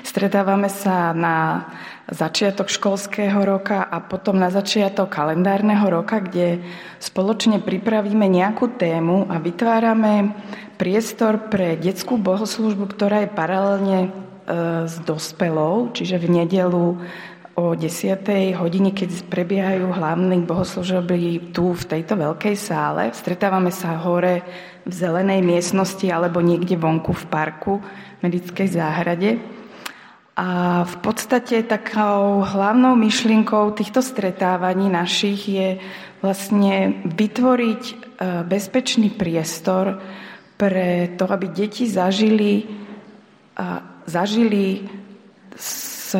Stretávame 0.03 0.67
sa 0.67 1.15
na 1.15 1.63
začiatok 2.11 2.67
školského 2.67 3.39
roka 3.47 3.87
a 3.87 4.03
potom 4.03 4.35
na 4.35 4.51
začiatok 4.51 5.15
kalendárneho 5.15 5.87
roka, 5.87 6.19
kde 6.19 6.59
spoločne 6.99 7.63
pripravíme 7.63 8.27
nejakú 8.27 8.75
tému 8.75 9.31
a 9.31 9.39
vytvárame 9.39 10.35
priestor 10.75 11.47
pre 11.47 11.79
detskú 11.79 12.19
bohoslužbu, 12.19 12.91
ktorá 12.91 13.23
je 13.23 13.31
paralelne 13.31 13.99
e, 14.03 14.09
s 14.91 14.99
dospelou, 15.07 15.95
čiže 15.95 16.19
v 16.19 16.43
nedelu 16.43 16.99
o 17.55 17.71
10. 17.71 18.19
hodine, 18.59 18.91
keď 18.91 19.31
prebiehajú 19.31 19.87
hlavné 19.95 20.43
bohoslužby 20.43 21.55
tu 21.55 21.71
v 21.71 21.83
tejto 21.87 22.19
veľkej 22.19 22.55
sále. 22.59 23.15
Stretávame 23.15 23.71
sa 23.71 23.95
hore 23.95 24.43
v 24.83 24.91
zelenej 24.91 25.39
miestnosti 25.39 26.03
alebo 26.11 26.43
niekde 26.43 26.75
vonku 26.75 27.15
v 27.15 27.25
parku 27.31 27.79
v 27.79 28.19
medickej 28.27 28.67
záhrade. 28.75 29.39
A 30.35 30.83
v 30.83 30.95
podstate 30.99 31.63
takou 31.63 32.43
hlavnou 32.43 32.99
myšlienkou 32.99 33.71
týchto 33.71 34.03
stretávaní 34.03 34.91
našich 34.91 35.47
je 35.47 35.79
vlastne 36.19 37.07
vytvoriť 37.07 37.83
e, 37.87 37.93
bezpečný 38.43 39.15
priestor, 39.15 40.03
pre 40.55 41.11
to, 41.19 41.27
aby 41.27 41.51
deti 41.51 41.83
zažili, 41.83 42.63
zažili 44.07 44.87
s 45.55 46.15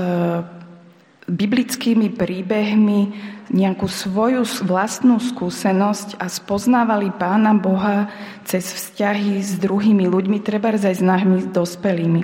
biblickými 1.26 2.14
príbehmi 2.14 3.34
nejakú 3.50 3.86
svoju 3.86 4.46
vlastnú 4.66 5.18
skúsenosť 5.22 6.18
a 6.22 6.30
spoznávali 6.30 7.14
Pána 7.14 7.54
Boha 7.58 8.10
cez 8.46 8.74
vzťahy 8.74 9.42
s 9.42 9.58
druhými 9.58 10.06
ľuďmi, 10.06 10.42
treba 10.42 10.74
aj 10.74 10.96
s 10.98 11.02
nami 11.02 11.50
dospelými. 11.50 12.22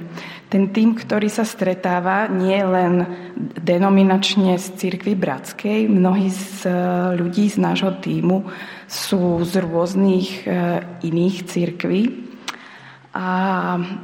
Ten 0.49 0.69
tým, 0.69 0.97
ktorý 0.97 1.29
sa 1.29 1.45
stretáva, 1.45 2.29
nie 2.29 2.57
len 2.61 3.05
denominačne 3.57 4.57
z 4.57 4.65
cirkvy 4.77 5.13
bratskej, 5.17 5.89
mnohí 5.89 6.29
z 6.29 6.67
e, 6.67 6.73
ľudí 7.15 7.47
z 7.47 7.57
nášho 7.57 7.97
týmu 8.03 8.45
sú 8.85 9.41
z 9.47 9.63
rôznych 9.63 10.43
e, 10.43 10.83
iných 11.07 11.35
cirkví, 11.47 12.30
a 13.11 13.27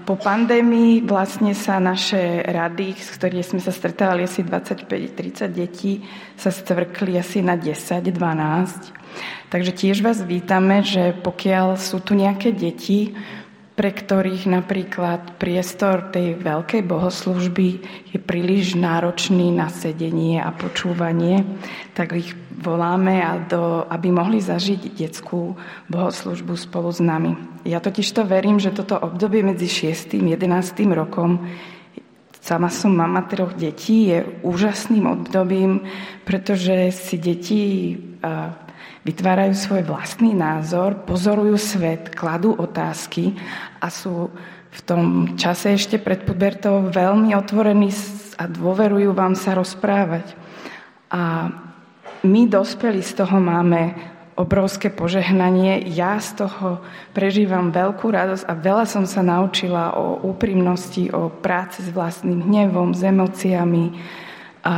po 0.03 0.19
pandémii 0.19 1.07
vlastne 1.07 1.55
sa 1.55 1.79
naše 1.79 2.43
rady, 2.43 2.91
s 2.91 3.15
ktorými 3.15 3.39
sme 3.39 3.63
sa 3.63 3.71
stretávali 3.71 4.27
asi 4.27 4.43
25-30 4.43 5.47
detí, 5.47 6.03
sa 6.35 6.51
stvrkli 6.51 7.15
asi 7.15 7.39
na 7.39 7.55
10-12. 7.55 8.11
Takže 9.47 9.71
tiež 9.71 10.03
vás 10.03 10.19
vítame, 10.27 10.83
že 10.83 11.15
pokiaľ 11.23 11.79
sú 11.79 12.03
tu 12.03 12.19
nejaké 12.19 12.51
deti, 12.51 13.15
pre 13.77 13.93
ktorých 13.93 14.49
napríklad 14.49 15.37
priestor 15.37 16.09
tej 16.09 16.33
veľkej 16.41 16.81
bohoslužby 16.81 17.67
je 18.09 18.17
príliš 18.17 18.73
náročný 18.73 19.53
na 19.53 19.69
sedenie 19.69 20.41
a 20.41 20.49
počúvanie, 20.49 21.45
tak 21.93 22.17
ich 22.17 22.33
voláme, 22.57 23.21
a 23.21 23.37
do, 23.37 23.85
aby 23.85 24.09
mohli 24.09 24.41
zažiť 24.41 24.97
detskú 24.97 25.53
bohoslužbu 25.93 26.57
spolu 26.57 26.89
s 26.89 26.97
nami. 26.97 27.37
Ja 27.69 27.77
totiž 27.77 28.17
to 28.17 28.25
verím, 28.25 28.57
že 28.57 28.73
toto 28.73 28.97
obdobie 28.97 29.45
medzi 29.45 29.69
6. 29.69 30.17
a 30.17 30.33
11. 30.33 30.97
rokom 30.97 31.45
Sama 32.47 32.71
som 32.71 32.95
mama 32.95 33.27
troch 33.27 33.59
detí, 33.59 34.07
je 34.07 34.23
úžasným 34.39 35.03
obdobím, 35.03 35.83
pretože 36.23 36.95
si 36.95 37.19
deti 37.19 37.61
vytvárajú 39.07 39.55
svoj 39.55 39.87
vlastný 39.87 40.35
názor, 40.35 41.07
pozorujú 41.07 41.55
svet, 41.55 42.11
kladú 42.11 42.51
otázky 42.59 43.39
a 43.79 43.87
sú 43.87 44.27
v 44.67 44.79
tom 44.83 45.03
čase 45.39 45.79
ešte 45.79 45.95
pred 45.95 46.27
pubertou 46.27 46.91
veľmi 46.91 47.31
otvorení 47.31 47.87
a 48.35 48.43
dôverujú 48.51 49.15
vám 49.15 49.39
sa 49.39 49.55
rozprávať. 49.55 50.35
A 51.07 51.47
my 52.27 52.41
dospelí 52.51 52.99
z 52.99 53.23
toho 53.23 53.39
máme 53.39 53.95
obrovské 54.37 54.91
požehnanie. 54.93 55.87
Ja 55.95 56.19
z 56.19 56.45
toho 56.45 56.83
prežívam 57.15 57.73
veľkú 57.73 58.11
radosť 58.11 58.43
a 58.45 58.53
veľa 58.53 58.85
som 58.85 59.07
sa 59.07 59.23
naučila 59.23 59.97
o 59.97 60.19
úprimnosti, 60.27 61.09
o 61.09 61.31
práci 61.31 61.81
s 61.81 61.89
vlastným 61.89 62.43
hnevom, 62.45 62.91
s 62.93 63.01
emóciami, 63.01 63.85
a 64.67 64.75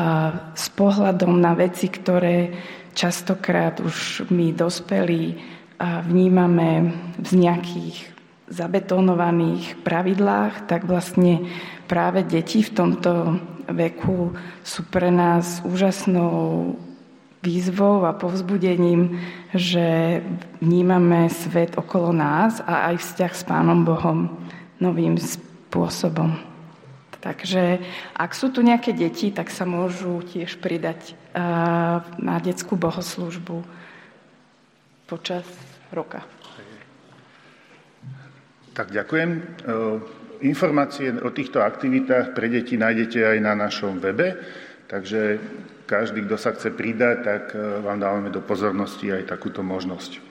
s 0.54 0.70
pohľadom 0.70 1.42
na 1.42 1.58
veci, 1.58 1.90
ktoré 1.90 2.54
častokrát 3.00 3.80
už 3.80 4.28
my 4.28 4.52
dospelí 4.52 5.40
vnímame 5.80 6.92
v 7.16 7.32
nejakých 7.32 8.12
zabetonovaných 8.52 9.80
pravidlách, 9.88 10.68
tak 10.68 10.84
vlastne 10.84 11.48
práve 11.88 12.28
deti 12.28 12.60
v 12.60 12.76
tomto 12.76 13.40
veku 13.72 14.36
sú 14.66 14.84
pre 14.92 15.08
nás 15.14 15.64
úžasnou 15.64 16.76
výzvou 17.40 18.04
a 18.04 18.12
povzbudením, 18.12 19.16
že 19.56 20.20
vnímame 20.60 21.32
svet 21.32 21.80
okolo 21.80 22.12
nás 22.12 22.60
a 22.68 22.92
aj 22.92 23.00
vzťah 23.00 23.32
s 23.32 23.44
Pánom 23.48 23.88
Bohom 23.88 24.28
novým 24.84 25.16
spôsobom. 25.16 26.49
Takže 27.20 27.84
ak 28.16 28.32
sú 28.32 28.48
tu 28.48 28.64
nejaké 28.64 28.96
deti, 28.96 29.28
tak 29.36 29.52
sa 29.52 29.68
môžu 29.68 30.24
tiež 30.24 30.56
pridať 30.64 31.20
na 32.16 32.40
detskú 32.40 32.80
bohoslužbu 32.80 33.60
počas 35.10 35.44
roka. 35.92 36.24
Tak 38.78 38.96
ďakujem. 38.96 39.30
E, 39.36 39.42
informácie 40.48 41.12
o 41.20 41.34
týchto 41.36 41.60
aktivitách 41.60 42.32
pre 42.32 42.48
deti 42.48 42.80
nájdete 42.80 43.36
aj 43.36 43.38
na 43.44 43.58
našom 43.58 44.00
webe, 44.00 44.40
takže 44.88 45.42
každý, 45.84 46.24
kto 46.24 46.38
sa 46.40 46.56
chce 46.56 46.72
pridať, 46.72 47.18
tak 47.26 47.44
e, 47.52 47.84
vám 47.84 48.00
dávame 48.00 48.30
do 48.32 48.40
pozornosti 48.40 49.12
aj 49.12 49.28
takúto 49.28 49.66
možnosť. 49.66 50.24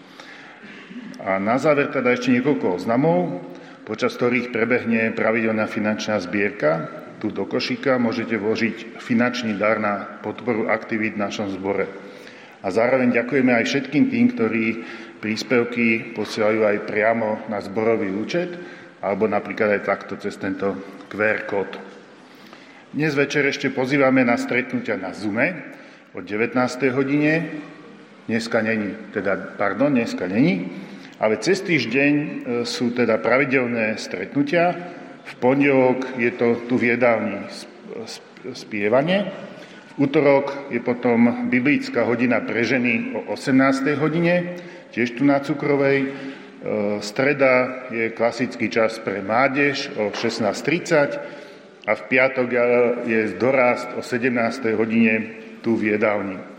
A 1.21 1.37
na 1.43 1.59
záver 1.59 1.91
teda 1.93 2.15
ešte 2.15 2.33
niekoľko 2.33 2.79
oznamov 2.79 3.43
počas 3.89 4.13
ktorých 4.21 4.53
prebehne 4.53 5.17
pravidelná 5.17 5.65
finančná 5.65 6.21
zbierka. 6.21 6.93
Tu 7.25 7.33
do 7.33 7.49
košíka 7.49 7.97
môžete 7.97 8.37
vložiť 8.37 9.01
finančný 9.01 9.57
dar 9.57 9.81
na 9.81 10.21
podporu 10.21 10.69
aktivít 10.69 11.17
v 11.17 11.25
našom 11.25 11.49
zbore. 11.57 11.89
A 12.61 12.69
zároveň 12.69 13.17
ďakujeme 13.17 13.51
aj 13.57 13.65
všetkým 13.65 14.13
tým, 14.13 14.27
ktorí 14.37 14.67
príspevky 15.25 16.15
posielajú 16.15 16.69
aj 16.69 16.79
priamo 16.87 17.49
na 17.49 17.59
zborový 17.65 18.13
účet, 18.13 18.53
alebo 19.01 19.25
napríklad 19.27 19.81
aj 19.81 19.83
takto 19.89 20.15
cez 20.21 20.37
tento 20.37 20.77
QR 21.09 21.49
kód. 21.49 21.81
Dnes 22.93 23.17
večer 23.17 23.49
ešte 23.49 23.73
pozývame 23.73 24.23
na 24.23 24.37
stretnutia 24.37 25.01
na 25.01 25.17
Zume 25.17 25.75
o 26.13 26.21
19. 26.21 26.55
hodine. 26.93 27.33
Dneska 28.29 28.61
není, 28.61 28.93
teda, 29.17 29.57
pardon, 29.57 29.89
dneska 29.91 30.29
není. 30.29 30.69
Ale 31.19 31.43
cez 31.43 31.67
týždeň 31.67 32.13
e, 32.15 32.29
sú 32.63 32.95
teda 32.95 33.19
pravidelné 33.19 33.99
stretnutia. 33.99 34.71
V 35.27 35.33
pondelok 35.43 36.15
je 36.15 36.31
to 36.39 36.71
tu 36.71 36.79
v 36.79 36.95
jedálni 36.95 37.43
spievanie. 38.55 39.27
V 39.99 40.07
útorok 40.07 40.71
je 40.71 40.79
potom 40.79 41.51
biblická 41.51 42.07
hodina 42.07 42.39
pre 42.41 42.63
ženy 42.63 43.19
o 43.19 43.35
18. 43.35 43.99
hodine, 43.99 44.63
tiež 44.95 45.19
tu 45.19 45.27
na 45.27 45.43
Cukrovej. 45.43 45.99
E, 46.07 46.09
streda 47.03 47.87
je 47.91 48.15
klasický 48.15 48.71
čas 48.71 49.03
pre 49.03 49.19
mládež 49.19 49.91
o 49.99 50.15
16.30 50.15 51.19
a 51.83 51.93
v 51.99 52.03
piatok 52.07 52.49
je 53.11 53.21
dorast 53.35 53.91
o 53.99 54.07
17. 54.07 54.31
hodine 54.79 55.15
tu 55.67 55.75
v 55.75 55.99
jedálni. 55.99 56.58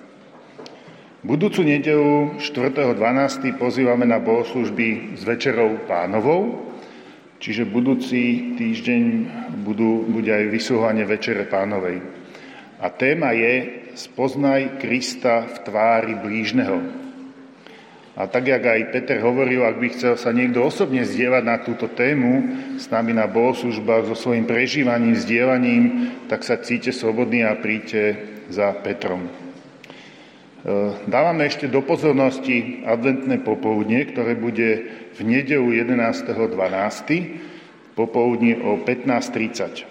Budúcu 1.19 1.67
nedelu 1.67 2.39
4.12. 2.39 2.95
pozývame 3.59 4.07
na 4.07 4.23
bohoslužby 4.23 5.19
s 5.19 5.27
Večerou 5.27 5.83
pánovou, 5.83 6.71
čiže 7.43 7.67
budúci 7.67 8.55
týždeň 8.55 9.03
budú, 9.67 10.07
bude 10.07 10.31
aj 10.31 10.47
vysúhanie 10.47 11.03
Večere 11.03 11.43
pánovej. 11.43 11.99
A 12.79 12.87
téma 12.87 13.35
je 13.35 13.83
Spoznaj 13.99 14.79
Krista 14.79 15.43
v 15.43 15.55
tvári 15.67 16.15
blížneho. 16.15 16.87
A 18.15 18.23
tak, 18.23 18.47
jak 18.47 18.63
aj 18.63 18.95
Peter 18.95 19.19
hovoril, 19.19 19.67
ak 19.67 19.75
by 19.75 19.87
chcel 19.91 20.15
sa 20.15 20.31
niekto 20.31 20.63
osobne 20.63 21.03
zdieľať 21.03 21.43
na 21.43 21.59
túto 21.59 21.91
tému 21.91 22.31
s 22.79 22.87
nami 22.87 23.11
na 23.11 23.27
bohoslužbách, 23.27 24.07
so 24.07 24.15
svojím 24.15 24.47
prežívaním, 24.47 25.19
zdieľaním, 25.19 25.83
tak 26.31 26.47
sa 26.47 26.63
cíte 26.63 26.95
slobodný 26.95 27.43
a 27.43 27.59
príďte 27.59 28.15
za 28.47 28.71
Petrom. 28.71 29.48
E, 30.59 30.67
dávame 31.07 31.47
ešte 31.47 31.71
do 31.71 31.79
pozornosti 31.79 32.83
adventné 32.83 33.39
popoludne, 33.39 34.03
ktoré 34.07 34.35
bude 34.35 34.91
v 35.15 35.19
nedelu 35.23 35.71
11.12. 35.71 37.95
popoludní 37.95 38.59
o 38.59 38.83
15.30. 38.83 39.87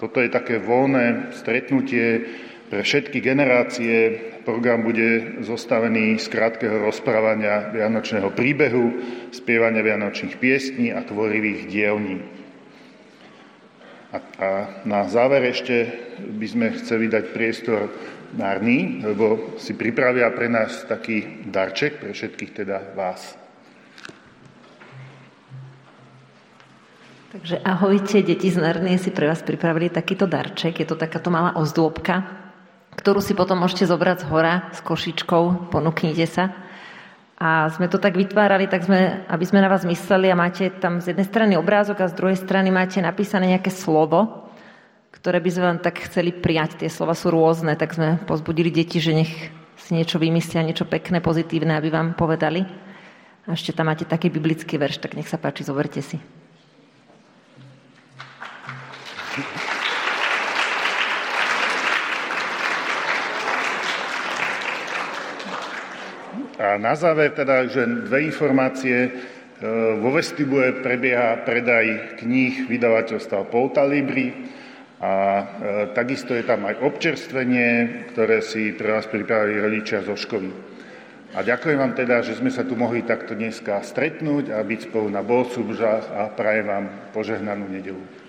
Toto 0.00 0.18
je 0.18 0.32
také 0.32 0.58
voľné 0.58 1.36
stretnutie 1.36 2.26
pre 2.70 2.86
všetky 2.86 3.18
generácie 3.18 4.14
program 4.46 4.86
bude 4.86 5.42
zostavený 5.42 6.22
z 6.22 6.26
krátkeho 6.30 6.86
rozprávania 6.86 7.74
Vianočného 7.74 8.30
príbehu, 8.30 8.94
spievania 9.34 9.82
Vianočných 9.82 10.38
piesní 10.38 10.94
a 10.94 11.02
tvorivých 11.02 11.66
dielní. 11.66 12.22
A, 14.10 14.18
a 14.38 14.50
na 14.86 15.02
záver 15.10 15.50
ešte 15.50 15.90
by 16.22 16.46
sme 16.46 16.66
chceli 16.78 17.10
dať 17.10 17.34
priestor 17.34 17.90
Narní, 18.30 19.02
lebo 19.02 19.54
si 19.58 19.74
pripravia 19.74 20.30
pre 20.30 20.46
nás 20.46 20.86
taký 20.86 21.44
darček, 21.50 21.98
pre 21.98 22.14
všetkých 22.14 22.52
teda 22.62 22.94
vás. 22.94 23.34
Takže 27.30 27.62
ahojte, 27.62 28.22
deti 28.26 28.50
z 28.50 28.58
Narnie 28.58 28.98
si 28.98 29.14
pre 29.14 29.30
vás 29.30 29.42
pripravili 29.42 29.90
takýto 29.90 30.26
darček. 30.26 30.82
Je 30.82 30.86
to 30.86 30.98
takáto 30.98 31.30
malá 31.30 31.54
ozdôbka 31.54 32.40
ktorú 33.00 33.24
si 33.24 33.32
potom 33.32 33.56
môžete 33.56 33.88
zobrať 33.88 34.26
z 34.26 34.28
hora 34.28 34.54
s 34.76 34.84
košičkou, 34.84 35.72
ponúknite 35.72 36.26
sa. 36.28 36.52
A 37.40 37.72
sme 37.72 37.88
to 37.88 37.96
tak 37.96 38.20
vytvárali, 38.20 38.68
tak 38.68 38.84
sme, 38.84 39.24
aby 39.24 39.44
sme 39.48 39.64
na 39.64 39.72
vás 39.72 39.88
mysleli 39.88 40.28
a 40.28 40.36
máte 40.36 40.68
tam 40.76 41.00
z 41.00 41.16
jednej 41.16 41.24
strany 41.24 41.52
obrázok 41.56 42.04
a 42.04 42.10
z 42.12 42.18
druhej 42.20 42.36
strany 42.36 42.68
máte 42.68 43.00
napísané 43.00 43.56
nejaké 43.56 43.72
slovo, 43.72 44.49
ktoré 45.20 45.36
by 45.36 45.50
sme 45.52 45.64
vám 45.68 45.80
tak 45.84 46.00
chceli 46.08 46.32
prijať. 46.32 46.80
Tie 46.80 46.88
slova 46.88 47.12
sú 47.12 47.28
rôzne, 47.28 47.76
tak 47.76 47.92
sme 47.92 48.16
pozbudili 48.24 48.72
deti, 48.72 48.96
že 49.04 49.12
nech 49.12 49.32
si 49.76 49.92
niečo 49.92 50.16
vymyslia, 50.16 50.64
niečo 50.64 50.88
pekné, 50.88 51.20
pozitívne, 51.20 51.76
aby 51.76 51.92
vám 51.92 52.16
povedali. 52.16 52.64
A 53.44 53.52
ešte 53.52 53.76
tam 53.76 53.92
máte 53.92 54.08
taký 54.08 54.32
biblický 54.32 54.80
verš, 54.80 55.04
tak 55.04 55.12
nech 55.12 55.28
sa 55.28 55.36
páči, 55.36 55.60
zoberte 55.60 56.00
si. 56.00 56.16
A 66.60 66.80
na 66.80 66.96
záver 66.96 67.36
teda, 67.36 67.68
že 67.68 67.84
dve 68.08 68.24
informácie. 68.24 68.96
E, 69.04 69.10
vo 70.00 70.12
vestibule 70.12 70.80
prebieha 70.80 71.40
predaj 71.44 72.20
kníh 72.20 72.68
vydavateľstva 72.68 73.48
Polta 73.48 73.84
Libri 73.84 74.60
a 75.00 75.12
e, 75.12 75.44
takisto 75.96 76.36
je 76.36 76.44
tam 76.44 76.68
aj 76.68 76.84
občerstvenie, 76.84 78.04
ktoré 78.12 78.44
si 78.44 78.76
pre 78.76 79.00
vás 79.00 79.08
pripravili 79.08 79.56
rodičia 79.56 80.04
zo 80.04 80.12
školy. 80.12 80.52
A 81.30 81.40
ďakujem 81.40 81.78
vám 81.78 81.94
teda, 81.96 82.20
že 82.20 82.36
sme 82.36 82.52
sa 82.52 82.66
tu 82.66 82.76
mohli 82.76 83.06
takto 83.06 83.32
dneska 83.32 83.80
stretnúť 83.80 84.52
a 84.52 84.60
byť 84.60 84.90
spolu 84.90 85.08
na 85.08 85.24
bohoslužách 85.24 86.04
a 86.10 86.28
prajem 86.34 86.66
vám 86.68 86.84
požehnanú 87.16 87.70
nedelu. 87.70 88.19